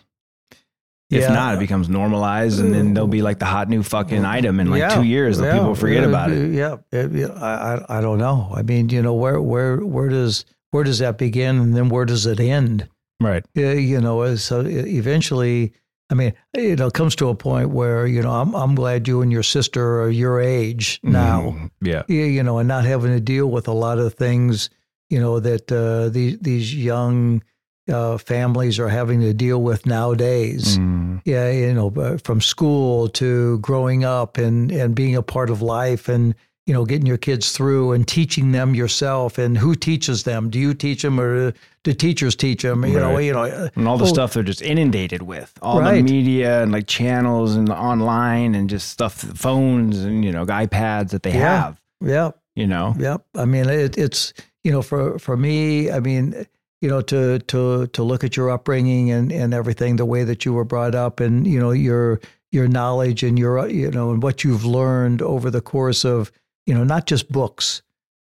if 1.10 1.22
Yeah. 1.22 1.34
not, 1.34 1.56
it 1.56 1.60
becomes 1.60 1.88
normalized 1.89 2.60
and 2.60 2.74
then 2.74 2.93
there'll 2.93 3.08
be 3.08 3.22
like 3.22 3.39
the 3.39 3.46
hot 3.46 3.70
new 3.70 3.82
fucking 3.84 4.26
item 4.26 4.60
in 4.60 4.70
like 4.70 4.80
Yeah, 4.80 4.96
two 4.96 5.04
years 5.04 5.38
that 5.38 5.46
yeah, 5.46 5.54
people 5.54 5.74
forget 5.76 6.04
about 6.04 6.32
it. 6.32 6.52
Yeah, 6.54 6.78
I, 6.93 7.98
I 7.98 8.02
don't 8.02 8.17
know. 8.17 8.52
I 8.54 8.62
mean, 8.62 8.89
you 8.89 9.02
know, 9.02 9.13
where 9.13 9.41
where 9.41 9.78
where 9.78 10.10
does 10.10 10.43
where 10.72 10.84
does 10.84 11.00
that 11.00 11.17
begin, 11.17 11.60
and 11.60 11.76
then 11.76 11.88
where 11.89 12.06
does 12.06 12.26
it 12.26 12.39
end? 12.39 12.88
Right. 13.22 13.43
Yeah, 13.56 13.72
you 13.72 14.00
know, 14.02 14.36
so 14.36 14.62
eventually, 14.65 15.74
I 16.10 16.13
mean, 16.13 16.34
you 16.56 16.76
know, 16.76 16.88
it 16.88 16.93
comes 16.93 17.15
to 17.17 17.30
a 17.30 17.36
point 17.36 17.70
where 17.70 18.06
you 18.06 18.22
know, 18.22 18.32
I'm 18.32 18.54
I'm 18.56 18.76
glad 18.76 19.08
you 19.08 19.22
and 19.22 19.32
your 19.32 19.43
sister 19.43 20.02
are 20.02 20.10
your 20.10 20.39
age 20.41 21.00
now. 21.04 21.56
Mhm. 21.58 21.72
Yeah. 21.82 22.04
Yeah, 22.08 22.26
you 22.26 22.43
know, 22.43 22.58
and 22.60 22.67
not 22.67 22.86
having 22.86 23.12
to 23.12 23.20
deal 23.22 23.48
with 23.50 23.67
a 23.67 23.74
lot 23.74 23.98
of 23.98 24.13
things, 24.15 24.70
you 25.10 25.20
know, 25.20 25.39
that 25.39 25.72
uh, 25.72 26.10
these 26.10 26.38
these 26.39 26.76
young 26.76 27.41
uh, 27.89 28.17
families 28.17 28.80
are 28.80 28.89
having 28.89 29.21
to 29.21 29.34
deal 29.34 29.62
with 29.62 29.86
nowadays. 29.86 30.78
Mm. 30.78 31.21
Yeah, 31.26 31.52
you 31.52 31.73
know, 31.73 31.93
uh, 31.95 32.17
from 32.23 32.41
school 32.41 33.10
to 33.10 33.60
growing 33.60 34.04
up 34.04 34.38
and 34.38 34.71
and 34.71 34.95
being 34.95 35.15
a 35.15 35.21
part 35.23 35.50
of 35.50 35.62
life 35.62 36.08
and 36.10 36.34
you 36.65 36.73
know 36.73 36.86
getting 36.86 37.06
your 37.08 37.17
kids 37.17 37.52
through 37.52 37.93
and 37.93 38.08
teaching 38.08 38.52
them 38.52 38.76
yourself 38.76 39.38
and 39.38 39.58
who 39.58 39.76
teaches 39.76 40.23
them? 40.23 40.50
Do 40.50 40.60
you 40.60 40.73
teach 40.73 41.02
them 41.02 41.19
or 41.19 41.54
do 41.84 41.93
teachers 41.93 42.36
teach 42.36 42.62
them? 42.63 42.86
You 42.86 43.00
know, 43.00 43.17
you 43.17 43.32
know, 43.34 43.43
uh, 43.43 43.69
And 43.76 43.88
all 43.88 43.97
the 43.97 44.04
oh, 44.06 44.13
stuff 44.13 44.34
they're 44.34 44.43
just 44.43 44.62
inundated 44.62 45.21
with, 45.21 45.58
all 45.62 45.82
the 45.82 46.02
media 46.04 46.62
and 46.63 46.71
like 46.71 46.88
channels 46.88 47.56
and 47.56 47.69
online 47.69 48.54
and 48.56 48.69
just 48.69 48.89
stuff, 48.89 49.13
phones 49.13 50.00
and 50.04 50.26
you 50.26 50.32
know 50.32 50.45
iPads 50.45 51.10
that 51.12 51.23
they 51.23 51.32
Yeah. 51.34 51.62
have. 51.63 51.82
Yeah, 52.02 52.32
You 52.56 52.67
know, 52.67 52.95
Yep. 53.00 53.26
I 53.36 53.45
mean, 53.45 53.67
it, 53.69 53.97
it's 53.97 54.34
you 54.63 54.71
know, 54.71 54.82
for 54.82 55.17
for 55.19 55.38
me, 55.38 55.89
I 55.89 56.00
mean, 56.02 56.45
you 56.82 56.90
know, 56.90 57.02
to 57.02 57.40
to 57.40 57.88
to 57.88 58.04
look 58.04 58.24
at 58.24 58.36
your 58.38 58.50
upbringing 58.52 59.12
and 59.12 59.32
and 59.32 59.54
everything, 59.54 59.96
the 59.96 60.06
way 60.06 60.24
that 60.24 60.46
you 60.46 60.54
were 60.54 60.66
brought 60.66 60.96
up, 60.96 61.20
and 61.20 61.48
you 61.48 61.60
know, 61.60 61.72
your 61.72 62.20
your 62.52 62.68
knowledge 62.68 63.24
and 63.24 63.38
your 63.38 63.68
you 63.68 63.92
know, 63.92 64.12
and 64.12 64.22
what 64.24 64.44
you've 64.44 64.66
learned 64.66 65.22
over 65.22 65.50
the 65.50 65.62
course 65.62 66.06
of 66.06 66.32
you 66.66 66.74
know, 66.74 66.84
not 66.84 67.08
just 67.08 67.32
books, 67.32 67.82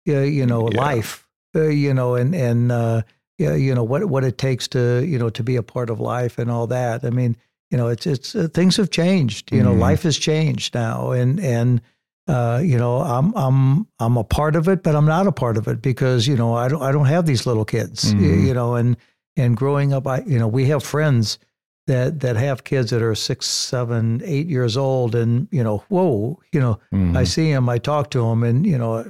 yeah, 0.04 0.22
you 0.22 0.46
know, 0.46 0.70
Yeah. 0.70 0.80
life, 0.80 1.28
uh, 1.56 1.62
you 1.68 1.92
know, 1.92 2.14
and 2.14 2.34
and 2.34 2.70
uh, 2.72 3.02
yeah, 3.38 3.54
you 3.54 3.74
know 3.74 3.84
what 3.84 4.04
what 4.06 4.24
it 4.24 4.38
takes 4.38 4.66
to 4.68 5.04
you 5.06 5.18
know 5.18 5.30
to 5.30 5.42
be 5.42 5.56
a 5.56 5.62
part 5.62 5.90
of 5.90 6.00
life 6.00 6.38
and 6.38 6.50
all 6.50 6.66
that. 6.68 7.04
I 7.04 7.10
mean, 7.10 7.36
you 7.70 7.76
know, 7.78 7.88
it's 7.88 8.06
it's 8.06 8.34
uh, 8.34 8.48
things 8.52 8.76
have 8.76 8.90
changed. 8.90 9.52
You 9.52 9.62
know, 9.62 9.74
Mhm. 9.74 9.80
life 9.80 10.02
has 10.04 10.16
changed 10.18 10.74
now, 10.74 11.10
and 11.10 11.38
and 11.40 11.80
uh, 12.28 12.60
you 12.62 12.76
know, 12.78 12.98
I'm 13.00 13.32
I'm 13.34 13.86
I'm 13.98 14.16
a 14.16 14.24
part 14.24 14.54
of 14.56 14.68
it, 14.68 14.82
but 14.82 14.94
I'm 14.94 15.06
not 15.06 15.26
a 15.26 15.32
part 15.32 15.56
of 15.56 15.66
it 15.68 15.80
because 15.82 16.26
you 16.26 16.36
know 16.36 16.54
I 16.54 16.68
don't 16.68 16.82
I 16.82 16.92
don't 16.92 17.06
have 17.06 17.26
these 17.26 17.46
little 17.46 17.64
kids. 17.64 18.14
Mhm. 18.14 18.46
You 18.46 18.54
know, 18.54 18.74
and 18.74 18.96
and 19.36 19.56
growing 19.56 19.92
up, 19.92 20.06
I 20.06 20.20
you 20.26 20.38
know 20.38 20.46
we 20.48 20.66
have 20.66 20.82
friends 20.82 21.38
that 21.86 22.20
that 22.20 22.36
have 22.36 22.64
kids 22.64 22.90
that 22.90 23.00
are 23.02 23.14
six, 23.14 23.46
seven, 23.46 24.20
eight 24.24 24.46
years 24.46 24.76
old, 24.76 25.14
and 25.14 25.48
you 25.50 25.64
know, 25.64 25.84
whoa, 25.88 26.38
you 26.52 26.60
know, 26.60 26.78
I 26.92 26.96
Mhm. 27.24 27.26
see 27.26 27.52
them, 27.52 27.68
I 27.68 27.78
talk 27.78 28.10
to 28.10 28.20
them, 28.20 28.42
and 28.42 28.66
you 28.66 28.76
know, 28.76 29.04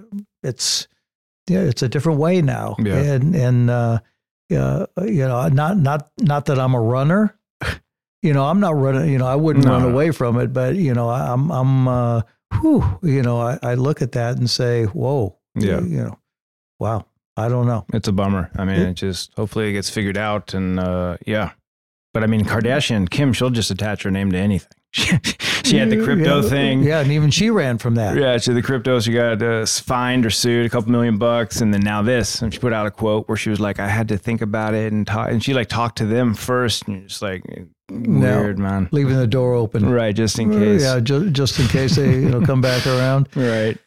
it's 0.45 0.87
yeah, 1.49 1.61
it's 1.61 1.83
a 1.83 1.89
different 1.89 2.21
way 2.21 2.41
now, 2.41 2.77
Yeah. 2.79 2.99
and 2.99 3.35
and 3.35 3.71
uh, 3.71 3.99
yeah, 4.49 4.87
you 5.03 5.27
know, 5.27 5.49
not 5.49 5.77
not 5.79 6.09
not 6.19 6.45
that 6.47 6.59
I'm 6.59 6.75
a 6.75 6.81
runner. 6.81 7.35
You 8.23 8.33
know, 8.33 8.45
I'm 8.47 8.59
not 8.61 8.75
running. 8.77 9.11
You 9.13 9.19
know, 9.19 9.27
I 9.29 9.37
wouldn't 9.37 9.65
No, 9.65 9.71
run 9.73 9.85
away 9.85 10.11
from 10.11 10.39
it, 10.41 10.53
but 10.53 10.75
you 10.77 10.93
know, 10.93 11.09
I'm 11.09 11.51
I'm 11.53 11.87
uh, 11.89 12.23
whew, 12.61 12.99
you 13.03 13.23
know, 13.23 13.41
I, 13.41 13.59
I 13.63 13.75
look 13.75 14.03
at 14.03 14.13
that 14.13 14.37
and 14.39 14.49
say, 14.49 14.85
whoa, 14.85 15.37
Yeah. 15.55 15.81
you 15.81 16.03
know, 16.05 16.19
wow, 16.79 17.07
I 17.37 17.49
don't 17.49 17.67
know. 17.67 17.85
it's 17.93 18.09
a 18.09 18.13
bummer. 18.13 18.51
I 18.57 18.65
mean, 18.65 18.77
It- 18.81 18.89
it 18.91 18.95
just 18.95 19.33
hopefully 19.37 19.71
it 19.71 19.73
gets 19.73 19.91
figured 19.91 20.17
out 20.17 20.55
and 20.55 20.79
uh, 20.81 21.17
yeah. 21.27 21.53
But 22.15 22.25
I 22.25 22.27
mean, 22.27 22.45
Kardashian, 22.45 23.09
Kim, 23.09 23.33
she'll 23.33 23.51
just 23.51 23.71
attach 23.71 24.03
her 24.03 24.11
name 24.11 24.33
to 24.33 24.39
anything. 24.39 24.73
she 24.93 25.77
had 25.77 25.91
the 25.91 26.03
crypto 26.03 26.43
yeah, 26.43 26.49
thing. 26.49 26.83
yeah, 26.83 27.01
and 27.01 27.13
even 27.13 27.31
she 27.31 27.51
ran 27.51 27.77
from 27.77 27.97
that. 27.97 28.17
Yeah, 28.17 28.33
had 28.33 28.43
the 28.43 28.63
crypto. 28.63 28.99
She 29.01 29.13
got 29.13 29.43
uh, 29.43 29.67
fined 29.67 30.25
or 30.25 30.31
sued 30.31 30.65
a 30.65 30.71
couple 30.71 30.91
million 30.91 31.19
bucks, 31.19 31.61
and 31.61 31.73
then 31.75 31.83
now 31.83 32.01
this. 32.01 32.41
And 32.41 32.53
she 32.53 32.59
put 32.59 32.73
out 32.73 32.87
a 32.87 32.91
quote 32.91 33.29
where 33.29 33.37
she 33.37 33.51
was 33.51 33.61
like, 33.61 33.79
"I 33.79 33.87
had 33.87 34.09
to 34.09 34.17
think 34.17 34.41
about 34.41 34.73
it 34.73 34.91
and 34.95 35.07
talk." 35.07 35.29
And 35.31 35.45
she 35.45 35.53
like 35.53 35.69
talked 35.69 35.99
to 35.99 36.07
them 36.07 36.33
first, 36.33 36.89
and 36.89 37.07
just 37.07 37.21
like, 37.21 37.45
weird, 37.91 38.59
man. 38.59 38.89
leaving 38.93 39.17
the 39.17 39.27
door 39.27 39.55
open, 39.55 39.89
Right, 39.89 40.15
just 40.15 40.39
in 40.39 40.51
case. 40.53 40.83
Yeah, 40.83 41.01
ju- 41.01 41.31
just 41.31 41.59
in 41.59 41.67
case 41.69 41.97
they 41.97 42.13
you 42.15 42.29
know 42.31 42.41
come 42.43 42.61
back 42.61 42.87
around. 42.87 43.29
Right. 43.37 43.79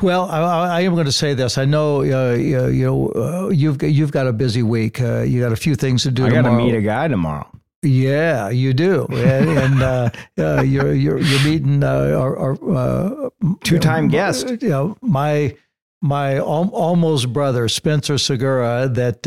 Well, 0.00 0.30
I, 0.30 0.78
I 0.78 0.80
am 0.82 0.94
going 0.94 1.06
to 1.06 1.12
say 1.12 1.34
this. 1.34 1.58
I 1.58 1.64
know 1.64 2.02
uh, 2.02 2.34
you, 2.34 2.66
you 2.68 2.84
know 2.86 3.08
uh, 3.16 3.48
you've 3.48 3.78
got, 3.78 3.88
you've 3.88 4.12
got 4.12 4.28
a 4.28 4.32
busy 4.32 4.62
week. 4.62 5.00
Uh, 5.00 5.22
you 5.22 5.40
got 5.40 5.50
a 5.50 5.56
few 5.56 5.74
things 5.74 6.04
to 6.04 6.12
do. 6.12 6.24
I 6.24 6.30
got 6.30 6.42
to 6.42 6.52
meet 6.52 6.72
a 6.74 6.80
guy 6.80 7.08
tomorrow. 7.08 7.48
Yeah, 7.82 8.48
you 8.48 8.74
do, 8.74 9.06
and, 9.10 9.48
and 9.50 9.82
uh, 9.82 10.10
uh, 10.38 10.62
you're 10.62 10.92
you're 10.92 11.18
you're 11.18 11.44
meeting 11.44 11.82
uh, 11.84 12.16
our, 12.16 12.36
our 12.36 12.76
uh, 12.76 13.30
Two-time 13.64 14.06
guest. 14.08 14.48
You 14.62 14.68
know, 14.68 14.96
my 15.00 15.56
my 16.00 16.36
al- 16.36 16.70
almost 16.72 17.32
brother 17.32 17.68
Spencer 17.68 18.18
Segura. 18.18 18.88
That 18.88 19.26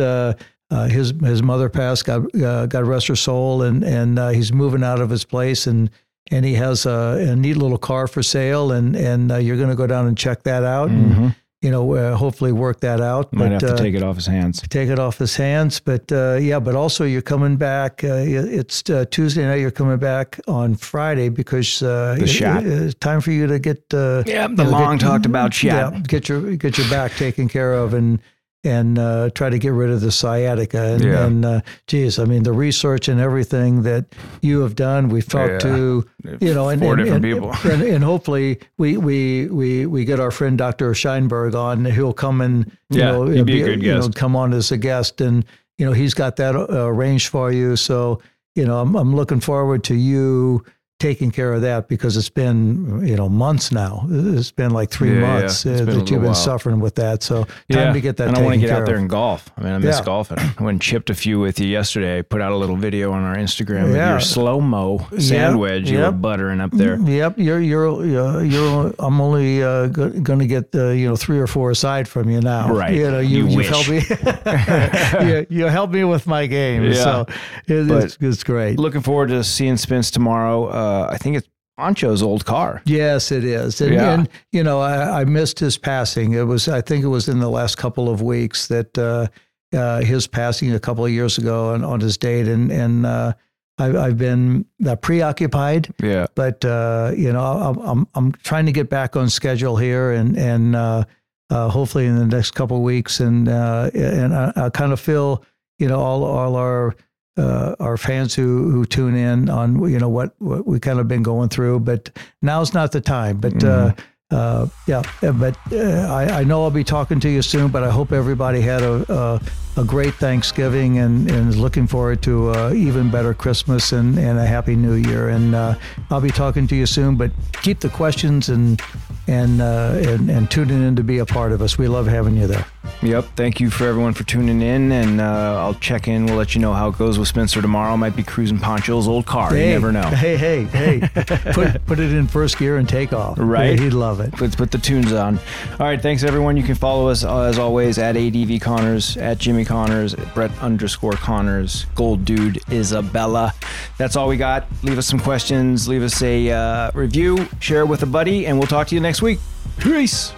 uh, 0.72 0.88
his 0.88 1.14
his 1.22 1.44
mother 1.44 1.70
passed. 1.70 2.06
God 2.06 2.34
uh, 2.42 2.66
God 2.66 2.86
rest 2.88 3.08
her 3.08 3.16
soul, 3.16 3.62
and 3.62 3.84
and 3.84 4.18
uh, 4.18 4.30
he's 4.30 4.52
moving 4.52 4.84
out 4.84 5.00
of 5.02 5.10
his 5.10 5.24
place, 5.26 5.68
and 5.68 5.90
and 6.32 6.46
he 6.46 6.54
has 6.56 6.86
a, 6.86 7.28
a 7.32 7.36
neat 7.36 7.58
little 7.58 7.78
car 7.78 8.08
for 8.08 8.24
sale, 8.24 8.72
and 8.72 8.96
and 8.96 9.32
uh, 9.32 9.36
you're 9.38 9.58
going 9.58 9.70
to 9.70 9.76
go 9.76 9.86
down 9.88 10.08
and 10.08 10.18
check 10.18 10.44
that 10.44 10.64
out, 10.64 10.90
and 10.90 11.12
Mhm. 11.14 11.36
you 11.62 11.70
know, 11.70 11.94
uh, 11.94 12.16
hopefully 12.16 12.52
work 12.52 12.80
that 12.80 13.02
out. 13.02 13.32
Might 13.34 13.50
but, 13.50 13.52
have 13.52 13.62
to 13.62 13.74
uh, 13.74 13.78
take 13.78 13.94
it 13.96 14.02
off 14.02 14.16
his 14.16 14.26
hands. 14.28 14.62
take 14.70 14.90
it 14.90 14.98
off 14.98 15.18
his 15.20 15.36
hands. 15.36 15.80
But 15.80 16.12
uh, 16.12 16.38
yeah, 16.42 16.60
but 16.60 16.74
also 16.76 17.04
you're 17.06 17.22
coming 17.22 17.58
back. 17.58 18.04
Uh, 18.04 18.24
it's 18.26 18.90
uh, 18.90 19.06
Tuesday 19.12 19.44
night. 19.46 19.60
You're 19.60 19.72
coming 19.72 19.98
back 20.00 20.40
on 20.48 20.76
Friday 20.76 21.30
because 21.30 21.84
uh, 21.84 22.16
The 22.18 22.24
it- 22.24 22.28
shot. 22.28 22.64
it's 22.66 22.96
time 22.96 23.20
for 23.22 23.32
you 23.32 23.46
to 23.48 23.60
get 23.60 23.84
uh, 23.94 24.24
Yeah, 24.26 24.48
the 24.48 24.64
long 24.64 24.98
get- 24.98 25.06
talked 25.08 25.26
about 25.28 25.54
shot. 25.54 25.94
Yeah, 25.94 26.00
get 26.08 26.30
your 26.30 26.56
get 26.56 26.78
your 26.78 26.90
back 26.90 27.12
taken 27.16 27.48
care 27.50 27.74
of 27.74 27.94
and 27.94 28.20
and 28.64 29.00
uh, 29.00 29.30
try 29.34 29.50
to 29.50 29.58
get 29.58 29.74
rid 29.74 29.90
of 29.90 30.02
the 30.02 30.12
sciatica. 30.12 30.80
And, 30.94 31.04
Yeah. 31.04 31.26
and 31.26 31.46
uh, 31.46 31.62
geez, 31.88 32.20
I 32.20 32.26
mean 32.26 32.44
the 32.44 32.54
research 32.54 33.08
and 33.08 33.20
everything 33.20 33.82
that 33.84 34.06
you 34.42 34.62
have 34.62 34.76
done. 34.76 35.10
We've 35.10 35.28
talked 35.28 35.64
Yeah. 35.66 35.72
to 35.76 36.06
you 36.40 36.54
know 36.54 36.70
and 36.70 36.82
Four 36.82 36.94
and, 36.94 37.04
different 37.06 37.26
and, 37.26 37.34
people. 37.34 37.54
and, 37.72 37.82
and 37.82 38.04
hopefully 38.04 38.60
we 38.78 38.98
we 38.98 39.48
we 39.48 39.86
we 39.88 40.06
get 40.06 40.20
our 40.20 40.32
friend 40.32 40.58
Dr. 40.58 40.92
Scheinberg 40.94 41.56
on. 41.56 41.86
He'll 41.86 42.14
come 42.14 42.42
and 42.42 42.66
you 42.90 43.00
Yeah, 43.00 43.12
know 43.12 43.26
he'd 43.26 43.46
be 43.46 43.62
a 43.62 43.66
good 43.66 43.84
you 43.84 43.94
know, 43.94 44.02
guest. 44.02 44.16
come 44.16 44.36
on 44.36 44.54
as 44.54 44.72
a 44.72 44.78
guest, 44.78 45.22
and 45.22 45.44
you 45.78 45.86
know 45.86 45.94
he's 45.94 46.14
got 46.14 46.36
that 46.36 46.56
uh, 46.56 46.68
arranged 46.70 47.30
for 47.30 47.52
you. 47.52 47.76
So 47.76 48.22
you 48.56 48.66
know 48.66 48.80
I'm 48.80 48.96
I'm 48.96 49.16
looking 49.16 49.40
forward 49.40 49.84
to 49.86 49.96
you 49.96 50.64
taking 51.02 51.32
care 51.32 51.52
of 51.54 51.62
that 51.64 51.88
because 51.88 52.16
it's 52.16 52.30
been 52.30 53.06
you 53.06 53.16
know 53.16 53.28
months 53.28 53.72
now. 53.72 54.06
It's 54.10 54.52
been 54.52 54.72
like 54.72 54.90
three 54.92 55.14
Yeah, 55.16 55.22
yeah. 55.22 55.28
months 55.40 55.66
It's 55.66 55.82
uh, 55.82 55.86
that 55.86 55.96
you've 56.12 56.22
been 56.22 56.24
while. 56.24 56.34
suffering 56.36 56.80
with 56.80 56.96
that. 56.96 57.24
So 57.24 57.46
time 57.72 57.94
to 57.94 58.02
get 58.02 58.18
that. 58.18 58.28
And 58.30 58.38
I 58.38 58.42
want 58.42 58.54
to 58.54 58.60
taken 58.60 58.62
get 58.62 58.68
care 58.74 58.82
out 58.82 58.86
there 58.86 58.96
of. 58.96 59.02
and 59.02 59.10
golf. 59.10 59.50
I 59.58 59.62
mean, 59.64 59.74
I 59.74 59.78
miss 59.80 59.98
Yeah. 59.98 60.06
golfing. 60.06 60.40
I 60.40 60.64
went 60.64 60.76
and 60.76 60.82
chipped 60.82 61.10
a 61.10 61.16
few 61.16 61.40
with 61.40 61.60
you 61.60 61.68
yesterday. 61.68 62.20
I 62.20 62.22
put 62.22 62.40
out 62.42 62.52
a 62.52 62.56
little 62.56 62.78
video 62.78 63.12
on 63.12 63.24
our 63.24 63.36
Instagram 63.36 63.90
of 63.90 63.96
Yeah. 63.96 64.12
your 64.12 64.20
slow 64.20 64.62
mo 64.62 65.06
sand 65.18 65.60
wedge 65.60 65.90
you 65.90 66.00
were 66.00 66.12
buttering 66.12 66.62
up 66.62 66.72
there. 66.72 66.98
Yep, 67.00 67.40
you're 67.40 67.60
you're 67.60 68.06
you're, 68.06 68.44
you're 68.46 68.94
I'm 69.00 69.20
only 69.20 69.64
uh, 69.64 69.88
going 69.88 70.40
to 70.40 70.48
get 70.48 70.70
uh, 70.76 70.90
you 70.90 71.08
know 71.10 71.16
three 71.16 71.40
or 71.40 71.48
four 71.48 71.72
aside 71.72 72.08
from 72.08 72.30
you 72.30 72.42
now. 72.42 72.72
Right. 72.72 72.94
You 72.94 73.10
know 73.12 73.20
you, 73.20 73.48
You 73.48 73.62
you 73.62 73.68
helped 73.74 73.90
me. 73.90 74.02
you, 75.28 75.48
you 75.50 75.66
helped 75.66 75.94
me 75.94 76.04
with 76.04 76.28
my 76.28 76.46
game. 76.48 76.84
Yeah. 76.84 76.94
So 77.04 77.26
it, 77.68 77.90
it's, 77.92 78.18
it's 78.22 78.44
great. 78.44 78.78
Looking 78.80 79.02
forward 79.02 79.30
to 79.30 79.44
seeing 79.44 79.78
Spence 79.78 80.12
tomorrow. 80.12 80.70
Uh, 80.92 81.08
I 81.14 81.18
think 81.18 81.38
it's 81.38 81.48
Pancho's 81.78 82.22
old 82.22 82.44
car. 82.46 82.82
Yes, 82.86 83.32
it 83.32 83.44
is. 83.44 83.82
And, 83.82 83.94
Yeah. 83.94 84.14
and 84.14 84.30
you 84.52 84.64
know, 84.64 84.82
I, 84.82 85.22
I 85.22 85.26
missed 85.26 85.60
his 85.60 85.78
passing. 85.78 86.34
It 86.34 86.44
was, 86.46 86.68
I 86.68 86.82
think 86.82 87.04
it 87.04 87.08
was 87.08 87.28
in 87.28 87.40
the 87.40 87.50
last 87.50 87.78
couple 87.78 88.10
of 88.10 88.22
weeks 88.22 88.68
that 88.68 88.98
uh, 88.98 89.28
uh, 89.76 90.02
his 90.02 90.28
passing 90.28 90.74
a 90.74 90.80
couple 90.80 91.06
of 91.06 91.12
years 91.12 91.38
ago 91.38 91.74
on, 91.74 91.84
on 91.84 92.00
his 92.02 92.18
date. 92.18 92.48
And, 92.48 92.72
and 92.72 93.06
uh, 93.06 93.34
I, 93.80 93.86
I've 93.98 94.18
been 94.18 94.66
uh, 94.86 94.96
preoccupied, 94.98 95.94
Yeah. 96.04 96.28
but, 96.36 96.64
uh, 96.66 97.14
you 97.16 97.32
know, 97.32 97.42
I'm, 97.44 97.78
I'm, 97.80 98.08
I'm 98.16 98.32
trying 98.44 98.66
to 98.68 98.72
get 98.74 98.90
back 98.90 99.16
on 99.16 99.30
schedule 99.30 99.78
here 99.78 100.12
and, 100.12 100.38
and 100.38 100.76
uh, 100.76 101.04
uh, 101.50 101.70
hopefully 101.70 102.06
in 102.06 102.16
the 102.18 102.26
next 102.36 102.52
couple 102.52 102.78
of 102.78 102.84
weeks. 102.84 103.20
And, 103.20 103.48
uh, 103.50 103.90
and 103.96 104.34
I, 104.36 104.52
I 104.56 104.70
kind 104.70 104.92
of 104.92 105.00
feel, 105.00 105.44
you 105.80 105.88
know, 105.88 106.00
all, 106.00 106.24
all 106.24 106.56
our, 106.58 106.94
uh, 107.38 107.76
our 107.80 107.98
fans 107.98 108.36
who 108.36 108.70
who 108.72 108.86
tune 108.86 109.16
in 109.16 109.50
on 109.50 109.90
you 109.90 110.00
know 110.00 110.10
what 110.10 110.34
what 110.40 110.66
we 110.66 110.80
kind 110.80 111.00
of 111.00 111.08
been 111.08 111.24
going 111.24 111.50
through, 111.50 111.80
but 111.80 112.10
now's 112.42 112.74
not 112.74 112.92
the 112.92 113.02
time. 113.02 113.38
But 113.38 113.64
uh, 113.64 113.94
uh, 114.32 114.68
yeah, 114.88 115.02
but 115.22 115.58
uh, 115.72 115.78
I, 115.78 116.40
I 116.40 116.44
know 116.44 116.64
I'll 116.64 116.72
be 116.72 116.84
talking 116.84 117.20
to 117.22 117.30
you 117.30 117.42
soon. 117.42 117.70
But 117.70 117.84
I 117.84 117.90
hope 117.90 118.12
everybody 118.12 118.62
had 118.62 118.82
a 118.82 119.14
a, 119.14 119.42
a 119.78 119.84
great 119.84 120.14
Thanksgiving 120.16 120.98
and, 120.98 121.30
and 121.32 121.56
looking 121.56 121.88
forward 121.88 122.22
to 122.24 122.52
uh, 122.52 122.74
even 122.74 123.10
better 123.10 123.34
Christmas 123.34 123.92
and, 123.92 124.18
and 124.18 124.38
a 124.38 124.46
happy 124.46 124.76
New 124.76 124.94
Year. 124.94 125.30
And 125.30 125.56
uh, 125.56 125.76
I'll 126.10 126.22
be 126.22 126.30
talking 126.30 126.68
to 126.68 126.76
you 126.76 126.86
soon. 126.86 127.16
But 127.16 127.32
keep 127.62 127.80
the 127.80 127.90
questions 127.90 128.50
and 128.50 128.82
and 129.28 129.62
uh, 129.62 129.94
and 129.96 130.30
and 130.30 130.52
tuning 130.52 130.86
in 130.86 130.96
to 130.96 131.04
be 131.04 131.20
a 131.20 131.26
part 131.26 131.52
of 131.52 131.62
us. 131.62 131.78
We 131.78 131.88
love 131.88 132.08
having 132.08 132.36
you 132.36 132.48
there. 132.48 132.66
Yep. 133.02 133.26
Thank 133.36 133.60
you 133.60 133.70
for 133.70 133.88
everyone 133.88 134.14
for 134.14 134.24
tuning 134.24 134.62
in, 134.62 134.92
and 134.92 135.22
uh, 135.22 135.60
I'll 135.60 135.76
check 135.76 136.08
in. 136.08 136.26
We'll 136.26 136.36
let 136.36 136.54
you 136.54 136.62
know 136.62 136.74
how 136.74 136.90
it 136.90 136.98
goes 136.98 137.18
with 137.18 137.28
Spencer 137.28 137.62
tomorrow. 137.62 137.96
Might 137.98 138.16
be 138.16 138.24
cruising 138.24 138.60
Pancho's 138.60 139.08
old 139.08 139.26
car. 139.26 139.52
Hey, 139.52 139.68
you 139.68 139.74
never 139.74 139.92
know. 139.92 140.04
Hey, 140.04 140.38
hey, 140.38 140.64
hey! 140.66 141.00
put 141.54 141.86
put 141.86 142.00
it 142.00 142.12
in 142.12 142.28
first 142.28 142.58
gear 142.58 142.78
and 142.78 142.90
take 142.90 143.14
off. 143.14 143.38
Right. 143.40 143.80
He'd 143.80 143.94
love 143.94 144.20
it. 144.20 144.40
Let's 144.42 144.56
put 144.56 144.72
the 144.72 144.78
tunes 144.78 145.14
on. 145.14 145.40
All 145.72 145.86
right, 145.86 146.02
thanks 146.02 146.24
everyone. 146.24 146.58
You 146.58 146.64
can 146.64 146.76
follow 146.76 147.08
us 147.08 147.24
uh, 147.24 147.42
as 147.44 147.58
always 147.58 147.98
at 147.98 148.18
ADV 148.18 148.60
Connors, 148.62 149.18
at 149.18 149.38
Jimmy 149.38 149.61
Connors, 149.66 150.16
Brett 150.34 150.52
underscore 150.62 151.14
Connors, 151.14 151.86
Gold 151.96 152.26
Dude 152.26 152.60
Isabella. 152.72 153.54
That's 153.98 154.16
all 154.16 154.28
we 154.28 154.38
got. 154.38 154.68
Leave 154.84 154.98
us 154.98 155.08
some 155.08 155.20
questions, 155.20 155.88
leave 155.88 156.04
us 156.04 156.22
a 156.22 156.52
uh, 156.52 156.92
review, 156.94 157.48
share 157.60 157.82
it 157.82 157.88
with 157.88 158.04
a 158.04 158.08
buddy, 158.08 158.46
and 158.46 158.58
we'll 158.58 158.68
talk 158.68 158.88
to 158.88 158.96
you 158.96 159.02
next 159.02 159.22
week. 159.22 159.40
Peace. 159.80 160.34